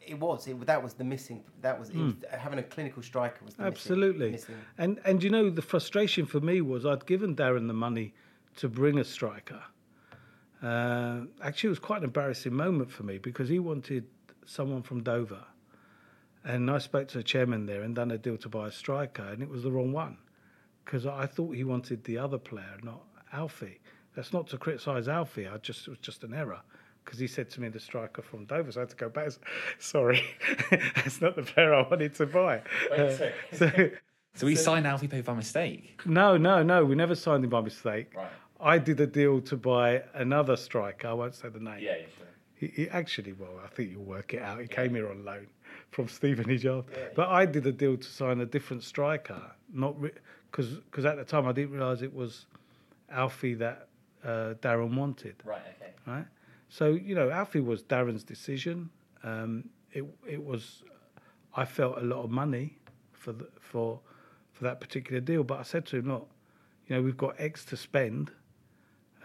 it 0.07 0.19
was 0.19 0.47
it, 0.47 0.65
that 0.65 0.81
was 0.81 0.93
the 0.93 1.03
missing. 1.03 1.43
That 1.61 1.79
was, 1.79 1.89
it 1.89 1.95
was 1.95 2.13
hmm. 2.13 2.37
having 2.37 2.59
a 2.59 2.63
clinical 2.63 3.03
striker 3.03 3.43
was 3.43 3.55
the 3.55 3.63
missing- 3.63 3.73
Absolutely. 3.73 4.31
missing. 4.31 4.55
And 4.77 4.99
and 5.05 5.21
you 5.21 5.29
know 5.29 5.49
the 5.49 5.61
frustration 5.61 6.25
for 6.25 6.39
me 6.39 6.61
was 6.61 6.85
I'd 6.85 7.05
given 7.05 7.35
Darren 7.35 7.67
the 7.67 7.73
money 7.73 8.13
to 8.57 8.67
bring 8.69 8.99
a 8.99 9.03
striker. 9.03 9.61
Uh, 10.61 11.21
actually, 11.43 11.67
it 11.67 11.71
was 11.71 11.79
quite 11.79 11.99
an 11.99 12.05
embarrassing 12.05 12.53
moment 12.53 12.91
for 12.91 13.03
me 13.03 13.17
because 13.17 13.47
he 13.47 13.59
wanted 13.59 14.05
someone 14.45 14.81
from 14.81 15.03
Dover, 15.03 15.43
and 16.43 16.69
I 16.71 16.79
spoke 16.79 17.07
to 17.09 17.17
the 17.17 17.23
chairman 17.23 17.65
there 17.65 17.83
and 17.83 17.95
done 17.95 18.11
a 18.11 18.17
deal 18.17 18.37
to 18.37 18.49
buy 18.49 18.67
a 18.67 18.71
striker, 18.71 19.23
and 19.23 19.41
it 19.41 19.49
was 19.49 19.63
the 19.63 19.71
wrong 19.71 19.91
one 19.91 20.17
because 20.83 21.05
I 21.05 21.25
thought 21.25 21.55
he 21.55 21.63
wanted 21.63 22.03
the 22.05 22.17
other 22.17 22.37
player, 22.37 22.77
not 22.83 23.03
Alfie. 23.33 23.79
That's 24.15 24.33
not 24.33 24.47
to 24.47 24.57
criticise 24.57 25.07
Alfie. 25.07 25.47
I 25.47 25.57
just 25.57 25.87
it 25.87 25.91
was 25.91 25.99
just 25.99 26.23
an 26.23 26.33
error 26.33 26.61
because 27.05 27.19
he 27.19 27.27
said 27.27 27.49
to 27.51 27.61
me 27.61 27.69
the 27.69 27.79
striker 27.79 28.21
from 28.23 28.45
Dover, 28.45 28.71
so 28.71 28.79
I 28.79 28.81
had 28.81 28.89
to 28.89 28.95
go 28.95 29.09
back. 29.09 29.29
Sorry, 29.79 30.23
that's 30.95 31.21
not 31.21 31.35
the 31.35 31.43
player 31.43 31.73
I 31.73 31.87
wanted 31.87 32.15
to 32.15 32.25
buy. 32.25 32.63
Uh, 32.91 33.13
so, 33.53 33.71
So 34.33 34.45
we 34.47 34.55
signed 34.55 34.87
Alfie 34.87 35.07
Pope 35.07 35.25
by 35.25 35.33
mistake. 35.35 36.01
no, 36.05 36.35
no, 36.35 36.63
no. 36.63 36.83
We 36.83 36.95
never 36.95 37.13
signed 37.13 37.43
him 37.43 37.51
by 37.51 37.61
mistake. 37.61 38.13
Right. 38.15 38.27
I 38.59 38.77
did 38.77 38.99
a 38.99 39.07
deal 39.07 39.41
to 39.41 39.57
buy 39.57 40.03
another 40.13 40.55
striker. 40.55 41.07
I 41.07 41.13
won't 41.13 41.35
say 41.35 41.49
the 41.49 41.59
name. 41.59 41.79
Yeah, 41.79 41.97
yeah, 41.97 42.05
sure. 42.17 42.27
He, 42.55 42.67
he 42.67 42.89
actually, 42.89 43.33
well, 43.33 43.59
I 43.63 43.67
think 43.67 43.91
you'll 43.91 44.03
work 44.03 44.33
it 44.33 44.41
out. 44.41 44.59
He 44.59 44.67
came 44.67 44.95
here 44.95 45.09
on 45.09 45.23
loan 45.23 45.47
from 45.91 46.07
Stevenage, 46.07 46.65
but 47.15 47.29
I 47.29 47.45
did 47.45 47.65
a 47.67 47.71
deal 47.71 47.97
to 47.97 48.07
sign 48.07 48.41
a 48.41 48.45
different 48.45 48.83
striker, 48.83 49.41
not 49.71 49.95
because 50.51 50.75
because 50.75 51.05
at 51.05 51.17
the 51.17 51.23
time 51.23 51.47
I 51.47 51.51
didn't 51.51 51.71
realise 51.71 52.01
it 52.01 52.13
was 52.13 52.47
Alfie 53.09 53.53
that 53.55 53.87
uh, 54.23 54.55
Darren 54.61 54.95
wanted. 54.95 55.35
Right, 55.45 55.61
okay. 55.75 55.93
Right. 56.05 56.25
So 56.69 56.89
you 56.93 57.15
know, 57.15 57.29
Alfie 57.29 57.61
was 57.61 57.83
Darren's 57.83 58.23
decision. 58.23 58.89
Um, 59.23 59.69
it 59.91 60.03
it 60.27 60.43
was, 60.43 60.83
I 61.55 61.65
felt 61.65 61.97
a 61.97 62.01
lot 62.03 62.23
of 62.23 62.31
money 62.31 62.77
for 63.13 63.33
the, 63.33 63.47
for 63.59 63.99
for 64.51 64.63
that 64.63 64.81
particular 64.81 65.21
deal, 65.21 65.43
but 65.43 65.59
I 65.59 65.63
said 65.63 65.85
to 65.87 65.97
him, 65.97 66.07
look, 66.07 66.29
you 66.87 66.95
know, 66.95 67.01
we've 67.03 67.17
got 67.17 67.35
X 67.37 67.63
to 67.65 67.77
spend. 67.77 68.31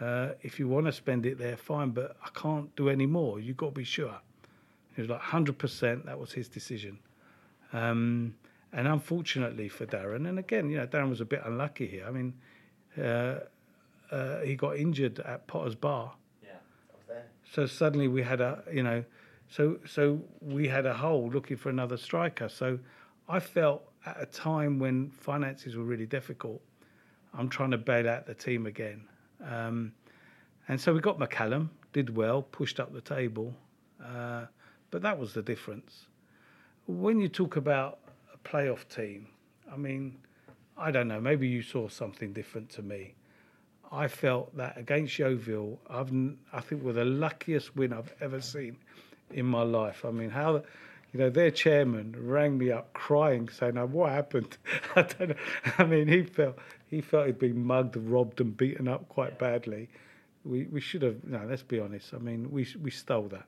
Uh, 0.03 0.33
if 0.41 0.59
you 0.59 0.67
want 0.67 0.85
to 0.85 0.91
spend 0.91 1.25
it 1.25 1.37
there, 1.37 1.55
fine, 1.55 1.91
but 1.91 2.17
I 2.21 2.27
can't 2.37 2.75
do 2.75 2.89
any 2.89 3.05
more. 3.05 3.39
You've 3.39 3.55
got 3.55 3.67
to 3.67 3.71
be 3.71 3.85
sure. 3.85 4.19
He 4.95 5.01
was 5.01 5.09
like 5.09 5.21
100%, 5.21 6.05
that 6.05 6.19
was 6.19 6.33
his 6.33 6.49
decision. 6.49 6.99
Um, 7.71 8.35
and 8.73 8.85
unfortunately 8.87 9.69
for 9.69 9.85
Darren, 9.85 10.27
and 10.27 10.39
again, 10.39 10.69
you 10.69 10.77
know, 10.77 10.87
Darren 10.87 11.09
was 11.09 11.21
a 11.21 11.25
bit 11.25 11.41
unlucky 11.45 11.87
here. 11.87 12.05
I 12.05 12.11
mean, 12.11 12.33
uh, 13.01 13.39
uh, 14.11 14.41
he 14.41 14.55
got 14.55 14.75
injured 14.75 15.19
at 15.21 15.47
Potters 15.47 15.75
Bar. 15.75 16.11
Yeah, 16.43 16.49
I 16.49 16.97
was 16.97 17.07
there. 17.07 17.25
So 17.53 17.65
suddenly 17.65 18.09
we 18.09 18.23
had 18.23 18.41
a, 18.41 18.61
you 18.71 18.83
know, 18.83 19.05
so 19.49 19.77
so 19.87 20.19
we 20.41 20.67
had 20.67 20.85
a 20.85 20.93
hole 20.93 21.29
looking 21.29 21.55
for 21.55 21.69
another 21.69 21.97
striker. 21.97 22.49
So 22.49 22.77
I 23.29 23.39
felt 23.39 23.83
at 24.05 24.21
a 24.21 24.25
time 24.25 24.79
when 24.79 25.11
finances 25.11 25.77
were 25.77 25.83
really 25.83 26.07
difficult, 26.07 26.61
I'm 27.33 27.47
trying 27.47 27.71
to 27.71 27.77
bail 27.77 28.09
out 28.09 28.25
the 28.25 28.33
team 28.33 28.65
again. 28.65 29.07
Um, 29.47 29.93
and 30.67 30.79
so 30.79 30.93
we 30.93 30.99
got 30.99 31.19
McCallum, 31.19 31.69
did 31.91 32.15
well, 32.15 32.41
pushed 32.41 32.79
up 32.79 32.93
the 32.93 33.01
table, 33.01 33.53
uh, 34.03 34.45
but 34.91 35.01
that 35.01 35.17
was 35.17 35.33
the 35.33 35.41
difference. 35.41 36.07
When 36.87 37.19
you 37.19 37.27
talk 37.27 37.55
about 37.55 37.99
a 38.33 38.37
playoff 38.47 38.87
team, 38.87 39.27
I 39.71 39.77
mean, 39.77 40.17
I 40.77 40.91
don't 40.91 41.07
know, 41.07 41.19
maybe 41.19 41.47
you 41.47 41.61
saw 41.61 41.87
something 41.87 42.33
different 42.33 42.69
to 42.71 42.81
me. 42.81 43.15
I 43.91 44.07
felt 44.07 44.55
that 44.57 44.77
against 44.77 45.19
Yeovil, 45.19 45.79
I've, 45.89 46.11
I 46.51 46.61
think 46.61 46.83
were 46.83 46.93
the 46.93 47.05
luckiest 47.05 47.75
win 47.75 47.93
I've 47.93 48.13
ever 48.21 48.41
seen 48.41 48.77
in 49.31 49.45
my 49.45 49.61
life. 49.61 50.03
I 50.03 50.11
mean, 50.11 50.29
how, 50.29 50.63
you 51.13 51.19
know, 51.19 51.29
their 51.29 51.51
chairman 51.51 52.15
rang 52.17 52.57
me 52.57 52.71
up 52.71 52.91
crying, 52.93 53.47
saying, 53.47 53.75
"Now, 53.75 53.85
what 53.85 54.11
happened?" 54.11 54.57
I 54.95 55.03
don't 55.03 55.29
know. 55.29 55.35
I 55.77 55.83
mean, 55.85 56.07
he 56.07 56.23
felt 56.23 56.57
he 56.87 57.01
felt 57.01 57.27
he'd 57.27 57.39
been 57.39 57.63
mugged, 57.63 57.95
robbed, 57.95 58.41
and 58.41 58.57
beaten 58.57 58.87
up 58.87 59.07
quite 59.09 59.37
badly. 59.37 59.89
We 60.43 60.63
we 60.65 60.81
should 60.81 61.03
have. 61.03 61.23
No, 61.23 61.45
let's 61.47 61.61
be 61.61 61.79
honest. 61.79 62.15
I 62.15 62.17
mean, 62.17 62.49
we 62.51 62.67
we 62.81 62.89
stole 62.89 63.27
that, 63.27 63.45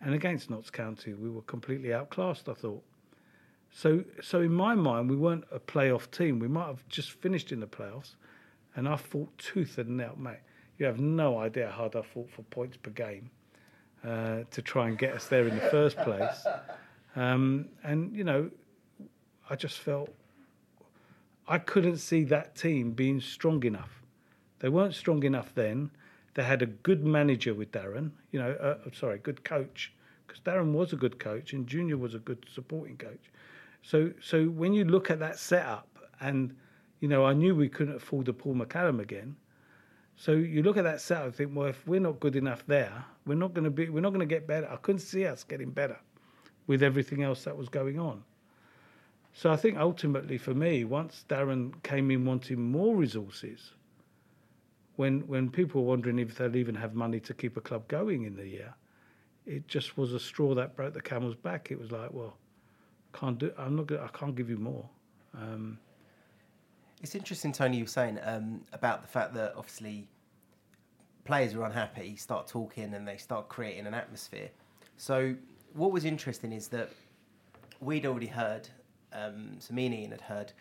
and 0.00 0.14
against 0.14 0.48
Notts 0.48 0.70
County, 0.70 1.14
we 1.14 1.28
were 1.28 1.42
completely 1.42 1.92
outclassed. 1.92 2.48
I 2.48 2.54
thought. 2.54 2.84
So 3.72 4.04
so 4.22 4.40
in 4.40 4.52
my 4.52 4.76
mind, 4.76 5.10
we 5.10 5.16
weren't 5.16 5.44
a 5.50 5.58
playoff 5.58 6.08
team. 6.12 6.38
We 6.38 6.48
might 6.48 6.68
have 6.68 6.88
just 6.88 7.10
finished 7.10 7.50
in 7.50 7.58
the 7.58 7.66
playoffs, 7.66 8.14
and 8.76 8.88
I 8.88 8.96
fought 8.96 9.36
tooth 9.38 9.76
and 9.78 9.96
nail, 9.96 10.14
mate. 10.16 10.38
You 10.78 10.86
have 10.86 11.00
no 11.00 11.38
idea 11.38 11.66
how 11.66 11.78
hard 11.78 11.96
I 11.96 12.02
fought 12.02 12.30
for 12.30 12.42
points 12.42 12.76
per 12.76 12.90
game 12.90 13.30
uh, 14.06 14.44
to 14.50 14.62
try 14.62 14.88
and 14.88 14.98
get 14.98 15.12
us 15.14 15.26
there 15.26 15.46
in 15.48 15.54
the 15.54 15.68
first 15.70 15.96
place. 15.98 16.46
Um, 17.16 17.68
and 17.82 18.14
you 18.14 18.24
know, 18.24 18.50
I 19.50 19.56
just 19.56 19.78
felt 19.78 20.14
I 21.48 21.58
couldn't 21.58 21.98
see 21.98 22.24
that 22.24 22.54
team 22.56 22.92
being 22.92 23.20
strong 23.20 23.62
enough. 23.64 24.02
They 24.58 24.68
weren't 24.68 24.94
strong 24.94 25.22
enough 25.22 25.54
then. 25.54 25.90
They 26.34 26.42
had 26.42 26.62
a 26.62 26.66
good 26.66 27.04
manager 27.04 27.54
with 27.54 27.72
Darren, 27.72 28.10
you 28.30 28.38
know, 28.38 28.52
uh, 28.52 28.90
sorry, 28.92 29.18
good 29.18 29.42
coach, 29.42 29.92
because 30.26 30.42
Darren 30.42 30.72
was 30.72 30.92
a 30.92 30.96
good 30.96 31.18
coach 31.18 31.52
and 31.52 31.66
Junior 31.66 31.96
was 31.96 32.14
a 32.14 32.18
good 32.18 32.44
supporting 32.52 32.96
coach. 32.96 33.30
So, 33.82 34.10
so 34.20 34.46
when 34.46 34.72
you 34.72 34.84
look 34.84 35.10
at 35.10 35.18
that 35.20 35.38
setup, 35.38 35.88
and 36.20 36.54
you 37.00 37.08
know, 37.08 37.24
I 37.24 37.32
knew 37.32 37.54
we 37.54 37.68
couldn't 37.68 37.96
afford 37.96 38.26
to 38.26 38.32
pull 38.32 38.54
McCallum 38.54 39.00
again. 39.00 39.36
So 40.16 40.32
you 40.32 40.62
look 40.62 40.76
at 40.78 40.84
that 40.84 41.00
set 41.00 41.22
and 41.22 41.34
think, 41.34 41.54
well, 41.54 41.68
if 41.68 41.86
we're 41.86 42.00
not 42.00 42.20
good 42.20 42.36
enough 42.36 42.64
there, 42.66 43.04
we're 43.26 43.34
not 43.34 43.52
going 43.52 43.64
to 43.64 43.70
be, 43.70 43.88
we're 43.90 44.00
not 44.00 44.10
going 44.10 44.26
to 44.26 44.34
get 44.34 44.46
better. 44.46 44.68
I 44.70 44.76
couldn't 44.76 45.00
see 45.00 45.26
us 45.26 45.44
getting 45.44 45.70
better 45.70 45.98
with 46.66 46.82
everything 46.82 47.22
else 47.22 47.44
that 47.44 47.56
was 47.56 47.68
going 47.68 48.00
on. 48.00 48.24
So 49.34 49.52
I 49.52 49.56
think 49.56 49.76
ultimately 49.76 50.38
for 50.38 50.54
me, 50.54 50.84
once 50.84 51.26
Darren 51.28 51.82
came 51.82 52.10
in 52.10 52.24
wanting 52.24 52.58
more 52.58 52.96
resources, 52.96 53.72
when 54.96 55.20
when 55.26 55.50
people 55.50 55.82
were 55.82 55.88
wondering 55.88 56.18
if 56.18 56.36
they'll 56.36 56.56
even 56.56 56.74
have 56.74 56.94
money 56.94 57.20
to 57.20 57.34
keep 57.34 57.58
a 57.58 57.60
club 57.60 57.86
going 57.86 58.24
in 58.24 58.34
the 58.34 58.48
year, 58.48 58.74
it 59.44 59.68
just 59.68 59.98
was 59.98 60.14
a 60.14 60.18
straw 60.18 60.54
that 60.54 60.74
broke 60.74 60.94
the 60.94 61.02
camel's 61.02 61.34
back. 61.34 61.70
It 61.70 61.78
was 61.78 61.92
like, 61.92 62.10
well, 62.14 62.38
can't 63.12 63.38
do. 63.38 63.52
I'm 63.58 63.76
not. 63.76 63.86
Gonna, 63.88 64.04
I 64.04 64.08
can't 64.18 64.34
give 64.34 64.48
you 64.48 64.56
more. 64.56 64.88
Um, 65.34 65.78
it's 67.02 67.14
interesting, 67.14 67.52
Tony, 67.52 67.78
you 67.78 67.84
were 67.84 67.88
saying 67.88 68.18
um, 68.22 68.62
about 68.72 69.02
the 69.02 69.08
fact 69.08 69.34
that 69.34 69.54
obviously 69.56 70.08
players 71.24 71.54
are 71.54 71.64
unhappy, 71.64 72.16
start 72.16 72.46
talking, 72.46 72.94
and 72.94 73.06
they 73.06 73.16
start 73.16 73.48
creating 73.48 73.86
an 73.86 73.94
atmosphere. 73.94 74.48
So 74.96 75.34
what 75.74 75.92
was 75.92 76.04
interesting 76.04 76.52
is 76.52 76.68
that 76.68 76.90
we'd 77.80 78.06
already 78.06 78.26
heard, 78.26 78.68
um, 79.12 79.56
so 79.58 79.74
me 79.74 79.86
and 79.86 79.94
Ian 79.94 80.10
had 80.12 80.20
heard 80.20 80.52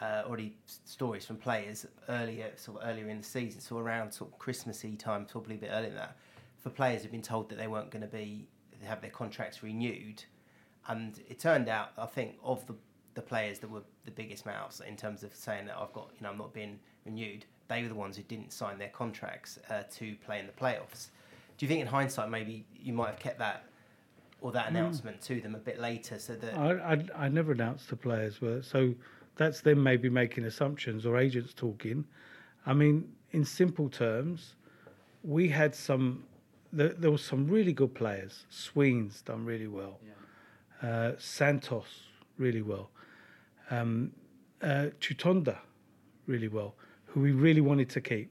uh, 0.00 0.22
already 0.26 0.56
stories 0.66 1.24
from 1.24 1.36
players 1.36 1.86
earlier, 2.08 2.50
sort 2.56 2.82
of 2.82 2.88
earlier 2.88 3.08
in 3.08 3.18
the 3.18 3.24
season, 3.24 3.60
so 3.60 3.78
around 3.78 4.12
sort 4.12 4.30
of 4.30 4.38
Christmassy 4.38 4.96
time, 4.96 5.24
probably 5.24 5.54
a 5.54 5.58
bit 5.58 5.70
earlier 5.72 5.88
than 5.88 5.98
that, 5.98 6.16
for 6.58 6.70
players 6.70 7.02
who've 7.02 7.12
been 7.12 7.22
told 7.22 7.48
that 7.48 7.56
they 7.56 7.68
weren't 7.68 7.90
going 7.90 8.02
to 8.02 8.08
be 8.08 8.46
have 8.84 9.00
their 9.02 9.10
contracts 9.10 9.62
renewed, 9.62 10.24
and 10.88 11.20
it 11.28 11.38
turned 11.38 11.68
out, 11.68 11.90
I 11.98 12.06
think, 12.06 12.36
of 12.42 12.66
the 12.66 12.74
the 13.14 13.22
players 13.22 13.58
that 13.58 13.70
were 13.70 13.82
the 14.04 14.10
biggest 14.10 14.46
mouths 14.46 14.80
in 14.86 14.96
terms 14.96 15.22
of 15.22 15.34
saying 15.34 15.66
that 15.66 15.76
I've 15.76 15.92
got, 15.92 16.10
you 16.16 16.22
know, 16.22 16.30
I'm 16.30 16.38
not 16.38 16.52
being 16.52 16.78
renewed. 17.04 17.44
They 17.68 17.82
were 17.82 17.88
the 17.88 17.94
ones 17.94 18.16
who 18.16 18.22
didn't 18.22 18.52
sign 18.52 18.78
their 18.78 18.88
contracts 18.88 19.58
uh, 19.68 19.82
to 19.96 20.14
play 20.24 20.38
in 20.38 20.46
the 20.46 20.52
playoffs. 20.52 21.08
Do 21.56 21.66
you 21.66 21.68
think, 21.68 21.80
in 21.80 21.86
hindsight, 21.86 22.30
maybe 22.30 22.64
you 22.74 22.92
might 22.92 23.08
have 23.08 23.18
kept 23.18 23.38
that 23.38 23.64
or 24.40 24.52
that 24.52 24.68
announcement 24.68 25.20
mm. 25.20 25.24
to 25.26 25.40
them 25.40 25.54
a 25.54 25.58
bit 25.58 25.78
later, 25.78 26.18
so 26.18 26.34
that 26.34 26.56
I, 26.56 26.94
I, 26.94 27.24
I 27.26 27.28
never 27.28 27.52
announced 27.52 27.90
the 27.90 27.96
players, 27.96 28.40
were 28.40 28.62
so 28.62 28.94
that's 29.36 29.60
them 29.60 29.82
maybe 29.82 30.08
making 30.08 30.44
assumptions 30.44 31.04
or 31.04 31.18
agents 31.18 31.52
talking. 31.52 32.04
I 32.66 32.72
mean, 32.72 33.12
in 33.32 33.44
simple 33.44 33.88
terms, 33.88 34.54
we 35.22 35.48
had 35.48 35.74
some. 35.74 36.24
There, 36.72 36.90
there 36.90 37.10
was 37.10 37.22
some 37.22 37.48
really 37.48 37.72
good 37.72 37.94
players. 37.94 38.46
Sweens 38.48 39.22
done 39.22 39.44
really 39.44 39.66
well. 39.66 39.98
Yeah. 40.02 40.88
Uh, 40.88 41.12
Santos 41.18 42.04
really 42.38 42.62
well. 42.62 42.90
Um, 43.70 44.12
uh, 44.62 44.88
Chutonda 45.00 45.58
really 46.26 46.48
well, 46.48 46.74
who 47.06 47.20
we 47.20 47.32
really 47.32 47.60
wanted 47.60 47.90
to 47.90 48.00
keep. 48.00 48.30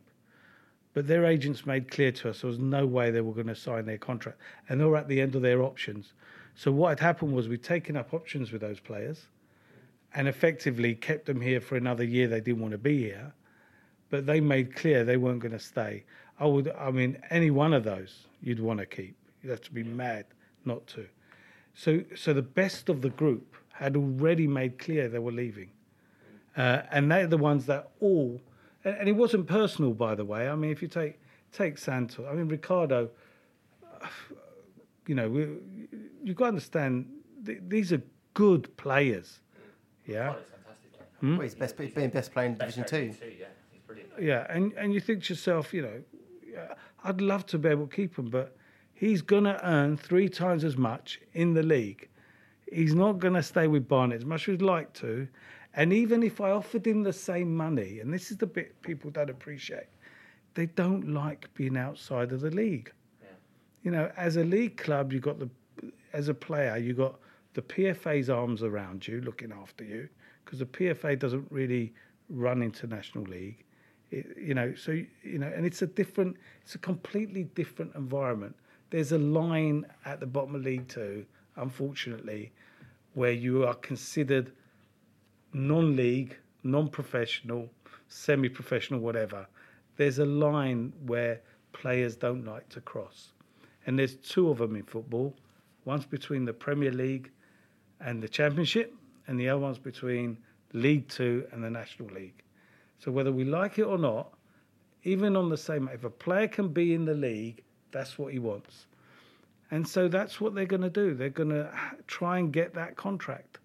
But 0.93 1.07
their 1.07 1.25
agents 1.25 1.65
made 1.65 1.91
clear 1.91 2.11
to 2.13 2.29
us 2.29 2.41
there 2.41 2.49
was 2.49 2.59
no 2.59 2.85
way 2.85 3.11
they 3.11 3.21
were 3.21 3.33
going 3.33 3.47
to 3.47 3.55
sign 3.55 3.85
their 3.85 3.97
contract, 3.97 4.39
and 4.67 4.79
they 4.79 4.85
were 4.85 4.97
at 4.97 5.07
the 5.07 5.21
end 5.21 5.35
of 5.35 5.41
their 5.41 5.61
options. 5.61 6.13
So 6.55 6.71
what 6.71 6.89
had 6.89 6.99
happened 6.99 7.33
was 7.33 7.47
we'd 7.47 7.63
taken 7.63 7.95
up 7.95 8.13
options 8.13 8.51
with 8.51 8.61
those 8.61 8.79
players, 8.79 9.27
and 10.15 10.27
effectively 10.27 10.95
kept 10.95 11.27
them 11.27 11.39
here 11.39 11.61
for 11.61 11.75
another 11.75 12.03
year. 12.03 12.27
They 12.27 12.41
didn't 12.41 12.61
want 12.61 12.71
to 12.71 12.79
be 12.79 13.03
here, 13.03 13.31
but 14.09 14.25
they 14.25 14.39
made 14.41 14.75
clear 14.75 15.03
they 15.03 15.17
weren't 15.17 15.39
going 15.39 15.51
to 15.51 15.59
stay. 15.59 16.05
I 16.39 16.45
would, 16.47 16.71
I 16.77 16.89
mean, 16.89 17.21
any 17.29 17.51
one 17.51 17.73
of 17.73 17.83
those 17.83 18.25
you'd 18.41 18.59
want 18.59 18.79
to 18.79 18.85
keep. 18.85 19.15
You'd 19.41 19.51
have 19.51 19.61
to 19.61 19.71
be 19.71 19.83
mad 19.83 20.25
not 20.65 20.87
to. 20.87 21.05
So, 21.75 22.03
so 22.15 22.33
the 22.33 22.41
best 22.41 22.89
of 22.89 23.01
the 23.01 23.09
group 23.09 23.55
had 23.79 23.95
already 23.95 24.47
made 24.47 24.77
clear 24.77 25.07
they 25.07 25.19
were 25.19 25.31
leaving, 25.31 25.69
uh, 26.57 26.81
and 26.91 27.11
they're 27.11 27.27
the 27.27 27.37
ones 27.37 27.65
that 27.65 27.91
all 27.99 28.41
and, 28.83 28.97
and, 28.97 29.09
it 29.09 29.13
wasn't 29.13 29.47
personal, 29.47 29.93
by 29.93 30.15
the 30.15 30.25
way. 30.25 30.49
I 30.49 30.55
mean, 30.55 30.71
if 30.71 30.81
you 30.81 30.87
take 30.87 31.19
take 31.51 31.77
Santos, 31.77 32.25
I 32.29 32.33
mean 32.33 32.47
Ricardo, 32.47 33.09
you 35.07 35.15
know, 35.15 35.29
we, 35.29 35.47
you've 36.23 36.35
got 36.35 36.45
to 36.45 36.49
understand 36.49 37.07
th- 37.45 37.61
these 37.67 37.91
are 37.93 38.01
good 38.33 38.75
players. 38.77 39.39
Yeah. 40.05 40.35
Hmm? 41.19 41.37
Well, 41.37 41.41
he's 41.41 41.55
best, 41.55 41.75
he's 41.77 41.91
been 41.91 42.09
best 42.09 42.31
player 42.31 42.47
in 42.47 42.55
best 42.55 42.75
Division 42.75 43.13
Two. 43.13 43.13
two. 43.19 43.33
Yeah, 43.39 43.45
he's 43.71 43.81
brilliant. 43.81 44.09
Yeah, 44.19 44.45
and 44.49 44.73
and 44.73 44.93
you 44.93 44.99
think 44.99 45.23
to 45.23 45.33
yourself, 45.33 45.73
you 45.73 45.81
know, 45.81 46.67
I'd 47.03 47.21
love 47.21 47.45
to 47.47 47.57
be 47.57 47.69
able 47.69 47.87
to 47.87 47.95
keep 47.95 48.17
him, 48.17 48.29
but 48.29 48.55
he's 48.93 49.21
going 49.21 49.45
to 49.45 49.65
earn 49.65 49.97
three 49.97 50.29
times 50.29 50.63
as 50.63 50.77
much 50.77 51.19
in 51.33 51.53
the 51.53 51.63
league. 51.63 52.08
He's 52.71 52.95
not 52.95 53.19
going 53.19 53.33
to 53.33 53.43
stay 53.43 53.67
with 53.67 53.87
Barnet 53.87 54.17
as 54.17 54.25
much 54.25 54.47
as 54.47 54.53
he'd 54.53 54.61
like 54.61 54.93
to, 54.93 55.27
and 55.73 55.93
even 55.93 56.23
if 56.23 56.41
I 56.41 56.51
offered 56.51 56.85
him 56.85 57.03
the 57.03 57.13
same 57.13 57.55
money, 57.55 57.99
and 57.99 58.13
this 58.13 58.31
is 58.31 58.37
the 58.37 58.47
bit 58.47 58.81
people 58.81 59.11
don't 59.11 59.29
appreciate, 59.29 59.87
they 60.55 60.65
don't 60.65 61.13
like 61.13 61.53
being 61.53 61.77
outside 61.77 62.31
of 62.31 62.41
the 62.41 62.51
league. 62.51 62.91
Yeah. 63.21 63.29
You 63.83 63.91
know, 63.91 64.11
as 64.17 64.37
a 64.37 64.43
league 64.43 64.77
club, 64.77 65.13
you've 65.13 65.21
got 65.21 65.39
the, 65.39 65.49
as 66.13 66.27
a 66.27 66.33
player, 66.33 66.77
you've 66.77 66.97
got 66.97 67.19
the 67.53 67.61
PFA's 67.61 68.29
arms 68.29 68.63
around 68.63 69.07
you, 69.07 69.21
looking 69.21 69.51
after 69.51 69.83
you, 69.83 70.09
because 70.43 70.59
the 70.59 70.65
PFA 70.65 71.17
doesn't 71.17 71.47
really 71.51 71.93
run 72.29 72.61
international 72.61 73.23
league. 73.25 73.63
It, 74.11 74.25
you 74.37 74.55
know, 74.55 74.73
so 74.75 74.91
you 74.91 75.37
know, 75.37 75.51
and 75.55 75.65
it's 75.65 75.81
a 75.81 75.87
different, 75.87 76.37
it's 76.63 76.75
a 76.75 76.79
completely 76.79 77.43
different 77.43 77.93
environment. 77.95 78.55
There's 78.89 79.11
a 79.11 79.19
line 79.19 79.85
at 80.05 80.19
the 80.19 80.25
bottom 80.25 80.55
of 80.55 80.63
League 80.63 80.87
Two, 80.87 81.25
unfortunately, 81.59 82.51
where 83.13 83.31
you 83.31 83.65
are 83.65 83.75
considered 83.75 84.51
non-league, 85.53 86.37
non-professional, 86.63 87.69
semi-professional, 88.07 88.99
whatever. 88.99 89.47
There's 89.97 90.19
a 90.19 90.25
line 90.25 90.93
where 91.05 91.41
players 91.73 92.15
don't 92.15 92.45
like 92.45 92.67
to 92.69 92.81
cross, 92.81 93.33
and 93.85 93.97
there's 93.97 94.15
two 94.15 94.49
of 94.49 94.57
them 94.57 94.75
in 94.75 94.83
football. 94.83 95.35
One's 95.85 96.05
between 96.05 96.45
the 96.45 96.53
Premier 96.53 96.91
League 96.91 97.31
and 97.99 98.21
the 98.21 98.29
Championship, 98.29 98.93
and 99.27 99.39
the 99.39 99.49
other 99.49 99.59
one's 99.59 99.79
between 99.79 100.37
League 100.73 101.07
Two 101.07 101.45
and 101.51 101.63
the 101.63 101.69
National 101.69 102.09
League. 102.09 102.43
So 102.99 103.11
whether 103.11 103.31
we 103.31 103.43
like 103.43 103.79
it 103.79 103.83
or 103.83 103.97
not, 103.97 104.33
even 105.03 105.35
on 105.35 105.49
the 105.49 105.57
same, 105.57 105.89
if 105.93 106.03
a 106.03 106.09
player 106.09 106.47
can 106.47 106.69
be 106.69 106.93
in 106.93 107.05
the 107.05 107.13
league, 107.13 107.63
that's 107.91 108.19
what 108.19 108.33
he 108.33 108.39
wants. 108.39 108.87
And 109.71 109.87
so 109.87 110.07
that's 110.07 110.41
what 110.41 110.55
they're 110.55 110.65
going 110.65 110.81
to 110.81 110.89
do. 110.89 111.13
They're 111.13 111.29
going 111.29 111.49
to 111.49 111.71
try 112.07 112.39
and 112.39 112.51
get 112.51 112.73
that 112.73 112.95
contract, 112.95 113.59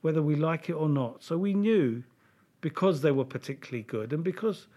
whether 0.00 0.22
we 0.22 0.36
like 0.36 0.68
it 0.68 0.74
or 0.74 0.88
not. 0.88 1.22
So 1.22 1.36
we 1.36 1.52
knew 1.52 2.02
because 2.60 3.02
they 3.02 3.10
were 3.10 3.24
particularly 3.24 3.82
good 3.82 4.12
and 4.12 4.22
because 4.22 4.68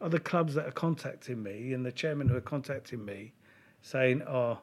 other 0.00 0.18
clubs 0.18 0.54
that 0.54 0.66
are 0.66 0.72
contacting 0.72 1.42
me 1.42 1.72
and 1.72 1.84
the 1.84 1.92
chairman 1.92 2.28
who 2.28 2.36
are 2.36 2.40
contacting 2.40 3.04
me 3.04 3.32
saying, 3.82 4.22
oh, 4.22 4.58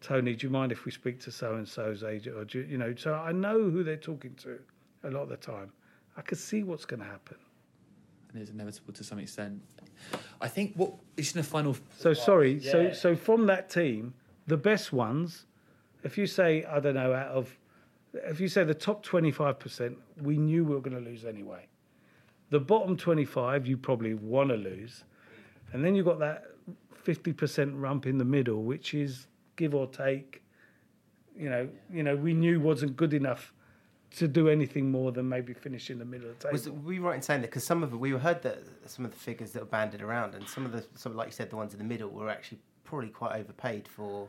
Tony, 0.00 0.34
do 0.34 0.46
you 0.46 0.50
mind 0.50 0.72
if 0.72 0.84
we 0.84 0.92
speak 0.92 1.20
to 1.20 1.30
so 1.30 1.54
and 1.54 1.68
so's 1.68 2.02
agent? 2.02 2.36
Or 2.36 2.44
do 2.44 2.60
you, 2.60 2.64
you 2.64 2.78
know, 2.78 2.94
so 2.96 3.14
I 3.14 3.32
know 3.32 3.70
who 3.70 3.82
they're 3.82 3.96
talking 3.96 4.34
to 4.36 4.58
a 5.04 5.10
lot 5.10 5.22
of 5.22 5.28
the 5.28 5.36
time. 5.36 5.72
I 6.16 6.22
can 6.22 6.38
see 6.38 6.62
what's 6.62 6.84
going 6.84 7.00
to 7.00 7.06
happen. 7.06 7.36
And 8.32 8.40
it's 8.40 8.50
inevitable 8.50 8.92
to 8.94 9.04
some 9.04 9.18
extent. 9.18 9.60
I 10.40 10.48
think 10.48 10.74
what 10.76 10.92
it's 11.16 11.32
in 11.32 11.40
the 11.40 11.46
final. 11.46 11.76
So 11.98 12.12
sorry. 12.14 12.54
Yeah. 12.54 12.70
So 12.70 12.92
so 12.92 13.16
from 13.16 13.46
that 13.46 13.70
team, 13.70 14.14
the 14.48 14.56
best 14.56 14.92
ones, 14.92 15.46
if 16.02 16.18
you 16.18 16.26
say 16.26 16.64
I 16.64 16.80
don't 16.80 16.94
know 16.94 17.12
out 17.12 17.28
of, 17.28 17.56
if 18.14 18.40
you 18.40 18.48
say 18.48 18.64
the 18.64 18.74
top 18.74 19.02
twenty 19.02 19.30
five 19.30 19.58
percent, 19.58 19.96
we 20.20 20.38
knew 20.38 20.64
we 20.64 20.74
were 20.74 20.80
going 20.80 20.96
to 20.96 21.10
lose 21.10 21.24
anyway. 21.24 21.68
The 22.50 22.58
bottom 22.58 22.96
twenty 22.96 23.26
five, 23.26 23.66
you 23.66 23.76
probably 23.76 24.14
want 24.14 24.48
to 24.48 24.56
lose, 24.56 25.04
and 25.72 25.84
then 25.84 25.94
you've 25.94 26.06
got 26.06 26.18
that 26.18 26.44
fifty 26.94 27.32
percent 27.32 27.74
rump 27.76 28.06
in 28.06 28.18
the 28.18 28.24
middle, 28.24 28.62
which 28.62 28.94
is 28.94 29.28
give 29.56 29.74
or 29.74 29.86
take. 29.86 30.42
You 31.36 31.50
know, 31.50 31.68
you 31.92 32.02
know, 32.02 32.16
we 32.16 32.32
knew 32.32 32.58
wasn't 32.58 32.96
good 32.96 33.14
enough 33.14 33.52
to 34.16 34.26
do 34.26 34.48
anything 34.48 34.90
more 34.90 35.12
than 35.12 35.28
maybe 35.28 35.52
finish 35.52 35.90
in 35.90 35.98
the 35.98 36.04
middle 36.04 36.30
of 36.30 36.38
the 36.38 36.44
table. 36.44 36.52
Was, 36.54 36.70
were 36.70 36.94
you 36.94 37.02
right 37.02 37.16
in 37.16 37.22
saying 37.22 37.42
that? 37.42 37.50
Because 37.50 37.64
some 37.64 37.82
of 37.82 37.92
it, 37.92 37.96
we 37.96 38.10
heard 38.12 38.42
that 38.42 38.58
some 38.86 39.04
of 39.04 39.10
the 39.10 39.18
figures 39.18 39.50
that 39.52 39.60
were 39.60 39.66
banded 39.66 40.00
around, 40.00 40.34
and 40.34 40.48
some 40.48 40.64
of 40.64 40.72
the, 40.72 40.82
some 40.94 41.14
like 41.14 41.28
you 41.28 41.32
said, 41.32 41.50
the 41.50 41.56
ones 41.56 41.74
in 41.74 41.78
the 41.78 41.84
middle 41.84 42.08
were 42.08 42.30
actually 42.30 42.58
probably 42.84 43.10
quite 43.10 43.38
overpaid 43.38 43.86
for. 43.86 44.28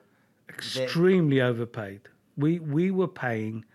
Extremely 0.49 1.37
their... 1.37 1.47
overpaid. 1.47 2.01
We 2.37 2.59
we 2.59 2.91
were 2.91 3.07
paying 3.07 3.65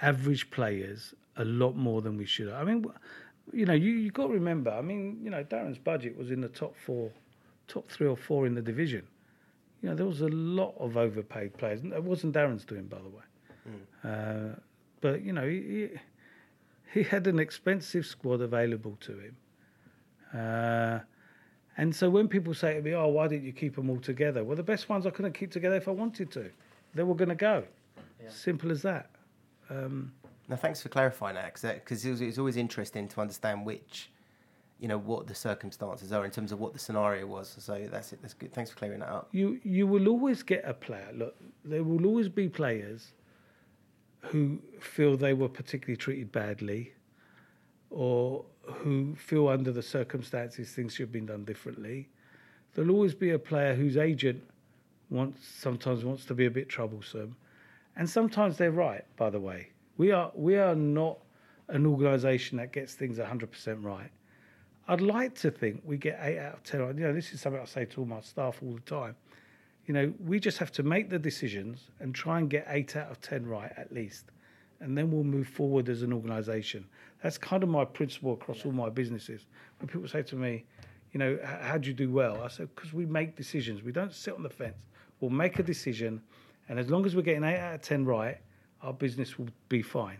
average 0.00 0.50
players 0.50 1.14
a 1.36 1.44
lot 1.44 1.76
more 1.76 2.02
than 2.02 2.16
we 2.16 2.26
should. 2.26 2.50
I 2.50 2.64
mean, 2.64 2.84
you 3.52 3.66
know, 3.66 3.72
you 3.72 3.92
you 3.92 4.10
got 4.10 4.26
to 4.26 4.32
remember. 4.32 4.70
I 4.70 4.82
mean, 4.82 5.20
you 5.22 5.30
know, 5.30 5.42
Darren's 5.44 5.78
budget 5.78 6.16
was 6.16 6.30
in 6.30 6.40
the 6.40 6.48
top 6.48 6.76
four, 6.76 7.10
top 7.68 7.88
three 7.90 8.06
or 8.06 8.16
four 8.16 8.46
in 8.46 8.54
the 8.54 8.62
division. 8.62 9.06
You 9.82 9.90
know, 9.90 9.94
there 9.96 10.06
was 10.06 10.20
a 10.20 10.28
lot 10.28 10.74
of 10.78 10.96
overpaid 10.96 11.56
players. 11.58 11.80
It 11.84 12.04
wasn't 12.04 12.34
Darren's 12.34 12.64
doing, 12.64 12.86
by 12.86 12.98
the 12.98 13.08
way. 13.08 13.24
Mm. 13.68 14.52
Uh, 14.52 14.56
but 15.00 15.22
you 15.22 15.32
know, 15.32 15.48
he, 15.48 15.90
he 16.92 17.02
had 17.02 17.26
an 17.26 17.38
expensive 17.38 18.06
squad 18.06 18.40
available 18.40 18.96
to 19.00 19.12
him. 19.18 19.36
Uh, 20.32 21.00
and 21.76 21.94
so 21.94 22.10
when 22.10 22.28
people 22.28 22.54
say 22.54 22.74
to 22.74 22.82
me, 22.82 22.94
"Oh, 22.94 23.08
why 23.08 23.28
didn't 23.28 23.44
you 23.44 23.52
keep 23.52 23.76
them 23.76 23.88
all 23.90 24.00
together?" 24.00 24.44
Well, 24.44 24.56
the 24.56 24.62
best 24.62 24.88
ones 24.88 25.06
I 25.06 25.10
couldn't 25.10 25.32
keep 25.32 25.50
together 25.50 25.76
if 25.76 25.88
I 25.88 25.92
wanted 25.92 26.30
to. 26.32 26.50
They 26.94 27.02
were 27.02 27.14
going 27.14 27.30
to 27.30 27.34
go. 27.34 27.64
Yeah. 28.22 28.28
Simple 28.28 28.70
as 28.70 28.82
that. 28.82 29.10
Um, 29.70 30.12
now, 30.48 30.56
thanks 30.56 30.82
for 30.82 30.88
clarifying 30.88 31.34
that 31.36 31.54
because 31.54 32.04
it's 32.04 32.38
always 32.38 32.56
interesting 32.56 33.08
to 33.08 33.20
understand 33.20 33.64
which, 33.64 34.10
you 34.78 34.88
know, 34.88 34.98
what 34.98 35.26
the 35.26 35.34
circumstances 35.34 36.12
are 36.12 36.24
in 36.24 36.30
terms 36.30 36.52
of 36.52 36.60
what 36.60 36.74
the 36.74 36.78
scenario 36.78 37.26
was. 37.26 37.56
So 37.58 37.88
that's 37.90 38.12
it. 38.12 38.20
That's 38.20 38.34
good. 38.34 38.52
Thanks 38.52 38.70
for 38.70 38.76
clearing 38.76 39.00
that 39.00 39.08
up. 39.08 39.28
You 39.32 39.58
you 39.62 39.86
will 39.86 40.08
always 40.08 40.42
get 40.42 40.62
a 40.66 40.74
player. 40.74 41.08
Look, 41.14 41.36
there 41.64 41.82
will 41.82 42.04
always 42.04 42.28
be 42.28 42.48
players 42.48 43.12
who 44.20 44.60
feel 44.78 45.16
they 45.16 45.32
were 45.32 45.48
particularly 45.48 45.96
treated 45.96 46.30
badly 46.30 46.92
or 47.90 48.44
who 48.64 49.14
feel 49.16 49.48
under 49.48 49.72
the 49.72 49.82
circumstances 49.82 50.70
things 50.70 50.94
should 50.94 51.04
have 51.04 51.12
been 51.12 51.26
done 51.26 51.44
differently. 51.44 52.08
There'll 52.74 52.90
always 52.90 53.14
be 53.14 53.30
a 53.30 53.38
player 53.38 53.74
whose 53.74 53.96
agent 53.96 54.42
wants 55.10 55.46
sometimes 55.46 56.04
wants 56.04 56.24
to 56.26 56.34
be 56.34 56.46
a 56.46 56.50
bit 56.50 56.68
troublesome. 56.68 57.36
And 57.96 58.08
sometimes 58.08 58.56
they're 58.56 58.70
right, 58.70 59.04
by 59.16 59.30
the 59.30 59.40
way. 59.40 59.68
We 59.98 60.10
are 60.10 60.32
we 60.34 60.56
are 60.56 60.74
not 60.74 61.18
an 61.68 61.86
organisation 61.86 62.58
that 62.58 62.72
gets 62.72 62.94
things 62.94 63.18
100% 63.18 63.84
right. 63.84 64.10
I'd 64.88 65.00
like 65.00 65.34
to 65.36 65.50
think 65.50 65.82
we 65.84 65.96
get 65.96 66.18
8 66.20 66.38
out 66.38 66.54
of 66.54 66.62
10. 66.64 66.80
You 66.98 67.04
know, 67.04 67.12
this 67.12 67.32
is 67.32 67.40
something 67.40 67.60
I 67.60 67.66
say 67.66 67.84
to 67.84 68.00
all 68.00 68.06
my 68.06 68.20
staff 68.20 68.58
all 68.62 68.74
the 68.74 68.80
time 68.80 69.14
you 69.86 69.94
know, 69.94 70.12
we 70.24 70.38
just 70.38 70.58
have 70.58 70.72
to 70.72 70.82
make 70.82 71.10
the 71.10 71.18
decisions 71.18 71.90
and 72.00 72.14
try 72.14 72.38
and 72.38 72.48
get 72.48 72.66
eight 72.68 72.96
out 72.96 73.10
of 73.10 73.20
10 73.20 73.46
right 73.46 73.72
at 73.76 73.92
least. 73.92 74.26
And 74.82 74.98
then 74.98 75.12
we'll 75.12 75.24
move 75.24 75.46
forward 75.46 75.88
as 75.88 76.02
an 76.02 76.12
organization. 76.12 76.84
That's 77.22 77.38
kind 77.38 77.62
of 77.62 77.68
my 77.68 77.84
principle 77.84 78.32
across 78.32 78.58
yeah. 78.58 78.66
all 78.66 78.72
my 78.72 78.90
businesses. 78.90 79.46
When 79.78 79.88
people 79.88 80.08
say 80.08 80.22
to 80.22 80.36
me, 80.36 80.64
you 81.12 81.18
know, 81.18 81.38
how 81.44 81.78
do 81.78 81.88
you 81.88 81.94
do 81.94 82.10
well? 82.10 82.42
I 82.42 82.48
said, 82.48 82.68
because 82.74 82.92
we 82.92 83.06
make 83.06 83.36
decisions. 83.36 83.82
We 83.82 83.92
don't 83.92 84.12
sit 84.12 84.34
on 84.34 84.42
the 84.42 84.50
fence. 84.50 84.74
We'll 85.20 85.30
make 85.30 85.58
a 85.60 85.62
decision. 85.62 86.20
And 86.68 86.80
as 86.80 86.90
long 86.90 87.06
as 87.06 87.14
we're 87.14 87.22
getting 87.22 87.44
eight 87.44 87.58
out 87.58 87.76
of 87.76 87.82
10 87.82 88.04
right, 88.04 88.38
our 88.82 88.92
business 88.92 89.38
will 89.38 89.48
be 89.68 89.82
fine. 89.82 90.18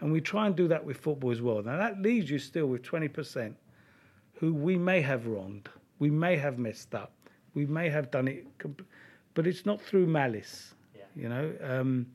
And 0.00 0.12
we 0.12 0.20
try 0.20 0.46
and 0.46 0.54
do 0.54 0.68
that 0.68 0.84
with 0.84 0.98
football 0.98 1.30
as 1.30 1.40
well. 1.40 1.62
Now, 1.62 1.78
that 1.78 2.02
leaves 2.02 2.30
you 2.30 2.38
still 2.38 2.66
with 2.66 2.82
20% 2.82 3.54
who 4.34 4.52
we 4.52 4.76
may 4.76 5.00
have 5.00 5.26
wronged, 5.26 5.70
we 5.98 6.10
may 6.10 6.36
have 6.36 6.58
messed 6.58 6.94
up, 6.94 7.12
we 7.54 7.64
may 7.64 7.88
have 7.88 8.10
done 8.10 8.28
it, 8.28 8.46
but 9.32 9.46
it's 9.46 9.64
not 9.64 9.80
through 9.80 10.06
malice. 10.06 10.74
Yeah. 10.94 11.02
You 11.14 11.28
know, 11.30 11.54
um, 11.62 12.06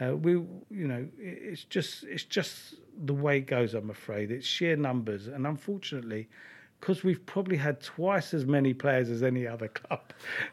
uh, 0.00 0.16
we, 0.16 0.32
you 0.32 0.88
know, 0.88 1.06
it's 1.18 1.64
just 1.64 2.04
it's 2.04 2.24
just 2.24 2.74
the 3.04 3.14
way 3.14 3.38
it 3.38 3.46
goes. 3.46 3.74
I'm 3.74 3.90
afraid 3.90 4.30
it's 4.30 4.46
sheer 4.46 4.76
numbers, 4.76 5.26
and 5.26 5.46
unfortunately, 5.46 6.28
because 6.80 7.04
we've 7.04 7.24
probably 7.26 7.58
had 7.58 7.82
twice 7.82 8.32
as 8.32 8.46
many 8.46 8.72
players 8.72 9.10
as 9.10 9.22
any 9.22 9.46
other 9.46 9.68
club 9.68 10.00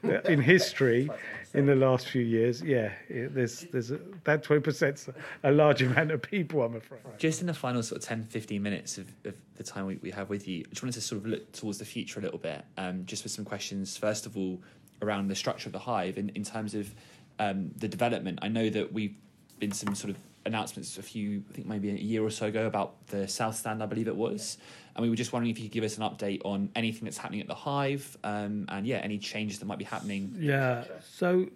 in 0.26 0.42
history 0.42 1.10
in 1.54 1.66
the 1.66 1.76
last 1.76 2.10
few 2.10 2.22
years. 2.22 2.62
Yeah, 2.62 2.92
there's 3.10 3.62
there's 3.72 3.92
a, 3.92 4.00
that 4.26 4.44
twenty 4.44 4.62
percent 4.62 5.08
a 5.44 5.52
large 5.52 5.82
amount 5.82 6.12
of 6.12 6.22
people. 6.22 6.62
I'm 6.62 6.76
afraid. 6.76 7.02
Just 7.18 7.40
in 7.40 7.48
the 7.48 7.54
final 7.54 7.82
sort 7.82 8.02
of 8.02 8.08
10, 8.08 8.26
15 8.26 8.62
minutes 8.62 8.98
of, 8.98 9.08
of 9.24 9.34
the 9.56 9.64
time 9.64 9.86
we, 9.86 9.96
we 9.98 10.12
have 10.12 10.30
with 10.30 10.48
you, 10.48 10.66
I 10.66 10.70
just 10.70 10.84
wanted 10.84 10.96
to 10.96 11.02
sort 11.02 11.22
of 11.22 11.28
look 11.28 11.52
towards 11.54 11.78
the 11.78 11.86
future 11.86 12.20
a 12.20 12.24
little 12.24 12.38
bit, 12.38 12.66
um, 12.78 13.06
just 13.06 13.24
with 13.24 13.32
some 13.32 13.46
questions. 13.46 13.96
First 13.96 14.26
of 14.26 14.36
all, 14.36 14.62
around 15.02 15.30
the 15.30 15.36
structure 15.36 15.70
of 15.70 15.74
the 15.74 15.80
hive 15.80 16.18
in, 16.18 16.30
in 16.36 16.44
terms 16.44 16.76
of 16.76 16.94
um, 17.40 17.72
the 17.78 17.88
development. 17.88 18.40
I 18.42 18.48
know 18.48 18.70
that 18.70 18.92
we've 18.92 19.16
been 19.60 19.72
some 19.72 19.96
sort 19.96 20.12
of 20.12 20.18
announcements 20.46 20.98
a 20.98 21.02
few, 21.02 21.44
I 21.50 21.54
think 21.54 21.68
maybe 21.68 21.90
a 21.90 21.94
year 21.94 22.24
or 22.24 22.30
so 22.30 22.48
ago 22.48 22.66
about 22.66 23.08
the 23.08 23.28
South 23.28 23.56
Stand, 23.56 23.84
I 23.84 23.86
believe 23.86 24.08
it 24.08 24.16
was. 24.16 24.58
And 24.96 25.04
we 25.04 25.10
were 25.10 25.16
just 25.16 25.34
wondering 25.34 25.52
if 25.52 25.60
you 25.60 25.66
could 25.66 25.74
give 25.74 25.84
us 25.84 25.98
an 25.98 26.04
update 26.04 26.42
on 26.44 26.70
anything 26.76 27.04
that's 27.04 27.18
happening 27.18 27.42
at 27.42 27.48
the 27.48 27.56
Hive 27.56 28.18
um, 28.24 28.66
and, 28.70 28.88
yeah, 28.88 28.98
any 28.98 29.18
changes 29.20 29.60
that 29.60 29.66
might 29.66 29.78
be 29.78 29.86
happening. 29.86 30.36
Yeah. 30.40 30.86
So, 31.04 31.48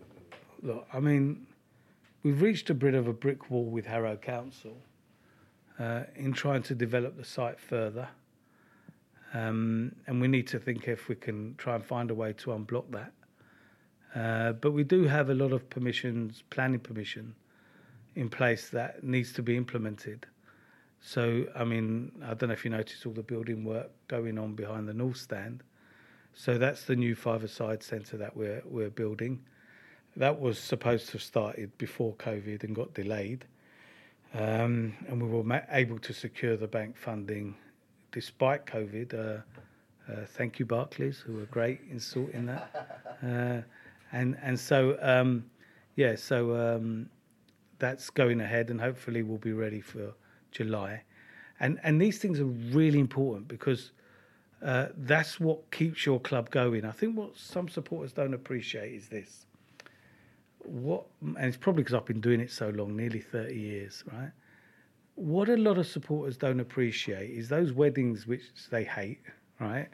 look, 0.61 0.87
I 0.93 0.99
mean, 0.99 1.47
we've 2.23 2.41
reached 2.41 2.69
a 2.69 2.73
bit 2.75 2.93
of 2.93 3.07
a 3.07 3.13
brick 3.13 3.49
wall 3.49 3.65
with 3.65 3.85
Harrow 3.85 4.17
Council 4.17 4.77
uh, 5.79 6.03
in 6.15 6.33
trying 6.33 6.61
to 6.63 6.75
develop 6.75 7.17
the 7.17 7.25
site 7.25 7.59
further. 7.59 8.09
Um, 9.33 9.95
and 10.07 10.19
we 10.19 10.27
need 10.27 10.47
to 10.47 10.59
think 10.59 10.87
if 10.87 11.07
we 11.07 11.15
can 11.15 11.55
try 11.57 11.75
and 11.75 11.85
find 11.85 12.11
a 12.11 12.15
way 12.15 12.33
to 12.33 12.49
unblock 12.49 12.91
that. 12.91 13.13
Uh, 14.13 14.51
but 14.51 14.71
we 14.71 14.83
do 14.83 15.05
have 15.05 15.29
a 15.29 15.33
lot 15.33 15.53
of 15.53 15.69
permissions, 15.69 16.43
planning 16.49 16.81
permission, 16.81 17.33
in 18.15 18.29
place 18.29 18.69
that 18.69 19.03
needs 19.03 19.33
to 19.33 19.43
be 19.43 19.55
implemented. 19.55 20.25
So, 21.01 21.45
I 21.55 21.63
mean, 21.63 22.11
I 22.23 22.33
don't 22.33 22.49
know 22.49 22.53
if 22.53 22.63
you 22.63 22.71
noticed 22.71 23.05
all 23.05 23.13
the 23.13 23.23
building 23.23 23.63
work 23.63 23.89
going 24.07 24.37
on 24.37 24.53
behind 24.53 24.87
the 24.87 24.93
North 24.93 25.17
Stand. 25.17 25.63
So 26.33 26.57
that's 26.57 26.85
the 26.85 26.95
new 26.95 27.15
five-a-side 27.15 27.83
centre 27.83 28.17
that 28.17 28.35
we're 28.37 28.61
we're 28.65 28.89
building. 28.89 29.41
That 30.15 30.39
was 30.39 30.59
supposed 30.59 31.07
to 31.07 31.13
have 31.13 31.23
started 31.23 31.77
before 31.77 32.13
COVID 32.15 32.63
and 32.63 32.75
got 32.75 32.93
delayed, 32.93 33.45
um, 34.33 34.93
and 35.07 35.21
we 35.21 35.27
were 35.27 35.43
ma- 35.43 35.61
able 35.71 35.99
to 35.99 36.13
secure 36.13 36.57
the 36.57 36.67
bank 36.67 36.97
funding 36.97 37.55
despite 38.11 38.65
COVID. 38.65 39.13
Uh, 39.13 39.41
uh, 40.11 40.25
thank 40.25 40.59
you, 40.59 40.65
Barclays, 40.65 41.19
who 41.19 41.33
were 41.33 41.45
great 41.45 41.79
in 41.89 41.99
sorting 41.99 42.45
that. 42.45 42.97
Uh, 43.21 43.61
and 44.13 44.35
and 44.41 44.59
so 44.59 44.97
um, 44.99 45.45
yeah, 45.95 46.15
so 46.15 46.55
um, 46.55 47.07
that's 47.81 48.09
going 48.11 48.39
ahead, 48.39 48.69
and 48.69 48.79
hopefully 48.79 49.23
we'll 49.23 49.39
be 49.39 49.51
ready 49.51 49.81
for 49.81 50.13
July. 50.51 51.03
And 51.59 51.79
and 51.83 51.99
these 51.99 52.19
things 52.19 52.39
are 52.39 52.45
really 52.45 52.99
important 52.99 53.49
because 53.49 53.91
uh, 54.63 54.87
that's 54.95 55.39
what 55.39 55.69
keeps 55.71 56.05
your 56.05 56.19
club 56.19 56.51
going. 56.51 56.85
I 56.85 56.91
think 56.91 57.17
what 57.17 57.35
some 57.35 57.67
supporters 57.67 58.13
don't 58.13 58.33
appreciate 58.33 58.93
is 58.93 59.09
this. 59.09 59.47
What, 60.59 61.05
and 61.21 61.45
it's 61.45 61.57
probably 61.57 61.81
because 61.81 61.95
I've 61.95 62.05
been 62.05 62.21
doing 62.21 62.39
it 62.39 62.51
so 62.51 62.69
long, 62.69 62.95
nearly 62.95 63.19
30 63.19 63.55
years, 63.55 64.03
right? 64.13 64.31
What 65.15 65.49
a 65.49 65.57
lot 65.57 65.79
of 65.79 65.87
supporters 65.87 66.37
don't 66.37 66.59
appreciate 66.59 67.31
is 67.31 67.49
those 67.49 67.73
weddings 67.73 68.27
which 68.27 68.43
they 68.69 68.83
hate, 68.83 69.21
right? 69.59 69.87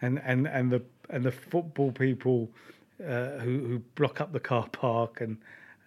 And 0.00 0.20
and 0.24 0.48
and 0.48 0.72
the 0.72 0.82
and 1.10 1.22
the 1.22 1.32
football 1.32 1.92
people 1.92 2.50
uh, 3.06 3.38
who 3.38 3.58
who 3.66 3.78
block 3.94 4.22
up 4.22 4.32
the 4.32 4.40
car 4.40 4.66
park 4.72 5.20
and 5.20 5.36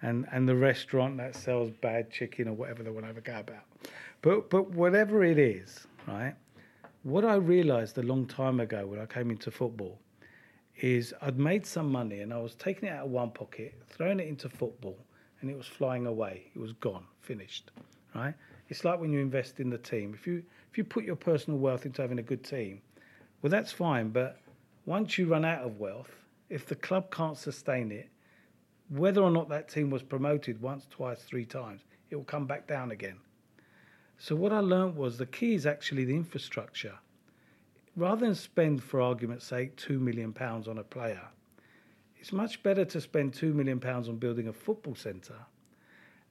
and 0.02 0.28
and 0.32 0.48
the 0.48 0.56
restaurant 0.56 1.18
that 1.18 1.36
sells 1.36 1.72
bad 1.82 2.12
chicken 2.12 2.48
or 2.48 2.54
whatever 2.54 2.84
they 2.84 2.90
want 2.90 3.14
to 3.14 3.22
go 3.22 3.40
about. 3.40 3.64
But 4.22 4.50
but 4.50 4.72
whatever 4.72 5.24
it 5.24 5.38
is, 5.38 5.88
right? 6.08 6.36
What 7.04 7.24
I 7.26 7.36
realised 7.36 7.98
a 7.98 8.04
long 8.04 8.26
time 8.26 8.60
ago 8.60 8.86
when 8.86 9.00
I 9.00 9.06
came 9.06 9.32
into 9.32 9.52
football 9.52 10.00
is 10.80 11.14
I'd 11.22 11.40
made 11.40 11.66
some 11.66 11.92
money 11.92 12.20
and 12.20 12.34
I 12.34 12.38
was 12.38 12.56
taking 12.56 12.90
it 12.90 12.92
out 12.92 13.06
of 13.06 13.12
one 13.12 13.32
pocket, 13.32 13.74
throwing 13.88 14.20
it 14.20 14.28
into 14.28 14.50
football, 14.50 14.98
and 15.42 15.50
it 15.50 15.58
was 15.58 15.68
flying 15.68 16.06
away. 16.06 16.52
It 16.56 16.60
was 16.60 16.74
gone, 16.74 17.06
finished, 17.22 17.72
right? 18.14 18.34
It's 18.70 18.84
like 18.84 19.00
when 19.00 19.12
you 19.12 19.20
invest 19.20 19.60
in 19.60 19.70
the 19.70 19.78
team. 19.78 20.14
If 20.14 20.28
you 20.28 20.44
if 20.70 20.78
you 20.78 20.84
put 20.84 21.04
your 21.04 21.16
personal 21.16 21.60
wealth 21.60 21.86
into 21.86 22.02
having 22.02 22.20
a 22.20 22.24
good 22.24 22.44
team, 22.44 22.82
well, 23.42 23.50
that's 23.50 23.72
fine. 23.72 24.10
But 24.10 24.40
once 24.86 25.18
you 25.18 25.28
run 25.28 25.46
out 25.46 25.64
of 25.64 25.80
wealth, 25.80 26.12
if 26.50 26.66
the 26.66 26.76
club 26.76 27.12
can't 27.12 27.38
sustain 27.38 27.92
it, 27.92 28.10
whether 28.90 29.22
or 29.22 29.32
not 29.32 29.50
that 29.50 29.68
team 29.68 29.90
was 29.90 30.04
promoted 30.04 30.62
once, 30.62 30.88
twice, 30.90 31.22
three 31.24 31.46
times, 31.46 31.82
it 32.10 32.16
will 32.16 32.24
come 32.24 32.46
back 32.46 32.68
down 32.68 32.92
again. 32.92 33.18
So 34.18 34.36
what 34.36 34.54
I 34.54 34.60
learned 34.60 34.96
was 34.96 35.18
the 35.18 35.26
key 35.26 35.54
is 35.54 35.66
actually 35.66 36.06
the 36.06 36.16
infrastructure. 36.16 36.98
Rather 37.96 38.26
than 38.26 38.36
spend, 38.36 38.84
for 38.84 39.02
argument's 39.02 39.46
sake, 39.46 39.76
two 39.76 40.00
million 40.00 40.32
pounds 40.32 40.68
on 40.68 40.78
a 40.78 40.84
player, 40.84 41.28
it's 42.18 42.32
much 42.32 42.64
better 42.64 42.86
to 42.86 43.02
spend 43.02 43.34
two 43.34 43.54
million 43.54 43.80
pounds 43.80 44.10
on 44.10 44.18
building 44.18 44.48
a 44.48 44.54
football 44.54 44.96
centre 44.96 45.46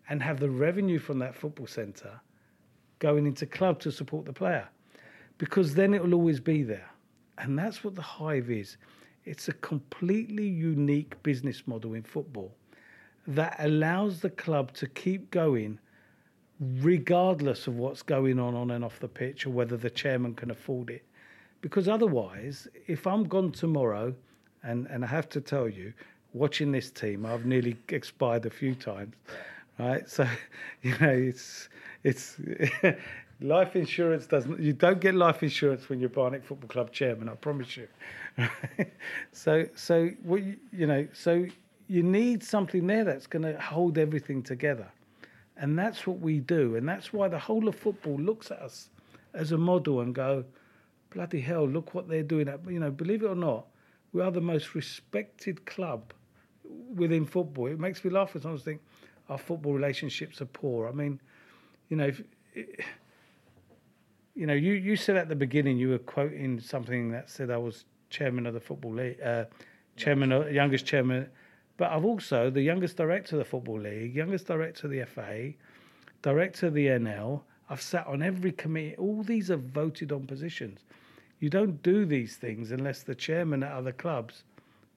and 0.09 0.23
have 0.23 0.41
the 0.41 0.51
revenue 0.51 0.99
from 0.99 1.19
that 1.19 1.35
football 1.35 1.67
centre 1.67 2.21
going 2.99 3.27
into 3.27 3.47
club 3.47 3.79
to 3.81 3.93
support 3.93 4.25
the 4.25 4.33
player, 4.33 4.69
because 5.39 5.75
then 5.75 5.93
it 5.93 6.03
will 6.03 6.15
always 6.15 6.41
be 6.41 6.63
there, 6.63 6.91
and 7.39 7.59
that's 7.59 7.85
what 7.85 7.95
the 7.95 8.03
hive 8.03 8.51
is. 8.51 8.79
It's 9.27 9.49
a 9.49 9.53
completely 9.53 10.47
unique 10.47 11.21
business 11.23 11.67
model 11.67 11.95
in 11.95 12.03
football 12.03 12.55
that 13.27 13.57
allows 13.59 14.21
the 14.21 14.31
club 14.31 14.73
to 14.75 14.87
keep 14.87 15.31
going 15.31 15.79
regardless 16.81 17.67
of 17.67 17.77
what's 17.77 18.03
going 18.03 18.39
on 18.39 18.55
on 18.55 18.71
and 18.71 18.85
off 18.85 18.99
the 19.01 19.09
pitch 19.09 19.47
or 19.47 19.51
whether 19.51 19.77
the 19.77 19.91
chairman 19.91 20.35
can 20.35 20.51
afford 20.51 20.91
it. 20.91 21.05
Because 21.61 21.89
otherwise, 21.89 22.69
if 22.87 23.07
I'm 23.07 23.25
gone 23.25 23.53
tomorrow, 23.53 24.15
and, 24.63 24.87
and 24.87 25.05
I 25.05 25.09
have 25.09 25.29
to 25.31 25.41
tell 25.41 25.69
you, 25.69 25.93
watching 26.33 26.73
this 26.73 26.91
team, 26.91 27.27
I've 27.27 27.47
nearly 27.47 27.77
expired 27.89 28.47
a 28.47 28.51
few 28.51 28.75
times, 28.75 29.15
right? 29.79 30.09
So, 30.09 30.27
you 30.83 30.97
know, 30.99 31.09
it's 31.11 31.69
it's 32.05 32.37
life 33.41 33.77
insurance 33.77 34.27
doesn't. 34.27 34.61
You 34.61 34.73
don't 34.73 35.01
get 35.01 35.15
life 35.15 35.43
insurance 35.43 35.89
when 35.89 36.01
you're 36.01 36.09
Barnet 36.09 36.45
Football 36.45 36.69
Club 36.69 36.93
chairman. 36.93 37.29
I 37.29 37.35
promise 37.35 37.77
you. 37.77 37.89
so 39.33 39.67
so 39.75 40.11
what 40.23 40.43
you, 40.43 40.57
you 40.73 40.87
know 40.87 41.07
so 41.13 41.47
you 41.89 42.03
need 42.03 42.43
something 42.43 42.87
there 42.87 43.05
that's 43.05 43.27
going 43.27 43.43
to 43.43 43.59
hold 43.61 43.99
everything 43.99 44.43
together. 44.43 44.89
And 45.57 45.79
that's 45.79 46.07
what 46.07 46.21
we 46.21 46.41
do. 46.41 46.77
And 46.77 46.89
that's 46.89 47.13
why 47.13 47.29
the 47.29 47.39
whole 47.39 47.69
of 47.69 47.77
football 47.77 48.17
looks 48.17 48.51
at 48.51 48.59
us 48.59 48.91
as 49.35 49.53
a 49.53 49.57
model 49.57 50.01
and 50.01 50.15
go, 50.15 50.45
bloody 51.11 51.41
hell, 51.41 51.67
look 51.67 51.95
what 51.95 52.09
they're 52.09 52.23
doing. 52.23 52.49
You 52.69 52.81
know, 52.81 52.91
believe 52.91 53.23
it 53.23 53.27
or 53.27 53.37
not, 53.37 53.67
we 54.13 54.21
are 54.21 54.31
the 54.31 54.41
most 54.41 54.75
respected 54.75 55.65
club 55.65 56.13
within 56.95 57.25
football. 57.25 57.69
It 57.69 57.79
makes 57.79 58.05
me 58.05 58.11
laugh 58.11 58.35
when 58.35 58.53
I 58.53 58.57
think 58.59 58.81
our 59.29 59.39
football 59.39 59.73
relationships 59.73 60.41
are 60.41 60.47
poor. 60.47 60.89
I 60.89 60.93
mean, 60.93 61.21
you 61.89 61.97
know, 61.97 62.07
if, 62.07 62.23
you 64.37 64.47
know, 64.47 64.55
you, 64.55 64.75
you 64.75 64.95
said 64.95 65.17
at 65.17 65.29
the 65.29 65.35
beginning 65.35 65.79
you 65.79 65.89
were 65.89 65.99
quoting 65.99 66.61
something 66.61 67.11
that 67.11 67.29
said 67.31 67.51
I 67.51 67.57
was 67.57 67.85
chairman 68.11 68.47
of 68.47 68.55
the 68.55 68.61
football 68.61 68.95
league, 68.95 69.21
uh, 69.21 69.47
chairman, 69.97 70.31
of, 70.31 70.53
youngest 70.53 70.87
chairman 70.87 71.29
but 71.77 71.93
I've 71.93 72.05
also 72.05 72.51
the 72.51 72.63
youngest 72.63 72.97
director 72.97 73.37
of 73.37 73.41
the 73.41 73.45
Football 73.45 73.81
League, 73.81 74.15
youngest 74.15 74.47
director 74.47 74.87
of 74.87 74.93
the 74.93 75.05
FA, 75.05 75.53
director 76.23 76.69
of 76.69 76.75
the 76.75 76.87
NL. 76.87 77.43
I've 77.69 77.83
sat 77.83 78.07
on 78.07 78.23
every 78.23 78.53
committee. 78.53 78.97
All 78.97 79.23
these 79.23 79.51
are 79.51 79.57
voted 79.57 80.13
on 80.13 80.27
positions. 80.27 80.85
You 81.39 81.51
don't 81.51 81.83
do 81.83 82.07
these 82.07 82.37
things 82.37 82.71
unless 82.71 83.03
the 83.03 83.15
chairman 83.15 83.63
at 83.63 83.73
other 83.73 83.93
clubs 83.93 84.45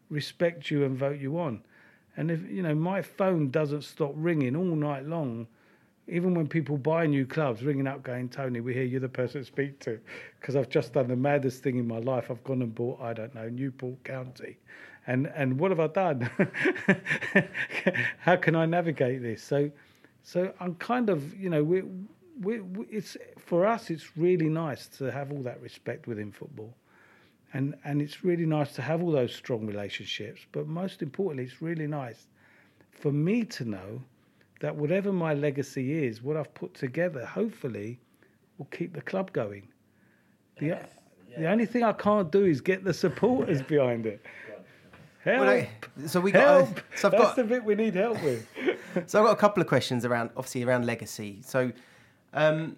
respect 0.09 0.71
you 0.71 0.85
and 0.85 0.97
vote 0.97 1.19
you 1.19 1.37
on. 1.37 1.63
And 2.15 2.31
if 2.31 2.49
you 2.49 2.63
know 2.63 2.75
my 2.75 3.01
phone 3.01 3.49
doesn't 3.49 3.83
stop 3.83 4.13
ringing 4.15 4.55
all 4.55 4.75
night 4.75 5.05
long, 5.05 5.47
even 6.09 6.33
when 6.33 6.47
people 6.47 6.77
buy 6.77 7.05
new 7.05 7.25
clubs, 7.25 7.63
ringing 7.63 7.87
up 7.87 8.03
going, 8.03 8.29
Tony, 8.29 8.61
we 8.61 8.73
hear 8.73 8.83
you're 8.83 8.99
the 8.99 9.09
person 9.09 9.41
to 9.41 9.45
speak 9.45 9.79
to, 9.81 9.99
because 10.39 10.55
I've 10.55 10.69
just 10.69 10.93
done 10.93 11.07
the 11.07 11.15
maddest 11.15 11.63
thing 11.63 11.77
in 11.77 11.87
my 11.87 11.99
life. 11.99 12.31
I've 12.31 12.43
gone 12.43 12.61
and 12.61 12.73
bought 12.73 12.99
I 13.01 13.13
don't 13.13 13.33
know 13.35 13.49
Newport 13.49 14.03
County, 14.03 14.57
and 15.07 15.27
and 15.35 15.59
what 15.59 15.71
have 15.71 15.79
I 15.79 15.87
done? 15.87 16.29
How 18.19 18.35
can 18.35 18.55
I 18.55 18.65
navigate 18.65 19.21
this? 19.21 19.43
So, 19.43 19.69
so 20.23 20.53
I'm 20.59 20.75
kind 20.75 21.09
of 21.09 21.37
you 21.39 21.49
know 21.49 21.63
we, 21.63 21.83
we, 22.41 22.61
we 22.61 22.85
it's 22.87 23.15
for 23.37 23.65
us 23.65 23.89
it's 23.89 24.17
really 24.17 24.49
nice 24.49 24.87
to 24.97 25.11
have 25.11 25.31
all 25.31 25.43
that 25.43 25.61
respect 25.61 26.07
within 26.07 26.31
football, 26.31 26.73
and 27.53 27.75
and 27.83 28.01
it's 28.01 28.23
really 28.23 28.45
nice 28.45 28.73
to 28.73 28.81
have 28.81 29.03
all 29.03 29.11
those 29.11 29.33
strong 29.33 29.65
relationships. 29.67 30.41
But 30.51 30.67
most 30.67 31.01
importantly, 31.01 31.45
it's 31.45 31.61
really 31.61 31.87
nice 31.87 32.27
for 32.91 33.11
me 33.11 33.45
to 33.45 33.65
know 33.65 34.01
that 34.59 34.75
whatever 34.75 35.11
my 35.11 35.33
legacy 35.33 36.05
is, 36.05 36.21
what 36.21 36.37
I've 36.37 36.53
put 36.53 36.73
together, 36.73 37.25
hopefully, 37.25 37.99
will 38.57 38.67
keep 38.67 38.93
the 38.93 39.01
club 39.01 39.31
going. 39.31 39.67
The, 40.59 40.67
yeah. 40.67 40.85
the 41.37 41.47
only 41.47 41.65
thing 41.65 41.83
I 41.83 41.93
can't 41.93 42.31
do 42.31 42.45
is 42.45 42.61
get 42.61 42.83
the 42.83 42.93
supporters 42.93 43.61
behind 43.67 44.05
it. 44.05 44.25
Help. 45.23 45.39
Well, 45.39 45.49
I, 45.49 45.69
so 46.07 46.19
we 46.21 46.31
got. 46.31 46.65
Help. 46.65 46.81
So 46.95 47.07
I've 47.07 47.11
That's 47.11 47.23
got, 47.23 47.35
the 47.35 47.43
bit 47.43 47.63
we 47.63 47.75
need 47.75 47.95
help 47.95 48.21
with. 48.23 48.47
so 49.07 49.19
I've 49.19 49.25
got 49.25 49.31
a 49.31 49.35
couple 49.35 49.61
of 49.61 49.67
questions 49.67 50.05
around, 50.05 50.31
obviously, 50.37 50.63
around 50.63 50.85
legacy. 50.85 51.41
So, 51.45 51.71
um, 52.33 52.77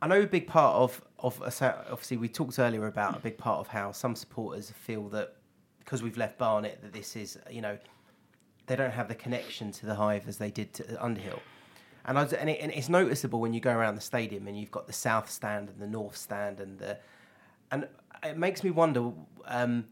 I 0.00 0.06
know 0.06 0.22
a 0.22 0.26
big 0.26 0.46
part 0.46 0.76
of 0.76 1.02
of 1.20 1.42
obviously 1.42 2.16
we 2.16 2.28
talked 2.28 2.58
earlier 2.58 2.86
about 2.86 3.16
a 3.16 3.20
big 3.20 3.36
part 3.38 3.58
of 3.58 3.68
how 3.68 3.90
some 3.90 4.14
supporters 4.14 4.70
feel 4.70 5.08
that 5.08 5.34
because 5.80 6.02
we've 6.02 6.16
left 6.16 6.38
Barnet 6.38 6.80
that 6.82 6.92
this 6.92 7.16
is 7.16 7.38
you 7.50 7.60
know 7.60 7.76
they 8.68 8.76
don't 8.76 8.92
have 8.92 9.08
the 9.08 9.14
connection 9.14 9.72
to 9.72 9.86
the 9.86 9.94
Hive 9.94 10.28
as 10.28 10.38
they 10.38 10.50
did 10.50 10.72
to 10.74 11.04
Underhill. 11.04 11.40
And, 12.04 12.16
was, 12.16 12.32
and, 12.32 12.48
it, 12.48 12.60
and, 12.60 12.72
it's 12.72 12.88
noticeable 12.88 13.40
when 13.40 13.52
you 13.52 13.60
go 13.60 13.72
around 13.72 13.96
the 13.96 14.00
stadium 14.00 14.46
and 14.46 14.58
you've 14.58 14.70
got 14.70 14.86
the 14.86 14.92
south 14.92 15.30
stand 15.30 15.68
and 15.68 15.78
the 15.78 15.86
north 15.86 16.16
stand 16.16 16.60
and 16.60 16.78
the 16.78 16.96
and 17.70 17.86
it 18.22 18.38
makes 18.38 18.64
me 18.64 18.70
wonder 18.70 19.12
um, 19.44 19.84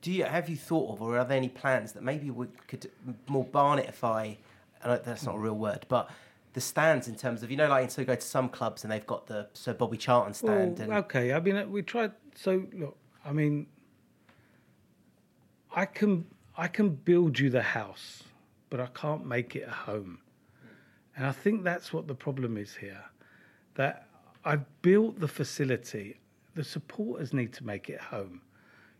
do 0.00 0.10
you 0.10 0.24
have 0.24 0.48
you 0.48 0.56
thought 0.56 0.92
of, 0.92 1.02
or 1.02 1.18
are 1.18 1.24
there 1.24 1.36
any 1.36 1.48
plans 1.48 1.92
that 1.92 2.02
maybe 2.02 2.30
we 2.30 2.46
could 2.66 2.90
more 3.26 3.44
Barnetify? 3.44 4.36
That's 4.84 5.24
not 5.24 5.34
a 5.34 5.38
real 5.38 5.54
word, 5.54 5.84
but 5.88 6.10
the 6.54 6.60
stands 6.60 7.08
in 7.08 7.16
terms 7.16 7.42
of 7.42 7.50
you 7.50 7.56
know, 7.56 7.68
like 7.68 7.90
so 7.90 8.00
you 8.00 8.06
go 8.06 8.14
to 8.14 8.20
some 8.20 8.48
clubs 8.48 8.84
and 8.84 8.92
they've 8.92 9.06
got 9.06 9.26
the 9.26 9.48
Sir 9.52 9.74
Bobby 9.74 9.96
Charlton 9.96 10.34
stand. 10.34 10.78
Well, 10.78 10.90
and... 10.90 10.92
Okay, 11.04 11.32
I 11.32 11.40
mean 11.40 11.70
we 11.70 11.82
tried. 11.82 12.12
So 12.34 12.64
look, 12.72 12.96
I 13.24 13.32
mean, 13.32 13.66
I 15.74 15.84
can 15.84 16.24
I 16.58 16.68
can 16.68 16.90
build 16.90 17.38
you 17.38 17.48
the 17.48 17.62
house, 17.62 18.24
but 18.68 18.80
I 18.80 18.88
can't 18.88 19.24
make 19.24 19.56
it 19.56 19.66
a 19.66 19.72
home, 19.72 20.18
and 21.16 21.26
I 21.26 21.32
think 21.32 21.64
that's 21.64 21.90
what 21.92 22.06
the 22.06 22.14
problem 22.14 22.58
is 22.58 22.74
here. 22.74 23.04
That 23.76 24.08
I've 24.44 24.66
built 24.82 25.18
the 25.18 25.28
facility, 25.28 26.18
the 26.54 26.64
supporters 26.64 27.32
need 27.32 27.54
to 27.54 27.64
make 27.64 27.88
it 27.88 28.00
home 28.00 28.42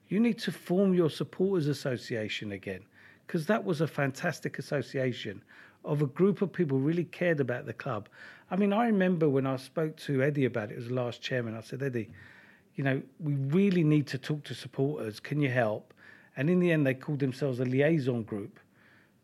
you 0.09 0.21
need 0.21 0.39
to 0.39 0.53
form 0.53 0.95
your 0.95 1.11
supporters 1.11 1.67
association 1.67 2.53
again 2.53 2.81
because 3.27 3.47
that 3.47 3.63
was 3.63 3.81
a 3.81 3.87
fantastic 3.87 4.59
association 4.59 5.43
of 5.85 6.03
a 6.03 6.07
group 6.07 6.43
of 6.43 6.53
people 6.53 6.79
really 6.79 7.05
cared 7.05 7.41
about 7.41 7.67
the 7.67 7.73
club. 7.73 8.09
I 8.51 8.57
mean, 8.57 8.73
I 8.73 8.87
remember 8.87 9.29
when 9.29 9.47
I 9.47 9.57
spoke 9.57 9.97
to 9.99 10.23
Eddie 10.23 10.47
about 10.47 10.73
it 10.73 10.79
as 10.79 10.91
last 10.91 11.21
chairman, 11.21 11.55
I 11.55 11.61
said, 11.61 11.83
Eddie, 11.83 12.11
you 12.75 12.85
know, 12.85 13.03
we 13.21 13.35
really 13.35 13.85
need 13.85 14.07
to 14.09 14.19
talk 14.19 14.45
to 14.45 14.55
supporters. 14.55 15.21
Can 15.21 15.41
you 15.41 15.51
help? 15.51 15.93
And 16.39 16.49
in 16.49 16.61
the 16.61 16.71
end, 16.71 16.87
they 16.87 16.95
called 16.95 17.19
themselves 17.19 17.59
a 17.59 17.65
liaison 17.65 18.23
group 18.23 18.61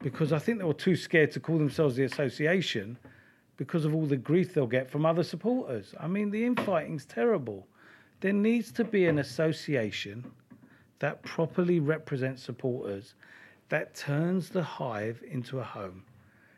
because 0.00 0.32
I 0.32 0.38
think 0.40 0.58
they 0.58 0.64
were 0.64 0.74
too 0.74 0.96
scared 0.96 1.30
to 1.30 1.40
call 1.40 1.58
themselves 1.58 1.94
the 1.94 2.02
association 2.02 2.98
because 3.56 3.84
of 3.84 3.94
all 3.94 4.04
the 4.04 4.16
grief 4.16 4.52
they'll 4.52 4.66
get 4.66 4.90
from 4.90 5.06
other 5.06 5.22
supporters. 5.22 5.94
I 6.00 6.08
mean, 6.08 6.28
the 6.28 6.44
infighting's 6.44 7.06
terrible. 7.06 7.68
There 8.20 8.32
needs 8.32 8.72
to 8.72 8.84
be 8.84 9.06
an 9.06 9.20
association 9.20 10.28
that 10.98 11.22
properly 11.22 11.78
represents 11.78 12.42
supporters, 12.42 13.14
that 13.68 13.94
turns 13.94 14.48
the 14.48 14.62
hive 14.62 15.22
into 15.30 15.60
a 15.60 15.64
home, 15.64 16.02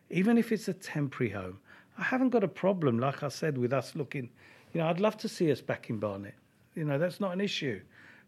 even 0.09 0.39
if 0.39 0.53
it's 0.53 0.69
a 0.69 0.73
temporary 0.73 1.31
home. 1.33 1.59
I 1.99 2.03
haven't 2.03 2.31
got 2.31 2.45
a 2.45 2.49
problem, 2.49 2.99
like 2.99 3.23
I 3.23 3.29
said, 3.29 3.59
with 3.59 3.75
us 3.75 3.95
looking. 3.95 4.31
You 4.73 4.81
know, 4.81 4.89
I'd 4.89 5.01
love 5.01 5.19
to 5.19 5.29
see 5.29 5.53
us 5.53 5.61
back 5.61 5.91
in 5.91 5.99
Barnet. 5.99 6.35
You 6.75 6.85
know, 6.85 6.99
that's 6.99 7.21
not 7.21 7.33
an 7.33 7.43
issue. 7.43 7.81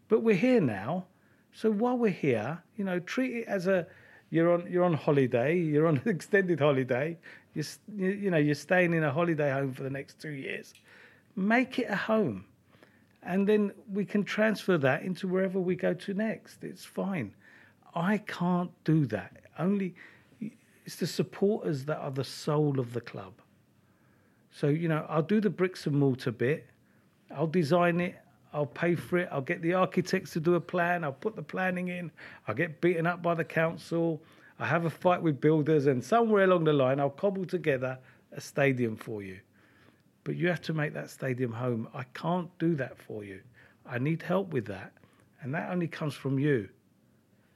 But 0.09 0.21
we're 0.21 0.35
here 0.35 0.61
now. 0.61 1.05
So 1.53 1.71
while 1.71 1.97
we're 1.97 2.09
here, 2.09 2.61
you 2.77 2.85
know, 2.85 2.99
treat 2.99 3.35
it 3.37 3.47
as 3.47 3.67
a 3.67 3.87
you're 4.29 4.53
on 4.53 4.69
you're 4.69 4.83
on 4.83 4.93
holiday, 4.93 5.57
you're 5.57 5.87
on 5.87 5.97
an 5.97 6.09
extended 6.15 6.59
holiday. 6.59 7.17
You, 7.53 7.63
you 7.95 8.31
know, 8.31 8.37
you're 8.37 8.55
staying 8.55 8.93
in 8.93 9.03
a 9.03 9.11
holiday 9.11 9.51
home 9.51 9.73
for 9.73 9.83
the 9.83 9.89
next 9.89 10.21
two 10.21 10.29
years. 10.29 10.73
Make 11.35 11.79
it 11.79 11.89
a 11.89 11.95
home, 11.95 12.45
and 13.23 13.47
then 13.47 13.71
we 13.91 14.05
can 14.05 14.23
transfer 14.23 14.77
that 14.77 15.03
into 15.03 15.27
wherever 15.27 15.59
we 15.59 15.75
go 15.75 15.93
to 15.93 16.13
next. 16.13 16.63
It's 16.63 16.85
fine. 16.85 17.33
I 17.95 18.19
can't 18.19 18.71
do 18.83 19.05
that. 19.07 19.37
Only 19.57 19.95
it's 20.85 20.95
the 20.97 21.07
supporters 21.07 21.85
that 21.85 21.97
are 21.97 22.11
the 22.11 22.23
soul 22.23 22.79
of 22.79 22.93
the 22.93 23.01
club. 23.01 23.33
So 24.51 24.67
you 24.67 24.87
know, 24.87 25.05
I'll 25.09 25.23
do 25.23 25.41
the 25.41 25.49
bricks 25.49 25.87
and 25.87 25.95
mortar 25.95 26.31
bit. 26.31 26.67
I'll 27.35 27.47
design 27.47 27.99
it. 27.99 28.15
I'll 28.53 28.65
pay 28.65 28.95
for 28.95 29.19
it. 29.19 29.29
I'll 29.31 29.41
get 29.41 29.61
the 29.61 29.73
architects 29.73 30.31
to 30.33 30.39
do 30.39 30.55
a 30.55 30.61
plan. 30.61 31.03
I'll 31.03 31.11
put 31.11 31.35
the 31.35 31.43
planning 31.43 31.89
in. 31.89 32.11
I'll 32.47 32.55
get 32.55 32.81
beaten 32.81 33.05
up 33.05 33.21
by 33.21 33.35
the 33.35 33.43
council. 33.43 34.21
I 34.59 34.65
have 34.65 34.85
a 34.85 34.89
fight 34.89 35.21
with 35.21 35.39
builders, 35.39 35.87
and 35.87 36.03
somewhere 36.03 36.43
along 36.43 36.65
the 36.65 36.73
line, 36.73 36.99
I'll 36.99 37.09
cobble 37.09 37.45
together 37.45 37.97
a 38.31 38.41
stadium 38.41 38.95
for 38.95 39.21
you. 39.21 39.39
But 40.23 40.35
you 40.35 40.47
have 40.47 40.61
to 40.63 40.73
make 40.73 40.93
that 40.93 41.09
stadium 41.09 41.53
home. 41.53 41.87
I 41.93 42.03
can't 42.13 42.49
do 42.59 42.75
that 42.75 42.97
for 42.97 43.23
you. 43.23 43.39
I 43.85 43.99
need 43.99 44.21
help 44.21 44.51
with 44.51 44.65
that, 44.65 44.91
and 45.41 45.53
that 45.53 45.71
only 45.71 45.87
comes 45.87 46.13
from 46.13 46.39
you. 46.39 46.69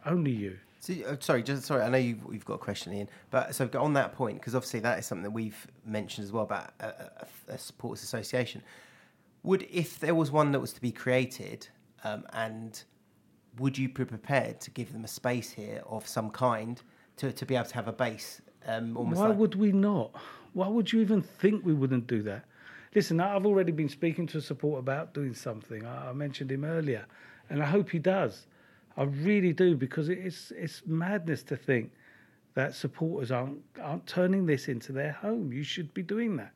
Only 0.06 0.32
you. 0.32 0.58
So, 0.80 0.94
uh, 1.08 1.16
sorry, 1.20 1.44
just 1.44 1.64
sorry. 1.64 1.82
I 1.82 1.90
know 1.90 1.98
you've, 1.98 2.20
you've 2.32 2.46
got 2.46 2.56
a 2.56 2.60
question, 2.60 2.94
Ian. 2.94 3.10
But 3.32 3.56
so 3.56 3.70
on 3.76 3.94
that 3.94 4.14
point, 4.14 4.40
because 4.40 4.54
obviously 4.54 4.82
that 4.82 5.00
is 5.00 5.06
something 5.06 5.24
that 5.24 5.32
we've 5.32 5.68
mentioned 5.86 6.26
as 6.26 6.32
well 6.32 6.44
about 6.44 6.74
a, 6.80 6.88
a, 6.88 7.28
a 7.54 7.58
supporters 7.58 8.04
association. 8.04 8.62
Would 9.44 9.68
if 9.70 10.00
there 10.00 10.16
was 10.16 10.32
one 10.32 10.52
that 10.54 10.60
was 10.60 10.74
to 10.74 10.82
be 10.82 10.92
created, 10.92 11.68
um, 12.04 12.26
and 12.34 12.82
would 13.60 13.78
you 13.78 13.90
be 13.90 14.06
prepared 14.06 14.60
to 14.62 14.72
give 14.72 14.94
them 14.94 15.04
a 15.04 15.08
space 15.08 15.52
here 15.52 15.84
of 15.86 16.08
some 16.08 16.30
kind 16.30 16.82
to, 17.18 17.32
to 17.32 17.46
be 17.46 17.56
able 17.56 17.66
to 17.66 17.76
have 17.76 17.88
a 17.88 17.94
base? 17.94 18.42
Um, 18.66 18.94
Why 18.94 19.28
like... 19.28 19.38
would 19.38 19.56
we 19.56 19.72
not? 19.72 20.12
Why 20.54 20.68
would 20.68 20.92
you 20.92 21.02
even 21.02 21.22
think 21.22 21.66
we 21.66 21.74
wouldn't 21.74 22.08
do 22.08 22.22
that? 22.24 22.46
Listen, 22.96 23.20
I've 23.20 23.46
already 23.46 23.72
been 23.72 23.90
speaking 23.90 24.28
to 24.28 24.42
support 24.42 24.80
about 24.80 25.14
doing 25.14 25.34
something. 25.34 25.86
I, 25.86 26.10
I 26.10 26.14
mentioned 26.14 26.52
him 26.52 26.64
earlier, 26.64 27.06
and 27.50 27.62
I 27.62 27.66
hope 27.66 27.90
he 27.90 28.00
does. 28.00 28.46
I 28.96 29.04
really 29.04 29.54
do 29.54 29.76
because 29.76 30.10
it's 30.10 30.52
it's 30.52 30.84
madness 30.86 31.42
to 31.44 31.58
think 31.58 31.92
that 32.54 32.76
supporters 32.76 33.32
aren't 33.32 33.62
aren't 33.82 34.06
turning 34.06 34.46
this 34.46 34.68
into 34.68 34.92
their 34.92 35.12
home. 35.12 35.52
You 35.52 35.64
should 35.64 35.94
be 35.94 36.04
doing 36.04 36.38
that. 36.38 36.54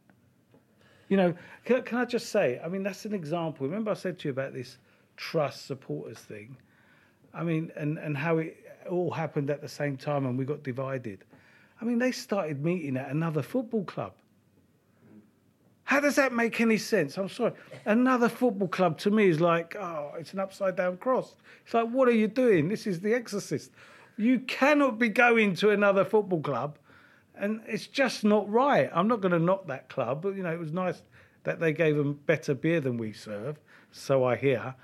You 1.10 1.18
know, 1.18 1.34
can, 1.64 1.84
can 1.84 1.98
I 2.00 2.06
just 2.06 2.30
say? 2.30 2.60
I 2.64 2.68
mean, 2.68 2.84
that's 2.84 3.06
an 3.06 3.14
example. 3.14 3.66
Remember, 3.66 3.92
I 3.92 3.94
said 3.94 4.20
to 4.20 4.28
you 4.28 4.32
about 4.32 4.54
this 4.54 4.78
trust 5.16 5.66
supporters 5.66 6.20
thing. 6.20 6.58
I 7.34 7.44
mean, 7.44 7.72
and 7.76 7.98
and 7.98 8.18
how 8.18 8.38
it 8.38 8.58
all 8.90 9.12
happened 9.12 9.50
at 9.50 9.62
the 9.62 9.70
same 9.70 9.98
time, 9.98 10.26
and 10.26 10.38
we 10.38 10.46
got 10.46 10.64
divided. 10.64 11.24
I 11.82 11.86
mean, 11.86 12.00
they 12.00 12.12
started 12.12 12.64
meeting 12.64 12.98
at 12.98 13.10
another 13.10 13.42
football 13.42 13.84
club. 13.84 14.14
How 15.84 16.02
does 16.02 16.16
that 16.16 16.34
make 16.34 16.60
any 16.60 16.78
sense? 16.78 17.18
I'm 17.18 17.30
sorry. 17.30 17.54
Another 17.86 18.28
football 18.28 18.68
club 18.68 18.98
to 19.00 19.10
me 19.10 19.30
is 19.30 19.40
like, 19.40 19.74
oh, 19.78 20.12
it's 20.20 20.34
an 20.34 20.40
upside 20.40 20.76
down 20.76 20.98
cross. 20.98 21.36
It's 21.64 21.74
like, 21.74 21.88
what 21.88 22.10
are 22.10 22.14
you 22.14 22.28
doing? 22.28 22.68
This 22.68 22.88
is 22.88 23.00
The 23.00 23.14
Exorcist. 23.14 23.72
You 24.18 24.40
cannot 24.40 25.00
be 25.00 25.08
going 25.08 25.56
to 25.56 25.70
another 25.70 26.04
football 26.04 26.42
club, 26.42 26.78
and 27.40 27.62
it's 27.68 27.88
just 27.88 28.24
not 28.24 28.50
right. 28.50 28.90
I'm 28.94 29.08
not 29.08 29.22
going 29.22 29.32
to 29.32 29.40
knock 29.40 29.68
that 29.68 29.90
club, 29.90 30.22
but 30.22 30.36
you 30.36 30.44
know, 30.44 30.52
it 30.52 30.60
was 30.60 30.72
nice 30.72 31.02
that 31.44 31.60
they 31.60 31.74
gave 31.74 31.96
them 31.96 32.20
better 32.26 32.54
beer 32.54 32.82
than 32.82 32.98
we 32.98 33.14
serve, 33.14 33.58
so 33.92 34.24
I 34.24 34.36
hear. 34.36 34.76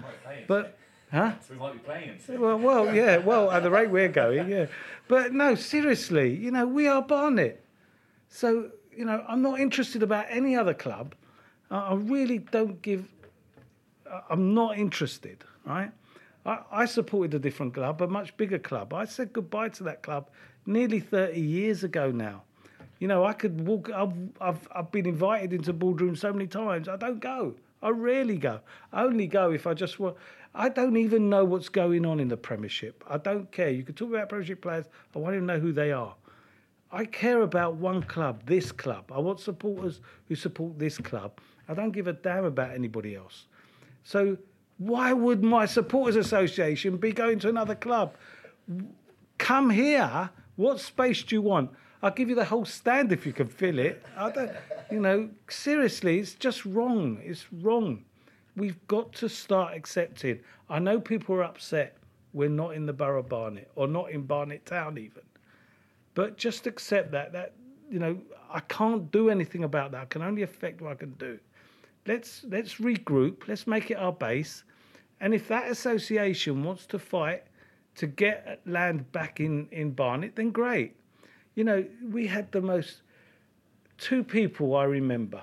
But 0.48 0.78
Huh? 1.14 1.34
So 1.48 1.54
we 1.54 1.60
might 1.60 1.74
be 1.74 1.80
playing. 1.80 2.20
Well, 2.28 2.58
well, 2.58 2.96
yeah. 2.96 3.18
Well, 3.18 3.52
at 3.52 3.62
the 3.62 3.70
rate 3.70 3.92
we're 3.92 4.08
going, 4.08 4.50
yeah. 4.50 4.66
But 5.08 5.32
no, 5.32 5.54
seriously, 5.54 6.36
you 6.36 6.50
know, 6.50 6.66
we 6.66 6.88
are 6.88 7.04
Barnet. 7.04 7.64
So, 8.30 8.72
you 8.92 9.06
know, 9.06 9.24
I'm 9.28 9.44
not 9.44 9.60
interested 9.60 10.02
about 10.02 10.26
any 10.30 10.56
other 10.56 10.74
club. 10.74 11.14
I 11.70 11.94
really 11.94 12.40
don't 12.40 12.82
give. 12.82 13.08
I'm 14.28 14.56
not 14.56 14.80
interested, 14.80 15.44
right? 15.66 15.92
I, 16.48 16.60
I 16.72 16.86
supported 16.86 17.36
a 17.36 17.40
different 17.40 17.76
club, 17.76 18.02
a 18.02 18.08
much 18.08 18.36
bigger 18.36 18.60
club. 18.60 18.92
I 18.92 19.06
said 19.06 19.34
goodbye 19.34 19.70
to 19.70 19.84
that 19.84 20.02
club 20.02 20.32
nearly 20.66 21.00
30 21.00 21.40
years 21.40 21.84
ago 21.84 22.12
now. 22.12 22.44
You 23.00 23.08
know, 23.08 23.26
I 23.26 23.34
could 23.34 23.68
walk. 23.68 23.90
I've, 23.92 24.14
I've, 24.40 24.68
I've 24.74 24.92
been 24.92 25.06
invited 25.06 25.52
into 25.52 25.74
boardrooms 25.74 26.20
so 26.20 26.32
many 26.32 26.48
times. 26.48 26.88
I 26.88 26.96
don't 26.96 27.20
go. 27.20 27.56
I 27.82 27.90
rarely 27.90 28.38
go. 28.38 28.62
I 28.94 29.04
only 29.04 29.28
go 29.28 29.52
if 29.52 29.68
I 29.68 29.74
just 29.74 30.00
want. 30.00 30.16
I 30.56 30.70
don't 30.70 30.96
even 30.96 31.30
know 31.30 31.44
what's 31.44 31.68
going 31.68 32.06
on 32.06 32.20
in 32.20 32.28
the 32.28 32.38
Premiership. 32.38 33.04
I 33.10 33.18
don't 33.18 33.52
care. 33.52 33.70
You 33.70 33.84
can 33.84 33.96
talk 33.96 34.10
about 34.10 34.30
Premiership 34.30 34.62
players. 34.62 34.86
I 35.16 35.20
want 35.20 35.36
to 35.36 35.42
know 35.42 35.60
who 35.60 35.74
they 35.74 35.92
are. 35.92 36.16
I 36.92 37.06
care 37.06 37.42
about 37.42 37.76
one 37.76 38.04
club, 38.04 38.44
this 38.46 38.72
club. 38.72 39.12
I 39.12 39.20
want 39.20 39.40
supporters 39.40 40.00
who 40.28 40.36
support 40.36 40.78
this 40.78 41.00
club. 41.00 41.40
I 41.68 41.74
don't 41.74 41.92
give 41.92 42.08
a 42.08 42.14
damn 42.14 42.46
about 42.46 42.72
anybody 42.72 43.16
else. 43.16 43.48
So 44.04 44.38
why 44.78 45.12
would 45.12 45.44
my 45.44 45.66
supporters 45.66 46.16
association 46.16 46.98
be 46.98 47.12
going 47.12 47.40
to 47.40 47.50
another 47.50 47.76
club? 47.76 48.16
Come 49.40 49.72
here. 49.72 50.30
What 50.56 50.80
space 50.80 51.24
do 51.24 51.36
you 51.36 51.42
want? 51.42 51.72
I'll 52.02 52.12
give 52.12 52.30
you 52.30 52.36
the 52.36 52.46
whole 52.46 52.66
stand 52.66 53.12
if 53.12 53.26
you 53.26 53.34
can 53.34 53.48
fill 53.48 53.80
it. 53.80 54.04
I 54.18 54.30
don't, 54.30 54.52
you 54.92 55.00
know, 55.00 55.30
seriously, 55.50 56.20
it's 56.20 56.34
just 56.34 56.66
wrong. 56.66 57.20
It's 57.24 57.46
wrong. 57.52 58.04
We've 58.56 58.86
got 58.88 59.14
to 59.14 59.30
start 59.30 59.74
accepting. 59.74 60.42
I 60.70 60.80
know 60.80 61.00
people 61.00 61.36
are 61.36 61.44
upset 61.44 61.98
we're 62.34 62.50
not 62.50 62.74
in 62.74 62.86
the 62.86 62.94
borough 62.94 63.20
of 63.20 63.30
Barnet 63.30 63.70
or 63.76 63.88
not 63.88 64.12
in 64.12 64.24
Barnet 64.24 64.66
town 64.66 64.98
even. 64.98 65.22
But 66.16 66.38
just 66.38 66.68
accept 66.68 67.12
that 67.12 67.32
that 67.32 67.54
you 67.90 68.00
know 68.00 68.20
I 68.52 68.60
can't 68.62 69.12
do 69.12 69.30
anything 69.30 69.64
about 69.64 69.92
that. 69.92 70.02
I 70.02 70.06
can 70.06 70.22
only 70.22 70.42
affect 70.42 70.82
what 70.82 70.92
I 70.92 70.96
can 70.96 71.12
do. 71.12 71.40
Let's 72.06 72.44
let's 72.50 72.76
regroup. 72.76 73.48
Let's 73.48 73.68
make 73.68 73.92
it 73.92 73.96
our 73.96 74.12
base. 74.12 74.64
And 75.22 75.34
if 75.34 75.48
that 75.48 75.72
association 75.72 76.64
wants 76.64 76.86
to 76.88 77.00
fight 77.00 77.44
to 77.96 78.08
get 78.08 78.62
land 78.66 79.12
back 79.12 79.40
in 79.40 79.68
in 79.72 79.92
Barnet, 79.92 80.36
then 80.36 80.52
great. 80.52 80.96
You 81.56 81.64
know 81.64 81.86
we 82.04 82.28
had 82.28 82.52
the 82.52 82.62
most 82.62 83.02
two 83.98 84.24
people 84.24 84.76
I 84.76 84.84
remember, 84.86 85.42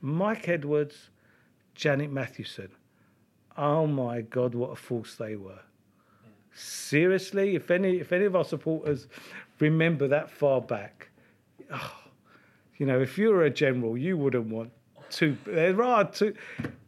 Mike 0.00 0.48
Edwards 0.48 1.10
Janet 1.74 2.10
Mathewson. 2.10 2.70
Oh 3.56 3.86
my 3.86 4.22
God, 4.22 4.54
what 4.54 4.70
a 4.70 4.76
force 4.76 5.14
they 5.14 5.36
were. 5.36 5.60
Seriously, 6.52 7.54
if 7.54 7.70
any 7.70 7.98
if 8.00 8.12
any 8.12 8.24
of 8.24 8.34
our 8.34 8.44
supporters 8.44 9.08
remember 9.58 10.08
that 10.08 10.30
far 10.30 10.60
back, 10.60 11.08
oh, 11.70 11.94
you 12.78 12.86
know, 12.86 13.00
if 13.00 13.18
you 13.18 13.30
were 13.30 13.44
a 13.44 13.50
general, 13.50 13.96
you 13.96 14.16
wouldn't 14.16 14.46
want 14.46 14.70
two. 15.10 15.36
There 15.44 15.82
are 15.82 16.04
two. 16.10 16.34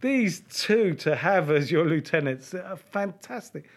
These 0.01 0.43
two 0.51 0.95
to 0.95 1.16
have 1.16 1.51
as 1.51 1.71
your 1.71 1.85
lieutenants 1.85 2.55
are 2.55 2.77
fantastic. 2.77 3.69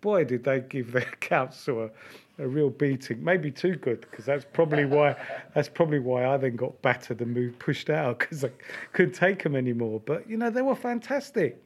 Boy, 0.00 0.24
did 0.24 0.44
they 0.44 0.60
give 0.60 0.92
their 0.92 1.02
council 1.20 1.84
a, 1.84 1.90
a 2.38 2.46
real 2.46 2.70
beating. 2.70 3.22
Maybe 3.22 3.50
too 3.50 3.76
good, 3.76 4.02
because 4.02 4.24
that's 4.24 4.44
probably 4.52 4.84
why 4.84 5.16
that's 5.54 5.68
probably 5.68 5.98
why 5.98 6.26
I 6.26 6.36
then 6.36 6.56
got 6.56 6.80
battered 6.82 7.20
and 7.20 7.32
moved 7.32 7.58
pushed 7.58 7.90
out 7.90 8.18
because 8.18 8.44
I 8.44 8.50
couldn't 8.92 9.14
take 9.14 9.42
them 9.42 9.56
anymore. 9.56 10.00
But 10.04 10.28
you 10.28 10.36
know 10.36 10.50
they 10.50 10.62
were 10.62 10.76
fantastic. 10.76 11.62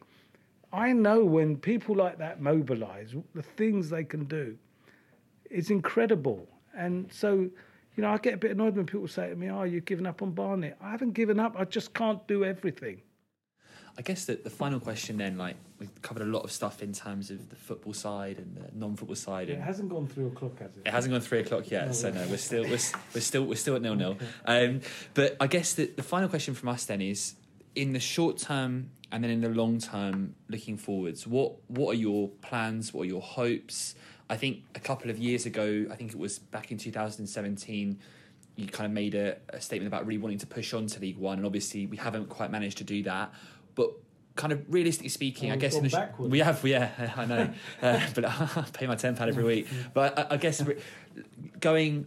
I 0.72 0.92
know 0.92 1.24
when 1.24 1.56
people 1.56 1.96
like 1.96 2.18
that 2.18 2.40
mobilise, 2.40 3.14
the 3.34 3.42
things 3.42 3.90
they 3.90 4.04
can 4.04 4.24
do, 4.26 4.56
it's 5.50 5.70
incredible. 5.70 6.46
And 6.76 7.12
so, 7.12 7.34
you 7.96 8.02
know, 8.02 8.10
I 8.10 8.18
get 8.18 8.34
a 8.34 8.36
bit 8.36 8.52
annoyed 8.52 8.76
when 8.76 8.86
people 8.86 9.08
say 9.08 9.30
to 9.30 9.36
me, 9.36 9.50
"Oh, 9.50 9.64
you've 9.64 9.84
given 9.84 10.06
up 10.06 10.22
on 10.22 10.30
Barnet." 10.30 10.76
I 10.80 10.90
haven't 10.90 11.12
given 11.12 11.40
up. 11.40 11.56
I 11.58 11.64
just 11.64 11.92
can't 11.94 12.24
do 12.28 12.44
everything. 12.44 13.02
I 13.98 14.02
guess 14.02 14.24
that 14.26 14.44
the 14.44 14.50
final 14.50 14.80
question 14.80 15.18
then, 15.18 15.36
like 15.36 15.56
we've 15.78 15.90
covered 16.02 16.22
a 16.22 16.30
lot 16.30 16.44
of 16.44 16.52
stuff 16.52 16.82
in 16.82 16.92
terms 16.92 17.30
of 17.30 17.50
the 17.50 17.56
football 17.56 17.92
side 17.92 18.38
and 18.38 18.56
the 18.56 18.78
non-football 18.78 19.16
side. 19.16 19.48
Yeah, 19.48 19.56
it 19.56 19.60
hasn't 19.60 19.90
gone 19.90 20.06
three 20.06 20.26
o'clock, 20.26 20.58
has 20.58 20.76
it? 20.76 20.82
It 20.86 20.90
hasn't 20.90 21.12
gone 21.12 21.20
three 21.20 21.40
o'clock 21.40 21.70
yet, 21.70 21.86
no, 21.86 21.92
so 21.92 22.10
no, 22.10 22.26
we're 22.28 22.36
still 22.36 22.62
we're, 22.62 22.78
we're 23.14 23.20
still 23.20 23.44
we're 23.44 23.54
still 23.56 23.76
at 23.76 23.82
nil 23.82 23.94
nil. 23.94 24.16
Okay. 24.48 24.66
Um, 24.66 24.80
but 25.14 25.36
I 25.40 25.46
guess 25.46 25.74
that 25.74 25.96
the 25.96 26.02
final 26.02 26.28
question 26.28 26.54
from 26.54 26.68
us 26.68 26.84
then 26.84 27.00
is, 27.00 27.34
in 27.74 27.92
the 27.92 28.00
short 28.00 28.38
term 28.38 28.90
and 29.12 29.24
then 29.24 29.30
in 29.30 29.40
the 29.40 29.48
long 29.48 29.78
term, 29.78 30.34
looking 30.48 30.76
forwards, 30.76 31.26
what 31.26 31.54
what 31.68 31.90
are 31.92 31.98
your 31.98 32.28
plans? 32.28 32.94
What 32.94 33.02
are 33.02 33.08
your 33.08 33.22
hopes? 33.22 33.94
I 34.28 34.36
think 34.36 34.62
a 34.76 34.80
couple 34.80 35.10
of 35.10 35.18
years 35.18 35.44
ago, 35.46 35.86
I 35.90 35.96
think 35.96 36.12
it 36.12 36.18
was 36.18 36.38
back 36.38 36.70
in 36.70 36.78
2017 36.78 37.98
you 38.56 38.66
kind 38.66 38.86
of 38.86 38.92
made 38.92 39.14
a, 39.14 39.36
a, 39.50 39.60
statement 39.60 39.88
about 39.88 40.06
really 40.06 40.18
wanting 40.18 40.38
to 40.38 40.46
push 40.46 40.74
on 40.74 40.86
to 40.86 41.00
League 41.00 41.16
One, 41.16 41.38
and 41.38 41.46
obviously 41.46 41.86
we 41.86 41.96
haven't 41.96 42.28
quite 42.28 42.50
managed 42.50 42.78
to 42.78 42.84
do 42.84 43.02
that. 43.04 43.32
But 43.74 43.90
kind 44.36 44.52
of 44.52 44.62
realistically 44.72 45.08
speaking, 45.10 45.50
oh, 45.50 45.54
I 45.54 45.56
guess 45.56 45.74
in 45.76 45.84
the 45.84 45.90
sh- 45.90 46.18
we 46.18 46.38
have, 46.38 46.64
yeah, 46.64 47.12
I 47.16 47.26
know, 47.26 47.50
uh, 47.82 48.00
but 48.14 48.24
I 48.24 48.64
pay 48.72 48.86
my 48.86 48.96
ten 48.96 49.16
pound 49.16 49.30
every 49.30 49.44
week. 49.44 49.68
But 49.92 50.18
I, 50.18 50.34
I 50.34 50.36
guess 50.36 50.62
going 51.60 52.06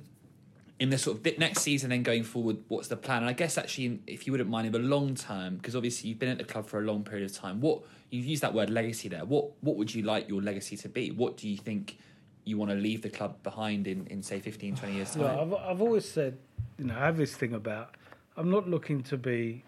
in 0.80 0.90
the 0.90 0.98
sort 0.98 1.26
of 1.26 1.40
next 1.40 1.62
season, 1.62 1.92
then 1.92 2.04
going 2.04 2.24
forward, 2.24 2.58
what's 2.68 2.88
the 2.88 2.98
plan? 2.98 3.20
And 3.20 3.30
I 3.30 3.34
guess 3.34 3.58
actually, 3.58 4.00
if 4.08 4.26
you 4.26 4.34
wouldn't 4.34 4.50
mind, 4.50 4.68
in 4.68 4.74
the 4.74 4.80
long 4.80 5.16
term, 5.16 5.58
because 5.58 5.76
obviously 5.76 6.10
you've 6.10 6.20
been 6.20 6.30
at 6.30 6.38
the 6.38 6.44
club 6.44 6.68
for 6.68 6.80
a 6.80 6.84
long 6.84 7.04
period 7.04 7.30
of 7.30 7.36
time. 7.36 7.62
What 7.62 7.84
you've 8.10 8.26
used 8.26 8.44
that 8.44 8.54
word 8.54 8.70
legacy 8.70 9.10
there. 9.10 9.26
What 9.26 9.52
what 9.62 9.76
would 9.78 9.94
you 9.94 10.04
like 10.04 10.30
your 10.30 10.42
legacy 10.42 10.78
to 10.78 10.90
be? 10.90 11.12
What 11.12 11.38
do 11.38 11.48
you 11.48 11.58
think 11.58 11.98
you 12.46 12.58
want 12.58 12.72
to 12.72 12.78
leave 12.78 13.02
the 13.02 13.10
club 13.10 13.42
behind 13.44 13.88
in, 13.88 14.06
in 14.08 14.22
say 14.22 14.40
15, 14.40 14.76
20 14.76 14.94
years 14.94 15.12
time? 15.16 15.22
Well, 15.22 15.40
I've 15.40 15.54
I've 15.54 15.82
always 15.82 16.10
said, 16.10 16.38
you 16.78 16.86
know, 16.86 16.96
I 16.96 17.06
have 17.06 17.18
this 17.18 17.36
thing 17.36 17.54
about 17.54 17.96
I'm 18.36 18.50
not 18.50 18.68
looking 18.68 19.04
to 19.04 19.18
be 19.18 19.64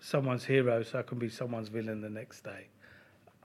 someone's 0.00 0.44
hero 0.44 0.82
so 0.82 0.98
I 0.98 1.02
can 1.02 1.18
be 1.18 1.28
someone's 1.28 1.68
villain 1.68 2.00
the 2.00 2.10
next 2.10 2.42
day. 2.44 2.68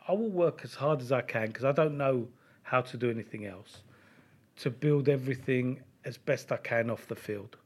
I 0.08 0.12
will 0.12 0.30
work 0.30 0.62
as 0.64 0.74
hard 0.76 1.02
as 1.02 1.12
I 1.12 1.22
can 1.22 1.48
because 1.48 1.66
I 1.66 1.72
don't 1.72 1.98
know 1.98 2.28
how 2.64 2.82
to 2.82 2.98
do 2.98 3.10
anything 3.10 3.46
else 3.46 3.84
to 4.58 4.70
build 4.70 5.10
everything 5.10 5.82
as 6.06 6.18
best 6.18 6.52
I 6.52 6.58
can 6.58 6.90
off 6.90 7.08
the 7.08 7.16
field. 7.16 7.58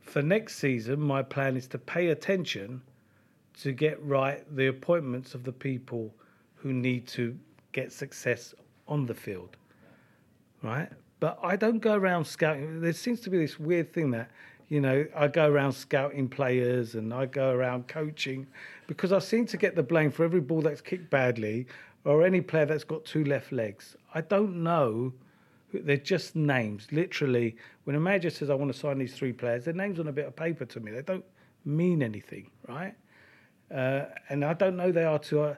For 0.00 0.22
next 0.22 0.56
season, 0.56 1.00
my 1.00 1.22
plan 1.22 1.56
is 1.56 1.66
to 1.68 1.78
pay 1.78 2.08
attention 2.08 2.82
to 3.60 3.72
get 3.72 4.02
right 4.02 4.44
the 4.54 4.66
appointments 4.68 5.34
of 5.34 5.44
the 5.44 5.52
people 5.52 6.12
who 6.54 6.72
need 6.72 7.06
to 7.08 7.38
get 7.72 7.92
success 7.92 8.54
on 8.88 9.06
the 9.06 9.14
field. 9.14 9.56
Right? 10.62 10.88
But 11.20 11.38
I 11.42 11.56
don't 11.56 11.78
go 11.78 11.94
around 11.94 12.24
scouting. 12.24 12.80
There 12.80 12.92
seems 12.92 13.20
to 13.20 13.30
be 13.30 13.38
this 13.38 13.58
weird 13.58 13.92
thing 13.92 14.10
that, 14.12 14.30
you 14.72 14.80
know, 14.80 15.06
I 15.14 15.28
go 15.28 15.50
around 15.50 15.72
scouting 15.72 16.30
players 16.30 16.94
and 16.94 17.12
I 17.12 17.26
go 17.26 17.50
around 17.50 17.88
coaching 17.88 18.46
because 18.86 19.12
I 19.12 19.18
seem 19.18 19.44
to 19.48 19.58
get 19.58 19.76
the 19.76 19.82
blame 19.82 20.10
for 20.10 20.24
every 20.24 20.40
ball 20.40 20.62
that's 20.62 20.80
kicked 20.80 21.10
badly 21.10 21.66
or 22.06 22.24
any 22.24 22.40
player 22.40 22.64
that's 22.64 22.82
got 22.82 23.04
two 23.04 23.22
left 23.24 23.52
legs. 23.52 23.96
I 24.14 24.22
don't 24.22 24.62
know 24.62 25.12
they're 25.74 25.98
just 25.98 26.34
names. 26.36 26.86
Literally, 26.90 27.54
when 27.84 27.96
a 27.96 28.00
manager 28.00 28.30
says, 28.30 28.48
I 28.48 28.54
want 28.54 28.72
to 28.72 28.78
sign 28.78 28.96
these 28.96 29.12
three 29.12 29.34
players, 29.34 29.66
they're 29.66 29.74
names 29.74 30.00
on 30.00 30.08
a 30.08 30.12
bit 30.12 30.24
of 30.24 30.34
paper 30.34 30.64
to 30.64 30.80
me. 30.80 30.90
They 30.90 31.02
don't 31.02 31.24
mean 31.66 32.02
anything, 32.02 32.50
right? 32.66 32.94
Uh, 33.70 34.06
and 34.30 34.42
I 34.42 34.54
don't 34.54 34.78
know 34.78 34.90
they 34.90 35.04
are 35.04 35.18
to, 35.18 35.42
uh, 35.42 35.54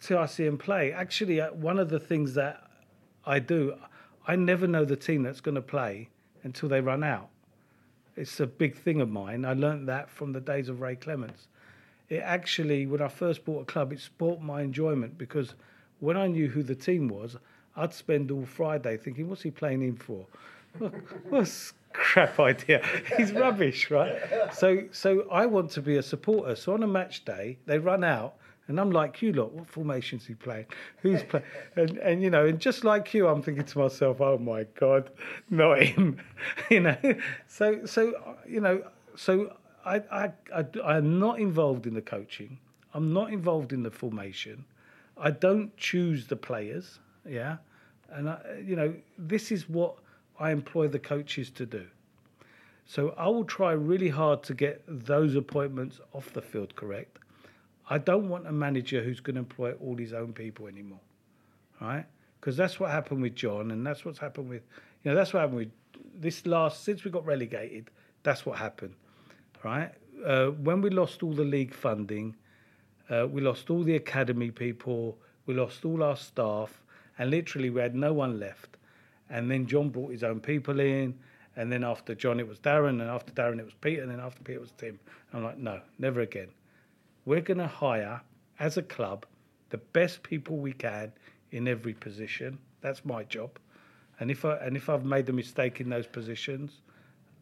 till 0.00 0.18
I 0.18 0.26
see 0.26 0.44
them 0.44 0.56
play. 0.56 0.92
Actually, 0.92 1.40
uh, 1.40 1.52
one 1.52 1.80
of 1.80 1.90
the 1.90 1.98
things 1.98 2.34
that 2.34 2.62
I 3.26 3.40
do, 3.40 3.74
I 4.24 4.36
never 4.36 4.68
know 4.68 4.84
the 4.84 4.94
team 4.94 5.24
that's 5.24 5.40
going 5.40 5.56
to 5.56 5.62
play 5.62 6.10
until 6.44 6.68
they 6.68 6.80
run 6.80 7.02
out. 7.02 7.28
It's 8.20 8.38
a 8.38 8.46
big 8.46 8.76
thing 8.76 9.00
of 9.00 9.08
mine. 9.08 9.46
I 9.46 9.54
learned 9.54 9.88
that 9.88 10.10
from 10.10 10.34
the 10.34 10.42
days 10.42 10.68
of 10.68 10.82
Ray 10.82 10.94
Clemence. 10.94 11.48
It 12.10 12.18
actually, 12.18 12.84
when 12.84 13.00
I 13.00 13.08
first 13.08 13.46
bought 13.46 13.62
a 13.62 13.64
club, 13.64 13.94
it 13.94 14.00
spoilt 14.00 14.42
my 14.42 14.60
enjoyment 14.60 15.16
because 15.16 15.54
when 16.00 16.18
I 16.18 16.26
knew 16.26 16.46
who 16.46 16.62
the 16.62 16.74
team 16.74 17.08
was, 17.08 17.36
I'd 17.76 17.94
spend 17.94 18.30
all 18.30 18.44
Friday 18.44 18.98
thinking, 18.98 19.30
what's 19.30 19.40
he 19.40 19.50
playing 19.50 19.82
in 19.82 19.96
for? 19.96 20.26
What, 20.78 20.92
what's 21.30 21.72
crap 21.94 22.38
idea? 22.38 22.86
He's 23.16 23.32
rubbish, 23.32 23.90
right? 23.90 24.20
So, 24.52 24.84
so 24.92 25.26
I 25.32 25.46
want 25.46 25.70
to 25.72 25.82
be 25.82 25.96
a 25.96 26.02
supporter. 26.02 26.54
So 26.56 26.74
on 26.74 26.82
a 26.82 26.86
match 26.86 27.24
day, 27.24 27.56
they 27.64 27.78
run 27.78 28.04
out, 28.04 28.36
and 28.70 28.78
I'm 28.78 28.92
like 28.92 29.20
you 29.20 29.32
lot. 29.32 29.52
What 29.52 29.66
formation's 29.66 30.24
he 30.26 30.34
playing? 30.34 30.66
Who's 31.02 31.24
playing? 31.24 31.44
And, 31.74 31.98
and 31.98 32.22
you 32.22 32.30
know, 32.30 32.46
and 32.46 32.60
just 32.60 32.84
like 32.84 33.12
you, 33.12 33.26
I'm 33.26 33.42
thinking 33.42 33.64
to 33.64 33.78
myself, 33.78 34.20
oh 34.20 34.38
my 34.38 34.64
god, 34.78 35.10
not 35.50 35.82
him. 35.82 36.20
you 36.70 36.78
know. 36.78 36.96
So, 37.48 37.84
so 37.84 38.36
you 38.48 38.60
know, 38.60 38.84
so 39.16 39.56
I, 39.84 39.96
I, 40.12 40.32
I, 40.54 40.64
I'm 40.84 41.18
not 41.18 41.40
involved 41.40 41.88
in 41.88 41.94
the 41.94 42.00
coaching. 42.00 42.58
I'm 42.94 43.12
not 43.12 43.32
involved 43.32 43.72
in 43.72 43.82
the 43.82 43.90
formation. 43.90 44.64
I 45.18 45.32
don't 45.32 45.76
choose 45.76 46.28
the 46.28 46.36
players. 46.36 47.00
Yeah. 47.28 47.56
And, 48.08 48.28
I, 48.28 48.38
you 48.64 48.76
know, 48.76 48.94
this 49.18 49.50
is 49.50 49.68
what 49.68 49.96
I 50.38 50.52
employ 50.52 50.86
the 50.86 51.00
coaches 51.00 51.50
to 51.50 51.66
do. 51.66 51.86
So 52.86 53.14
I 53.16 53.26
will 53.26 53.44
try 53.44 53.72
really 53.72 54.08
hard 54.08 54.44
to 54.44 54.54
get 54.54 54.82
those 54.86 55.34
appointments 55.34 56.00
off 56.12 56.32
the 56.32 56.42
field 56.42 56.76
correct. 56.76 57.19
I 57.92 57.98
don't 57.98 58.28
want 58.28 58.46
a 58.46 58.52
manager 58.52 59.02
who's 59.02 59.18
going 59.18 59.34
to 59.34 59.40
employ 59.40 59.72
all 59.72 59.96
his 59.96 60.12
own 60.12 60.32
people 60.32 60.68
anymore, 60.68 61.00
right? 61.80 62.06
Because 62.40 62.56
that's 62.56 62.78
what 62.78 62.92
happened 62.92 63.20
with 63.20 63.34
John, 63.34 63.72
and 63.72 63.84
that's 63.84 64.04
what's 64.04 64.20
happened 64.20 64.48
with, 64.48 64.62
you 65.02 65.10
know, 65.10 65.16
that's 65.16 65.32
what 65.32 65.40
happened 65.40 65.58
with 65.58 65.72
this 66.14 66.46
last 66.46 66.84
since 66.84 67.02
we 67.02 67.10
got 67.10 67.26
relegated. 67.26 67.90
That's 68.22 68.46
what 68.46 68.58
happened, 68.58 68.94
right? 69.64 69.90
Uh, 70.24 70.46
when 70.48 70.80
we 70.80 70.90
lost 70.90 71.24
all 71.24 71.32
the 71.32 71.44
league 71.44 71.74
funding, 71.74 72.36
uh, 73.10 73.26
we 73.28 73.40
lost 73.40 73.70
all 73.70 73.82
the 73.82 73.96
academy 73.96 74.52
people, 74.52 75.18
we 75.46 75.54
lost 75.54 75.84
all 75.84 76.04
our 76.04 76.16
staff, 76.16 76.80
and 77.18 77.30
literally 77.30 77.70
we 77.70 77.80
had 77.80 77.96
no 77.96 78.12
one 78.12 78.38
left. 78.38 78.76
And 79.28 79.50
then 79.50 79.66
John 79.66 79.88
brought 79.88 80.12
his 80.12 80.22
own 80.22 80.38
people 80.38 80.78
in, 80.78 81.18
and 81.56 81.72
then 81.72 81.82
after 81.82 82.14
John 82.14 82.38
it 82.38 82.46
was 82.46 82.60
Darren, 82.60 83.00
and 83.00 83.10
after 83.10 83.32
Darren 83.32 83.58
it 83.58 83.64
was 83.64 83.74
Peter, 83.74 84.02
and 84.02 84.10
then 84.12 84.20
after 84.20 84.44
Peter 84.44 84.58
it 84.58 84.62
was 84.62 84.72
Tim. 84.78 85.00
I'm 85.32 85.42
like, 85.42 85.58
no, 85.58 85.80
never 85.98 86.20
again. 86.20 86.48
We're 87.24 87.40
going 87.40 87.58
to 87.58 87.66
hire 87.66 88.20
as 88.58 88.76
a 88.76 88.82
club 88.82 89.26
the 89.70 89.78
best 89.78 90.22
people 90.22 90.56
we 90.56 90.72
can 90.72 91.12
in 91.52 91.68
every 91.68 91.94
position. 91.94 92.58
That's 92.80 93.04
my 93.04 93.24
job. 93.24 93.58
And 94.18 94.30
if 94.30 94.44
I 94.44 94.56
and 94.56 94.76
if 94.76 94.88
I've 94.88 95.04
made 95.04 95.28
a 95.28 95.32
mistake 95.32 95.80
in 95.80 95.88
those 95.88 96.06
positions, 96.06 96.82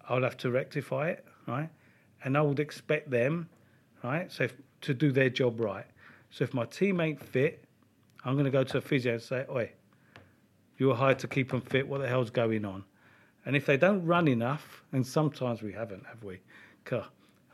I'll 0.09 0.23
have 0.23 0.37
to 0.39 0.51
rectify 0.51 1.11
it, 1.11 1.25
right? 1.47 1.69
And 2.25 2.37
I 2.37 2.43
would 2.43 2.61
expect 2.61 3.11
them, 3.11 3.49
right, 4.03 4.31
so 4.31 4.45
if, 4.45 4.55
to 4.83 4.95
do 4.95 5.13
their 5.13 5.31
job 5.31 5.61
right. 5.61 5.87
So 6.31 6.45
if 6.45 6.55
my 6.55 6.65
team 6.65 7.01
ain't 7.01 7.23
fit, 7.23 7.65
I'm 8.25 8.35
going 8.35 8.45
to 8.45 8.51
go 8.51 8.65
to 8.65 8.79
a 8.79 8.81
physio 8.81 9.15
and 9.15 9.23
say, 9.23 9.45
Oi, 9.51 9.71
you 10.79 10.89
were 10.89 10.95
hired 10.95 11.19
to 11.21 11.29
keep 11.29 11.51
them 11.51 11.61
fit. 11.61 11.87
What 11.87 12.01
the 12.01 12.09
hell's 12.09 12.31
going 12.31 12.65
on? 12.65 12.85
And 13.45 13.57
if 13.57 13.67
they 13.67 13.77
don't 13.77 14.05
run 14.05 14.29
enough, 14.29 14.83
and 14.93 15.07
sometimes 15.07 15.63
we 15.63 15.73
haven't, 15.73 16.05
have 16.07 16.23
we? 16.23 16.41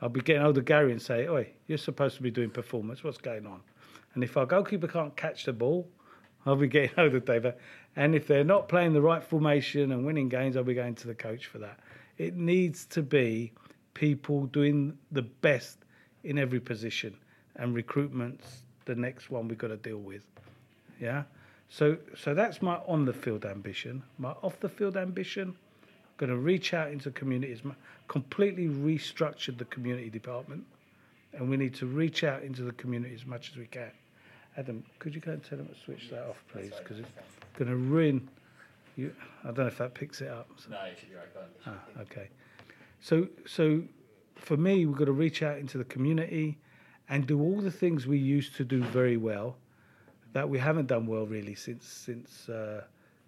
I'll 0.00 0.08
be 0.08 0.20
getting 0.20 0.42
older 0.42 0.60
Gary 0.60 0.92
and 0.92 1.00
say, 1.00 1.28
Oi, 1.28 1.48
you're 1.66 1.78
supposed 1.78 2.16
to 2.16 2.22
be 2.22 2.30
doing 2.30 2.50
performance. 2.50 3.04
What's 3.04 3.18
going 3.18 3.46
on? 3.46 3.60
And 4.14 4.22
if 4.22 4.36
our 4.36 4.46
goalkeeper 4.46 4.88
can't 4.88 5.16
catch 5.16 5.44
the 5.44 5.52
ball, 5.52 5.88
I'll 6.46 6.56
be 6.56 6.68
getting 6.68 6.90
older 6.98 7.20
David. 7.20 7.54
And 7.96 8.14
if 8.14 8.26
they're 8.26 8.44
not 8.44 8.68
playing 8.68 8.92
the 8.92 9.02
right 9.02 9.22
formation 9.22 9.92
and 9.92 10.04
winning 10.04 10.28
games, 10.28 10.56
I'll 10.56 10.64
be 10.64 10.74
going 10.74 10.94
to 10.96 11.06
the 11.06 11.14
coach 11.14 11.46
for 11.46 11.58
that. 11.58 11.80
It 12.18 12.36
needs 12.36 12.86
to 12.86 13.02
be 13.02 13.52
people 13.94 14.46
doing 14.46 14.98
the 15.12 15.22
best 15.22 15.78
in 16.24 16.38
every 16.38 16.60
position, 16.60 17.16
and 17.56 17.74
recruitment's 17.74 18.62
the 18.84 18.94
next 18.94 19.30
one 19.30 19.48
we've 19.48 19.58
got 19.58 19.68
to 19.68 19.76
deal 19.76 19.98
with. 19.98 20.24
Yeah. 21.00 21.24
So 21.68 21.96
so 22.16 22.34
that's 22.34 22.62
my 22.62 22.76
on 22.86 23.04
the 23.04 23.12
field 23.12 23.44
ambition. 23.44 24.02
My 24.18 24.30
off 24.42 24.60
the 24.60 24.68
field 24.68 24.96
ambition, 24.96 25.56
going 26.16 26.30
to 26.30 26.36
reach 26.36 26.74
out 26.74 26.90
into 26.90 27.10
communities, 27.10 27.60
completely 28.08 28.68
restructured 28.68 29.58
the 29.58 29.64
community 29.66 30.10
department, 30.10 30.64
and 31.32 31.48
we 31.48 31.56
need 31.56 31.74
to 31.74 31.86
reach 31.86 32.24
out 32.24 32.42
into 32.42 32.62
the 32.62 32.72
community 32.72 33.14
as 33.14 33.26
much 33.26 33.50
as 33.50 33.56
we 33.56 33.66
can. 33.66 33.90
Adam, 34.56 34.84
could 35.00 35.14
you 35.14 35.20
go 35.20 35.32
and 35.32 35.42
tell 35.42 35.58
them 35.58 35.66
to 35.66 35.74
switch 35.74 36.10
that 36.10 36.28
off, 36.28 36.44
please? 36.52 36.72
Because 36.78 37.00
it's 37.00 37.08
going 37.58 37.68
to 37.68 37.76
ruin. 37.76 38.28
You, 38.96 39.12
I 39.42 39.48
don't 39.48 39.58
know 39.58 39.66
if 39.66 39.78
that 39.78 39.94
picks 39.94 40.20
it 40.20 40.28
up. 40.28 40.48
So. 40.56 40.70
No, 40.70 40.78
it 40.84 40.96
should 40.98 41.10
be 41.10 41.16
right. 41.16 41.26
Ah, 41.66 42.00
okay. 42.02 42.28
So 43.00 43.26
so 43.46 43.82
for 44.36 44.56
me, 44.56 44.86
we've 44.86 44.96
got 44.96 45.06
to 45.06 45.12
reach 45.12 45.42
out 45.42 45.58
into 45.58 45.78
the 45.78 45.84
community 45.84 46.58
and 47.08 47.26
do 47.26 47.40
all 47.40 47.60
the 47.60 47.70
things 47.70 48.06
we 48.06 48.18
used 48.18 48.54
to 48.56 48.64
do 48.64 48.82
very 48.84 49.16
well 49.16 49.56
that 50.32 50.48
we 50.48 50.58
haven't 50.58 50.86
done 50.86 51.06
well 51.06 51.26
really 51.26 51.54
since 51.54 51.86
since 51.86 52.48
uh, 52.48 52.82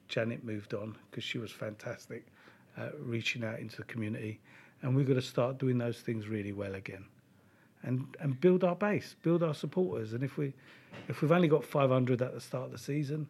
Janet 0.09 0.45
moved 0.45 0.75
on 0.75 0.97
because 1.11 1.25
she 1.25 1.39
was 1.39 1.51
fantastic 1.51 2.27
at 2.77 2.99
reaching 3.01 3.45
out 3.45 3.59
into 3.59 3.77
the 3.77 3.85
community, 3.85 4.41
and 4.83 4.95
we've 4.95 5.07
got 5.07 5.15
to 5.15 5.23
start 5.23 5.59
doing 5.59 5.79
those 5.79 6.01
things 6.01 6.29
really 6.29 6.53
well 6.53 6.75
again, 6.75 7.05
and 7.83 8.17
and 8.21 8.41
build 8.41 8.65
our 8.65 8.77
base, 8.77 9.17
build 9.23 9.43
our 9.43 9.55
supporters, 9.55 10.13
and 10.13 10.23
if 10.23 10.37
we 10.37 10.53
if 11.09 11.23
we've 11.23 11.33
only 11.33 11.49
got 11.49 11.65
500 11.65 12.23
at 12.23 12.35
the 12.35 12.41
start 12.41 12.67
of 12.67 12.73
the 12.73 12.79
season, 12.79 13.29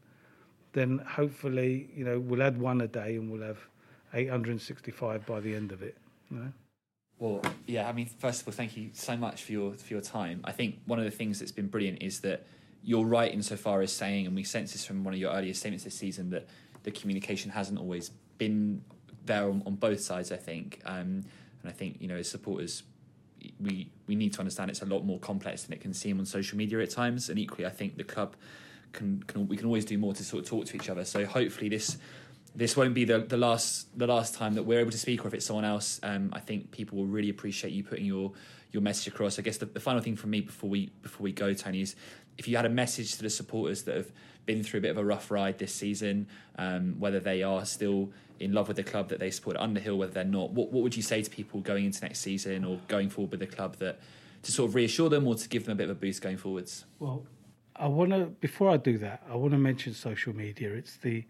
then 0.73 0.99
hopefully 0.99 1.89
you 1.95 2.05
know 2.05 2.19
we'll 2.19 2.43
add 2.43 2.59
one 2.59 2.81
a 2.81 2.89
day 2.89 3.17
and 3.17 3.31
we'll 3.31 3.47
have 3.47 3.59
865 4.15 5.27
by 5.27 5.41
the 5.41 5.55
end 5.55 5.73
of 5.73 5.83
it. 5.83 5.97
You 6.31 6.39
know? 6.39 6.53
Well, 7.19 7.43
yeah. 7.67 7.89
I 7.89 7.93
mean, 7.93 8.07
first 8.07 8.43
of 8.43 8.49
all, 8.49 8.53
thank 8.53 8.77
you 8.77 8.91
so 8.93 9.17
much 9.17 9.43
for 9.45 9.53
your 9.53 9.73
for 9.75 9.93
your 9.93 10.03
time. 10.03 10.41
I 10.45 10.53
think 10.53 10.77
one 10.87 10.99
of 10.99 11.05
the 11.05 11.11
things 11.11 11.39
that's 11.39 11.53
been 11.53 11.69
brilliant 11.69 12.03
is 12.03 12.21
that 12.21 12.47
you're 12.83 13.05
right 13.05 13.33
insofar 13.33 13.81
as 13.81 13.93
saying, 13.93 14.27
and 14.27 14.35
we 14.35 14.45
sense 14.45 14.73
this 14.73 14.85
from 14.85 15.03
one 15.03 15.15
of 15.15 15.21
your 15.21 15.33
earlier 15.33 15.55
statements 15.55 15.85
this 15.85 15.95
season, 15.95 16.31
that 16.31 16.47
the 16.83 16.91
communication 16.91 17.51
hasn't 17.51 17.79
always 17.79 18.11
been 18.39 18.83
there 19.27 19.45
on, 19.45 19.63
on 19.67 19.75
both 19.75 20.01
sides. 20.01 20.33
I 20.33 20.37
think, 20.37 20.81
um, 20.85 21.25
and 21.63 21.67
I 21.67 21.73
think 21.73 22.01
you 22.01 22.09
know, 22.09 22.17
as 22.17 22.29
supporters, 22.29 22.83
we 23.61 23.91
we 24.07 24.15
need 24.15 24.33
to 24.35 24.41
understand 24.41 24.71
it's 24.71 24.83
a 24.83 24.87
lot 24.87 25.05
more 25.05 25.19
complex 25.19 25.65
than 25.65 25.73
it 25.73 25.81
can 25.81 25.95
seem 25.95 26.19
on 26.19 26.27
social 26.27 26.57
media 26.57 26.81
at 26.81 26.91
times. 26.91 27.29
And 27.29 27.39
equally, 27.39 27.67
I 27.67 27.71
think 27.71 27.97
the 27.97 28.05
club 28.05 28.37
can, 28.93 29.23
can 29.27 29.49
we 29.49 29.57
can 29.57 29.67
always 29.67 29.85
do 29.85 29.99
more 29.99 30.15
to 30.15 30.25
sort 30.25 30.45
of 30.45 30.49
talk 30.49 30.67
to 30.67 30.77
each 30.77 30.89
other. 30.89 31.05
So 31.05 31.27
hopefully 31.27 31.69
this 31.69 31.99
this 32.55 32.75
won't 32.75 32.95
be 32.95 33.05
the, 33.05 33.19
the 33.19 33.37
last 33.37 33.97
the 33.99 34.07
last 34.07 34.35
time 34.35 34.55
that 34.55 34.63
we're 34.63 34.81
able 34.81 34.91
to 34.91 34.99
speak, 34.99 35.25
or 35.25 35.29
if 35.29 35.35
it's 35.35 35.47
someone 35.47 35.65
else, 35.65 36.01
um, 36.03 36.31
I 36.33 36.41
think 36.41 36.71
people 36.71 36.99
will 36.99 37.07
really 37.07 37.29
appreciate 37.29 37.73
you 37.73 37.85
putting 37.85 38.07
your 38.07 38.33
your 38.73 38.83
message 38.83 39.09
across. 39.13 39.39
I 39.39 39.43
guess 39.43 39.59
the, 39.59 39.67
the 39.67 39.81
final 39.81 40.01
thing 40.01 40.17
from 40.17 40.31
me 40.31 40.41
before 40.41 40.71
we 40.71 40.91
before 41.03 41.23
we 41.23 41.33
go, 41.33 41.53
Tony, 41.53 41.83
is 41.83 41.95
if 42.39 42.49
you 42.49 42.57
had 42.57 42.67
a 42.67 42.71
message 42.71 43.17
to 43.17 43.23
the 43.23 43.31
supporters 43.31 43.83
that 43.85 43.97
have 43.97 44.11
been 44.47 44.63
through 44.63 44.79
a 44.79 44.81
bit 44.81 44.91
of 44.91 44.99
a 44.99 45.05
rough 45.05 45.31
ride 45.31 45.59
this 45.59 45.75
season, 45.75 46.29
um, 46.57 46.95
whether 46.99 47.21
they 47.21 47.43
are 47.43 47.65
still 47.65 48.11
in 48.41 48.53
love 48.53 48.69
with 48.69 48.77
the 48.77 48.85
club 48.85 49.09
that 49.09 49.19
they 49.19 49.31
support 49.31 49.57
Underhill, 49.57 49.97
whether 49.97 50.13
they're 50.13 50.25
not, 50.25 50.51
what, 50.51 50.71
what 50.71 50.83
would 50.83 50.97
you 50.97 51.03
say 51.03 51.23
to 51.23 51.31
people 51.31 51.61
going 51.61 51.85
into 51.85 52.01
next 52.03 52.21
season 52.21 52.65
or 52.65 52.79
going 52.89 53.09
forward 53.09 53.31
with 53.33 53.41
the 53.41 53.47
club 53.47 53.77
that 53.77 53.99
to 54.43 54.53
sort 54.53 54.69
of 54.69 54.75
reassure 54.75 55.09
them 55.09 55.27
or 55.27 55.35
to 55.35 55.49
give 55.49 55.65
them 55.65 55.73
a 55.73 55.75
bit 55.75 55.85
of 55.85 55.97
a 55.97 56.01
boost 56.01 56.23
going 56.23 56.37
forwards? 56.37 56.85
Well, 56.99 57.25
I 57.75 57.89
want 57.89 58.11
to 58.11 58.27
before 58.41 58.71
I 58.71 58.77
do 58.77 58.99
that, 58.99 59.23
I 59.31 59.37
want 59.37 59.53
to 59.53 59.59
mention 59.59 59.93
social 59.93 60.35
media. 60.35 60.73
It's 60.73 60.97
the 60.97 61.25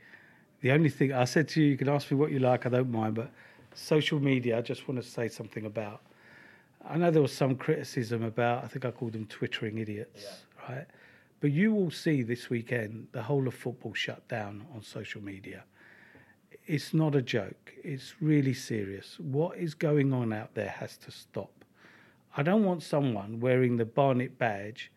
the 0.61 0.71
only 0.73 0.91
thing 0.91 1.13
I 1.13 1.25
said 1.25 1.49
to 1.51 1.61
you. 1.61 1.69
You 1.69 1.77
can 1.77 1.89
ask 1.89 2.11
me 2.11 2.17
what 2.17 2.31
you 2.31 2.39
like. 2.39 2.67
I 2.67 2.69
don't 2.69 2.91
mind, 2.91 3.15
but 3.15 3.31
social 3.75 4.21
media. 4.21 4.59
I 4.59 4.61
just 4.63 4.89
want 4.89 5.03
to 5.03 5.09
say 5.09 5.29
something 5.29 5.67
about. 5.67 6.03
I 6.89 6.97
know 6.97 7.11
there 7.11 7.23
was 7.23 7.33
some 7.33 7.57
criticism 7.57 8.23
about. 8.23 8.65
I 8.65 8.69
think 8.69 8.85
I 8.85 8.91
called 8.91 9.13
them 9.13 9.27
twittering 9.27 9.79
idiots, 9.79 10.25
yeah. 10.25 10.75
right? 10.75 10.87
But 11.41 11.51
you 11.51 11.75
will 11.75 11.91
see 11.91 12.23
this 12.23 12.49
weekend 12.49 13.09
the 13.13 13.23
whole 13.23 13.47
of 13.49 13.55
football 13.55 13.95
shut 13.95 14.27
down 14.29 14.67
on 14.75 14.83
social 14.83 15.23
media. 15.23 15.65
It's 16.67 16.93
not 16.93 17.14
a 17.14 17.23
joke. 17.23 17.73
It's 17.85 18.14
really 18.21 18.55
serious. 18.55 19.19
What 19.21 19.57
is 19.57 19.75
going 19.75 20.12
on 20.12 20.33
out 20.33 20.55
there 20.55 20.69
has 20.69 20.97
to 20.99 21.12
stop. 21.12 21.64
I 22.37 22.43
don't 22.43 22.64
want 22.64 22.83
someone 22.83 23.39
wearing 23.39 23.77
the 23.77 23.85
Barnet 23.85 24.37
badge 24.37 24.91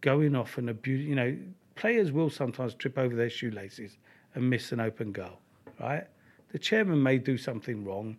going 0.00 0.36
off 0.36 0.58
and 0.58 0.70
abuse. 0.70 1.04
You 1.04 1.16
know, 1.16 1.36
players 1.74 2.12
will 2.12 2.30
sometimes 2.30 2.74
trip 2.74 2.98
over 2.98 3.16
their 3.16 3.30
shoelaces 3.30 3.98
and 4.34 4.48
miss 4.48 4.70
an 4.70 4.78
open 4.78 5.10
goal, 5.10 5.40
right? 5.80 6.06
The 6.52 6.58
chairman 6.58 7.02
may 7.02 7.18
do 7.18 7.36
something 7.36 7.84
wrong, 7.84 8.16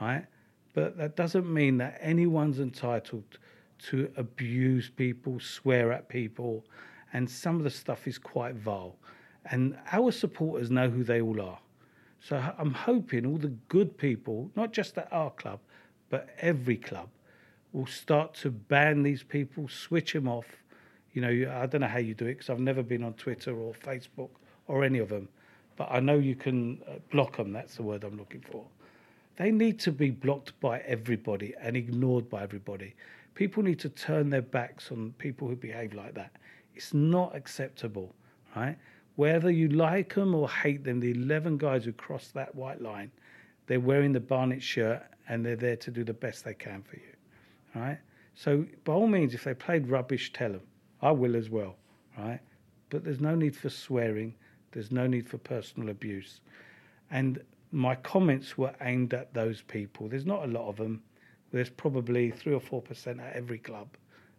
right? 0.00 0.24
But 0.72 0.96
that 0.96 1.16
doesn't 1.16 1.52
mean 1.52 1.76
that 1.78 1.98
anyone's 2.00 2.60
entitled 2.60 3.38
to 3.90 4.10
abuse 4.16 4.88
people, 4.88 5.38
swear 5.38 5.92
at 5.92 6.08
people, 6.08 6.64
and 7.12 7.28
some 7.28 7.56
of 7.56 7.64
the 7.64 7.70
stuff 7.70 8.08
is 8.08 8.16
quite 8.16 8.54
vile. 8.54 8.96
And 9.44 9.76
our 9.90 10.12
supporters 10.12 10.70
know 10.70 10.88
who 10.88 11.04
they 11.04 11.20
all 11.20 11.42
are. 11.42 11.58
So 12.22 12.40
I'm 12.56 12.72
hoping 12.72 13.26
all 13.26 13.36
the 13.36 13.52
good 13.68 13.98
people, 13.98 14.50
not 14.54 14.72
just 14.72 14.96
at 14.96 15.12
our 15.12 15.30
club, 15.30 15.58
but 16.08 16.28
every 16.38 16.76
club, 16.76 17.08
will 17.72 17.86
start 17.86 18.34
to 18.34 18.50
ban 18.50 19.02
these 19.02 19.22
people, 19.22 19.66
switch 19.68 20.12
them 20.12 20.28
off. 20.28 20.46
You 21.14 21.22
know, 21.22 21.52
I 21.52 21.66
don't 21.66 21.80
know 21.80 21.88
how 21.88 21.98
you 21.98 22.14
do 22.14 22.26
it 22.26 22.34
because 22.34 22.50
I've 22.50 22.60
never 22.60 22.82
been 22.82 23.02
on 23.02 23.14
Twitter 23.14 23.54
or 23.56 23.72
Facebook 23.74 24.30
or 24.68 24.84
any 24.84 24.98
of 25.00 25.08
them, 25.08 25.28
but 25.76 25.88
I 25.90 26.00
know 26.00 26.16
you 26.16 26.36
can 26.36 26.80
uh, 26.88 26.98
block 27.10 27.36
them. 27.36 27.52
That's 27.52 27.76
the 27.76 27.82
word 27.82 28.04
I'm 28.04 28.16
looking 28.16 28.44
for. 28.50 28.64
They 29.36 29.50
need 29.50 29.80
to 29.80 29.92
be 29.92 30.10
blocked 30.10 30.58
by 30.60 30.80
everybody 30.80 31.54
and 31.60 31.76
ignored 31.76 32.28
by 32.30 32.42
everybody. 32.42 32.94
People 33.34 33.62
need 33.62 33.80
to 33.80 33.88
turn 33.88 34.30
their 34.30 34.42
backs 34.42 34.92
on 34.92 35.14
people 35.18 35.48
who 35.48 35.56
behave 35.56 35.94
like 35.94 36.14
that. 36.14 36.36
It's 36.74 36.94
not 36.94 37.34
acceptable, 37.34 38.14
right? 38.54 38.76
Whether 39.16 39.50
you 39.50 39.68
like 39.68 40.14
them 40.14 40.34
or 40.34 40.48
hate 40.48 40.84
them, 40.84 41.00
the 41.00 41.10
11 41.10 41.58
guys 41.58 41.84
who 41.84 41.92
crossed 41.92 42.32
that 42.34 42.54
white 42.54 42.80
line, 42.80 43.10
they're 43.66 43.80
wearing 43.80 44.12
the 44.12 44.20
Barnet 44.20 44.62
shirt 44.62 45.02
and 45.28 45.44
they're 45.44 45.56
there 45.56 45.76
to 45.76 45.90
do 45.90 46.02
the 46.02 46.14
best 46.14 46.44
they 46.44 46.54
can 46.54 46.82
for 46.82 46.96
you, 46.96 47.14
right? 47.74 47.98
So, 48.34 48.66
by 48.84 48.94
all 48.94 49.06
means, 49.06 49.34
if 49.34 49.44
they 49.44 49.54
played 49.54 49.88
rubbish, 49.88 50.32
tell 50.32 50.52
them. 50.52 50.62
I 51.02 51.10
will 51.10 51.36
as 51.36 51.50
well, 51.50 51.76
right? 52.16 52.40
But 52.88 53.04
there's 53.04 53.20
no 53.20 53.34
need 53.34 53.54
for 53.54 53.68
swearing, 53.68 54.34
there's 54.72 54.90
no 54.90 55.06
need 55.06 55.28
for 55.28 55.38
personal 55.38 55.90
abuse. 55.90 56.40
And 57.10 57.42
my 57.70 57.94
comments 57.96 58.56
were 58.56 58.74
aimed 58.80 59.12
at 59.12 59.34
those 59.34 59.62
people. 59.62 60.08
There's 60.08 60.26
not 60.26 60.44
a 60.44 60.46
lot 60.46 60.68
of 60.68 60.76
them. 60.76 61.02
There's 61.52 61.70
probably 61.70 62.30
three 62.30 62.54
or 62.54 62.60
four 62.60 62.80
percent 62.80 63.20
at 63.20 63.34
every 63.34 63.58
club, 63.58 63.88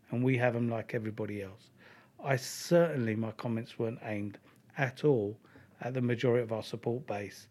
and 0.09 0.23
we 0.23 0.37
have 0.37 0.53
them 0.53 0.69
like 0.69 0.95
everybody 0.95 1.43
else. 1.43 1.69
I 2.23 2.37
certainly, 2.37 3.15
my 3.15 3.31
comments 3.31 3.77
weren't 3.77 3.99
aimed 4.03 4.39
at 4.77 5.03
all 5.03 5.37
at 5.81 5.93
the 5.93 6.01
majority 6.01 6.43
of 6.43 6.51
our 6.51 6.63
support 6.63 7.05
base. 7.07 7.47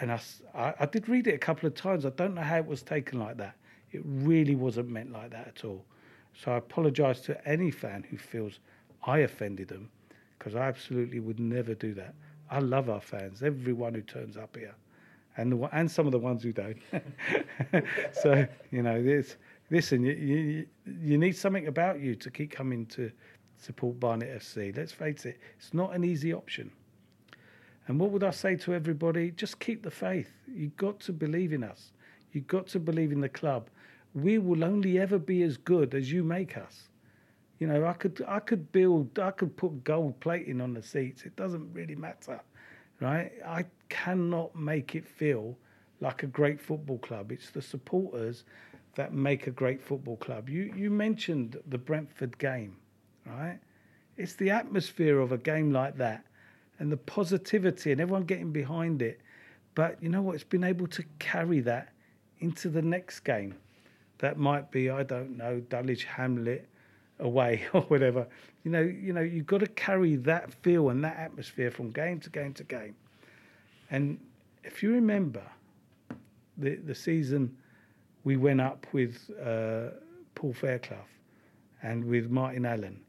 And 0.00 0.12
I, 0.12 0.20
I, 0.54 0.86
did 0.86 1.08
read 1.08 1.26
it 1.26 1.34
a 1.34 1.38
couple 1.38 1.66
of 1.66 1.74
times. 1.74 2.06
I 2.06 2.10
don't 2.10 2.34
know 2.34 2.42
how 2.42 2.56
it 2.56 2.66
was 2.66 2.82
taken 2.82 3.18
like 3.18 3.36
that. 3.38 3.56
It 3.90 4.02
really 4.04 4.54
wasn't 4.54 4.88
meant 4.88 5.12
like 5.12 5.30
that 5.30 5.48
at 5.48 5.64
all. 5.64 5.84
So 6.34 6.52
I 6.52 6.58
apologise 6.58 7.20
to 7.22 7.48
any 7.48 7.72
fan 7.72 8.04
who 8.08 8.16
feels 8.16 8.60
I 9.04 9.18
offended 9.18 9.68
them, 9.68 9.90
because 10.38 10.54
I 10.54 10.68
absolutely 10.68 11.18
would 11.18 11.40
never 11.40 11.74
do 11.74 11.94
that. 11.94 12.14
I 12.50 12.60
love 12.60 12.88
our 12.88 13.00
fans, 13.00 13.42
everyone 13.42 13.94
who 13.94 14.02
turns 14.02 14.36
up 14.36 14.56
here, 14.56 14.74
and 15.36 15.52
the, 15.52 15.76
and 15.76 15.90
some 15.90 16.06
of 16.06 16.12
the 16.12 16.18
ones 16.18 16.42
who 16.42 16.52
don't. 16.52 16.78
so 18.12 18.46
you 18.70 18.82
know, 18.82 19.02
this 19.02 19.36
listen, 19.70 20.02
you, 20.02 20.12
you 20.12 20.66
you 21.00 21.18
need 21.18 21.36
something 21.36 21.66
about 21.66 22.00
you 22.00 22.14
to 22.14 22.30
keep 22.30 22.50
coming 22.50 22.86
to 22.86 23.10
support 23.58 24.00
Barnet 24.00 24.40
FC. 24.40 24.76
Let's 24.76 24.92
face 24.92 25.26
it, 25.26 25.38
it's 25.58 25.74
not 25.74 25.94
an 25.94 26.04
easy 26.04 26.32
option. 26.32 26.70
And 27.86 27.98
what 27.98 28.10
would 28.10 28.22
I 28.22 28.30
say 28.30 28.54
to 28.56 28.74
everybody? 28.74 29.30
Just 29.30 29.58
keep 29.60 29.82
the 29.82 29.90
faith. 29.90 30.30
You've 30.46 30.76
got 30.76 31.00
to 31.00 31.12
believe 31.12 31.52
in 31.52 31.64
us. 31.64 31.92
You've 32.32 32.46
got 32.46 32.66
to 32.68 32.80
believe 32.80 33.12
in 33.12 33.20
the 33.20 33.28
club. 33.28 33.70
We 34.14 34.38
will 34.38 34.62
only 34.62 34.98
ever 34.98 35.18
be 35.18 35.42
as 35.42 35.56
good 35.56 35.94
as 35.94 36.12
you 36.12 36.22
make 36.22 36.56
us. 36.56 36.88
You 37.58 37.66
know, 37.66 37.86
I 37.86 37.94
could 37.94 38.22
I 38.28 38.40
could 38.40 38.70
build 38.72 39.18
I 39.18 39.30
could 39.32 39.56
put 39.56 39.82
gold 39.84 40.20
plating 40.20 40.60
on 40.60 40.74
the 40.74 40.82
seats. 40.82 41.24
It 41.24 41.34
doesn't 41.34 41.72
really 41.72 41.96
matter. 41.96 42.40
Right? 43.00 43.32
I 43.44 43.64
cannot 43.88 44.54
make 44.54 44.94
it 44.94 45.06
feel 45.06 45.56
like 46.00 46.22
a 46.22 46.26
great 46.26 46.60
football 46.60 46.98
club. 46.98 47.32
It's 47.32 47.50
the 47.50 47.62
supporters 47.62 48.44
that 48.94 49.12
make 49.12 49.46
a 49.46 49.50
great 49.50 49.82
football 49.82 50.16
club. 50.16 50.48
You 50.48 50.72
you 50.76 50.90
mentioned 50.90 51.58
the 51.66 51.78
Brentford 51.78 52.38
game 52.38 52.76
right? 53.28 53.58
It's 54.16 54.34
the 54.34 54.50
atmosphere 54.50 55.20
of 55.20 55.32
a 55.32 55.38
game 55.38 55.72
like 55.72 55.96
that 55.98 56.24
and 56.78 56.90
the 56.90 56.96
positivity 56.96 57.92
and 57.92 58.00
everyone 58.00 58.24
getting 58.24 58.52
behind 58.52 59.02
it. 59.02 59.20
But 59.74 60.02
you 60.02 60.08
know 60.08 60.22
what? 60.22 60.34
It's 60.34 60.44
been 60.44 60.64
able 60.64 60.86
to 60.88 61.04
carry 61.18 61.60
that 61.60 61.92
into 62.40 62.68
the 62.68 62.82
next 62.82 63.20
game. 63.20 63.54
That 64.18 64.38
might 64.38 64.70
be, 64.70 64.90
I 64.90 65.04
don't 65.04 65.36
know, 65.36 65.60
Dulwich 65.60 66.04
Hamlet 66.04 66.68
away 67.20 67.66
or 67.72 67.82
whatever. 67.82 68.26
You 68.64 68.70
know, 68.70 68.82
you 68.82 69.12
know, 69.12 69.20
you've 69.20 69.46
got 69.46 69.60
to 69.60 69.66
carry 69.66 70.16
that 70.16 70.52
feel 70.62 70.90
and 70.90 71.04
that 71.04 71.16
atmosphere 71.16 71.70
from 71.70 71.90
game 71.90 72.20
to 72.20 72.30
game 72.30 72.52
to 72.54 72.64
game. 72.64 72.96
And 73.90 74.18
if 74.64 74.82
you 74.82 74.92
remember 74.92 75.42
the 76.58 76.76
the 76.76 76.94
season 76.94 77.56
we 78.24 78.36
went 78.36 78.60
up 78.60 78.86
with 78.92 79.30
uh, 79.42 79.90
Paul 80.34 80.52
Fairclough 80.52 81.06
and 81.82 82.04
with 82.04 82.30
Martin 82.30 82.66
Allen, 82.66 83.00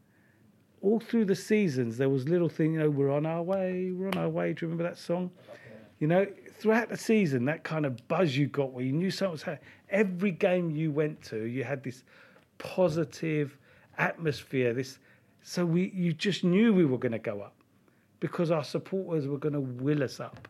all 0.82 0.99
through 0.99 1.25
the 1.25 1.36
seasons, 1.36 1.97
there 1.97 2.09
was 2.09 2.27
little 2.27 2.49
thing, 2.49 2.73
you 2.73 2.80
know, 2.80 2.89
we're 2.89 3.11
on 3.11 3.25
our 3.25 3.41
way, 3.41 3.91
we're 3.91 4.07
on 4.07 4.17
our 4.17 4.30
way. 4.30 4.53
Do 4.53 4.65
you 4.65 4.71
remember 4.71 4.84
that 4.84 4.97
song? 4.97 5.32
You 5.99 6.07
know, 6.07 6.25
throughout 6.53 6.89
the 6.89 6.97
season, 6.97 7.45
that 7.45 7.63
kind 7.63 7.86
of 7.86 8.07
buzz 8.07 8.36
you 8.36 8.47
got 8.47 8.71
where 8.71 8.86
you 8.86 8.93
knew 8.93 9.11
something 9.11 9.34
was 9.34 9.43
happening. 9.43 9.67
Every 9.89 10.32
game 10.32 10.71
you 10.71 10.91
went 10.91 11.21
to, 11.23 11.43
you 11.43 11.63
had 11.63 11.84
this 11.84 12.03
positive 12.57 13.57
atmosphere. 13.97 14.73
This, 14.73 14.99
so 15.41 15.65
we, 15.65 15.91
you 15.93 16.13
just 16.13 16.43
knew 16.43 16.73
we 16.73 16.86
were 16.86 16.97
going 16.97 17.11
to 17.11 17.19
go 17.19 17.41
up 17.41 17.55
because 18.19 18.51
our 18.51 18.63
supporters 18.63 19.27
were 19.27 19.38
going 19.38 19.53
to 19.53 19.61
will 19.61 20.03
us 20.03 20.19
up, 20.19 20.47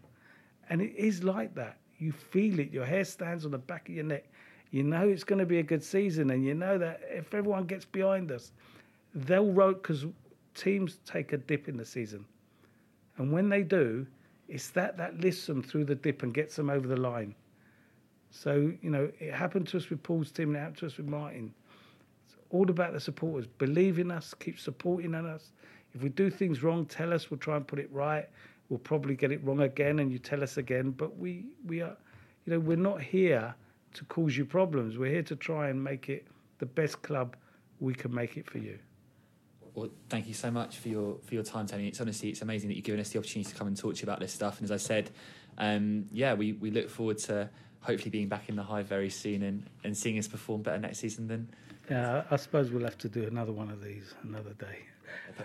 and 0.70 0.82
it 0.82 0.96
is 0.96 1.24
like 1.24 1.56
that. 1.56 1.78
You 1.98 2.12
feel 2.12 2.60
it. 2.60 2.72
Your 2.72 2.86
hair 2.86 3.04
stands 3.04 3.46
on 3.46 3.52
the 3.52 3.58
back 3.58 3.90
of 3.90 3.96
your 3.96 4.06
neck. 4.06 4.26
You 4.72 4.84
know 4.84 5.08
it's 5.08 5.24
going 5.24 5.40
to 5.40 5.46
be 5.46 5.60
a 5.60 5.64
good 5.64 5.84
season, 5.84 6.30
and 6.30 6.46
you 6.46 6.54
know 6.54 6.78
that 6.78 7.02
if 7.10 7.34
everyone 7.34 7.66
gets 7.66 7.86
behind 7.86 8.32
us, 8.32 8.52
they'll 9.14 9.52
roll 9.52 9.74
because 9.74 10.06
teams 10.56 11.00
take 11.06 11.34
a 11.34 11.38
dip 11.38 11.68
in 11.68 11.78
the 11.78 11.86
season, 11.86 12.26
and 13.18 13.32
when 13.32 13.50
they 13.50 13.64
do, 13.64 14.06
it's 14.48 14.70
that 14.72 14.98
that 14.98 15.20
lifts 15.20 15.46
them 15.46 15.62
through 15.62 15.86
the 15.86 15.96
dip 15.96 16.24
and 16.24 16.34
gets 16.34 16.56
them 16.56 16.70
over 16.70 16.88
the 16.88 16.98
line. 16.98 17.36
So 18.32 18.72
you 18.82 18.90
know, 18.90 19.12
it 19.20 19.34
happened 19.34 19.68
to 19.70 19.78
us 19.78 19.90
with 19.90 20.02
Paul's 20.04 20.32
team, 20.32 20.50
and 20.50 20.58
it 20.58 20.60
happened 20.60 20.78
to 20.78 20.86
us 20.88 20.98
with 20.98 21.08
Martin. 21.08 21.54
It's 22.26 22.36
all 22.50 22.70
about 22.70 22.94
the 22.94 23.00
supporters. 23.00 23.48
Believe 23.48 24.00
in 24.00 24.12
us, 24.12 24.34
keep 24.34 24.60
supporting 24.60 25.16
us. 25.16 25.52
If 25.94 26.04
we 26.04 26.10
do 26.10 26.30
things 26.30 26.62
wrong, 26.64 26.86
tell 26.86 27.14
us. 27.14 27.32
We'll 27.32 27.40
try 27.40 27.58
and 27.58 27.68
put 27.68 27.80
it 27.80 27.92
right. 27.92 28.28
We'll 28.70 28.80
probably 28.80 29.16
get 29.16 29.32
it 29.32 29.44
wrong 29.44 29.62
again, 29.62 30.00
and 30.00 30.12
you 30.12 30.20
tell 30.20 30.44
us 30.44 30.58
again. 30.58 30.92
But 30.92 31.18
we 31.18 31.46
we 31.66 31.82
are, 31.82 31.98
you 32.46 32.54
know, 32.54 32.60
we're 32.60 32.78
not 32.78 33.02
here 33.02 33.56
to 33.94 34.06
cause 34.06 34.38
you 34.38 34.46
problems. 34.46 34.98
We're 34.98 35.12
here 35.12 35.24
to 35.24 35.36
try 35.36 35.70
and 35.70 35.84
make 35.84 36.10
it 36.10 36.28
the 36.60 36.66
best 36.66 37.02
club 37.02 37.36
we 37.80 37.94
can 37.94 38.14
make 38.14 38.38
it 38.38 38.46
for 38.46 38.60
you. 38.60 38.78
Well, 39.80 39.90
thank 40.10 40.28
you 40.28 40.34
so 40.34 40.52
much 40.52 40.78
for 40.78 40.90
your 40.90 41.18
for 41.24 41.34
your 41.34 41.44
time, 41.44 41.66
Tony. 41.66 41.88
It's 41.88 42.02
honestly 42.02 42.28
it's 42.28 42.42
amazing 42.42 42.68
that 42.68 42.76
you've 42.76 42.84
given 42.84 43.00
us 43.00 43.10
the 43.10 43.20
opportunity 43.20 43.50
to 43.50 43.56
come 43.56 43.68
and 43.68 43.78
talk 43.78 43.96
to 43.96 44.02
you 44.02 44.04
about 44.04 44.20
this 44.20 44.34
stuff. 44.34 44.60
And 44.60 44.66
as 44.66 44.72
I 44.72 44.78
said, 44.78 45.10
um, 45.58 46.06
yeah, 46.12 46.34
we, 46.34 46.52
we 46.52 46.70
look 46.70 46.90
forward 46.90 47.18
to 47.20 47.50
hopefully 47.80 48.10
being 48.10 48.28
back 48.28 48.50
in 48.50 48.58
the 48.58 48.64
Hive 48.64 48.88
very 48.88 49.10
soon 49.10 49.42
and, 49.42 49.64
and 49.86 49.96
seeing 49.96 50.20
us 50.20 50.28
perform 50.28 50.64
better 50.64 50.80
next 50.80 51.00
season 51.00 51.30
than. 51.30 51.48
Yeah, 51.90 52.24
I 52.30 52.36
suppose 52.36 52.72
we'll 52.72 52.84
have 52.84 52.98
to 53.00 53.10
do 53.10 53.24
another 53.24 53.54
one 53.54 53.70
of 53.70 53.82
these 53.82 54.14
another 54.24 54.52
day. 54.52 54.80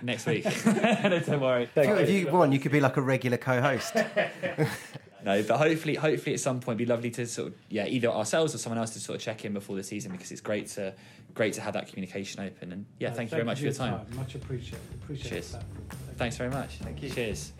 Next 0.02 0.26
week. 0.26 0.44
no, 0.66 1.20
don't 1.24 1.40
worry. 1.40 1.68
If 1.76 2.10
you 2.10 2.26
want, 2.32 2.52
you 2.52 2.58
could 2.58 2.72
be 2.72 2.80
like 2.80 2.96
a 2.96 3.02
regular 3.02 3.36
co-host. 3.36 3.94
no, 5.24 5.42
but 5.42 5.56
hopefully, 5.56 5.94
hopefully 5.94 6.34
at 6.34 6.40
some 6.40 6.60
point, 6.60 6.78
it'd 6.78 6.86
be 6.86 6.92
lovely 6.92 7.10
to 7.12 7.26
sort 7.26 7.48
of 7.48 7.54
yeah, 7.70 7.86
either 7.86 8.08
ourselves 8.08 8.54
or 8.54 8.58
someone 8.58 8.78
else 8.78 8.90
to 8.90 9.00
sort 9.00 9.16
of 9.16 9.22
check 9.22 9.44
in 9.44 9.54
before 9.54 9.76
the 9.76 9.82
season 9.82 10.12
because 10.12 10.30
it's 10.30 10.40
great 10.40 10.68
to 10.68 10.94
great 11.34 11.52
to 11.54 11.60
have 11.60 11.74
that 11.74 11.88
communication 11.88 12.44
open. 12.44 12.72
And 12.72 12.86
yeah, 12.98 13.08
No, 13.08 13.14
thank, 13.16 13.30
you 13.30 13.36
very 13.36 13.44
much 13.44 13.58
for 13.58 13.64
your 13.64 13.72
time. 13.72 14.06
Much 14.14 14.34
appreciated. 14.34 14.78
Appreciate 15.02 15.30
Cheers. 15.30 15.52
that. 15.52 15.64
Thanks 16.16 16.36
very 16.36 16.50
much. 16.50 16.76
Thank 16.76 17.02
you. 17.02 17.10
Cheers. 17.10 17.52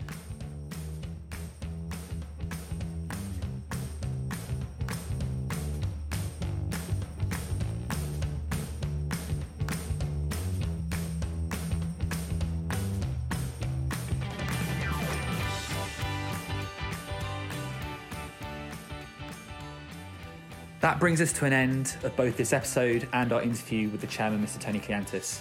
That 20.84 21.00
brings 21.00 21.22
us 21.22 21.32
to 21.38 21.46
an 21.46 21.54
end 21.54 21.96
of 22.02 22.14
both 22.14 22.36
this 22.36 22.52
episode 22.52 23.08
and 23.14 23.32
our 23.32 23.40
interview 23.40 23.88
with 23.88 24.02
the 24.02 24.06
chairman, 24.06 24.44
Mr. 24.44 24.60
Tony 24.60 24.78
Kleanthous. 24.78 25.40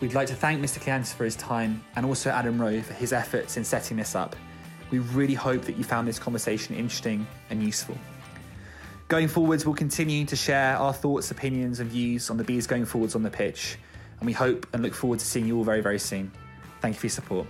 We'd 0.00 0.12
like 0.12 0.26
to 0.26 0.34
thank 0.34 0.60
Mr. 0.60 0.78
Kleanthous 0.78 1.14
for 1.14 1.24
his 1.24 1.34
time 1.34 1.82
and 1.96 2.04
also 2.04 2.28
Adam 2.28 2.60
Rowe 2.60 2.82
for 2.82 2.92
his 2.92 3.14
efforts 3.14 3.56
in 3.56 3.64
setting 3.64 3.96
this 3.96 4.14
up. 4.14 4.36
We 4.90 4.98
really 4.98 5.32
hope 5.32 5.62
that 5.62 5.78
you 5.78 5.82
found 5.82 6.06
this 6.06 6.18
conversation 6.18 6.74
interesting 6.74 7.26
and 7.48 7.62
useful. 7.62 7.96
Going 9.08 9.28
forwards, 9.28 9.64
we'll 9.64 9.74
continue 9.74 10.26
to 10.26 10.36
share 10.36 10.76
our 10.76 10.92
thoughts, 10.92 11.30
opinions, 11.30 11.80
and 11.80 11.90
views 11.90 12.28
on 12.28 12.36
the 12.36 12.44
Bees 12.44 12.66
going 12.66 12.84
forwards 12.84 13.14
on 13.14 13.22
the 13.22 13.30
pitch, 13.30 13.78
and 14.20 14.26
we 14.26 14.34
hope 14.34 14.66
and 14.74 14.82
look 14.82 14.92
forward 14.92 15.20
to 15.20 15.24
seeing 15.24 15.46
you 15.46 15.56
all 15.56 15.64
very, 15.64 15.80
very 15.80 15.98
soon. 15.98 16.30
Thank 16.82 16.96
you 16.96 17.00
for 17.00 17.06
your 17.06 17.12
support. 17.12 17.46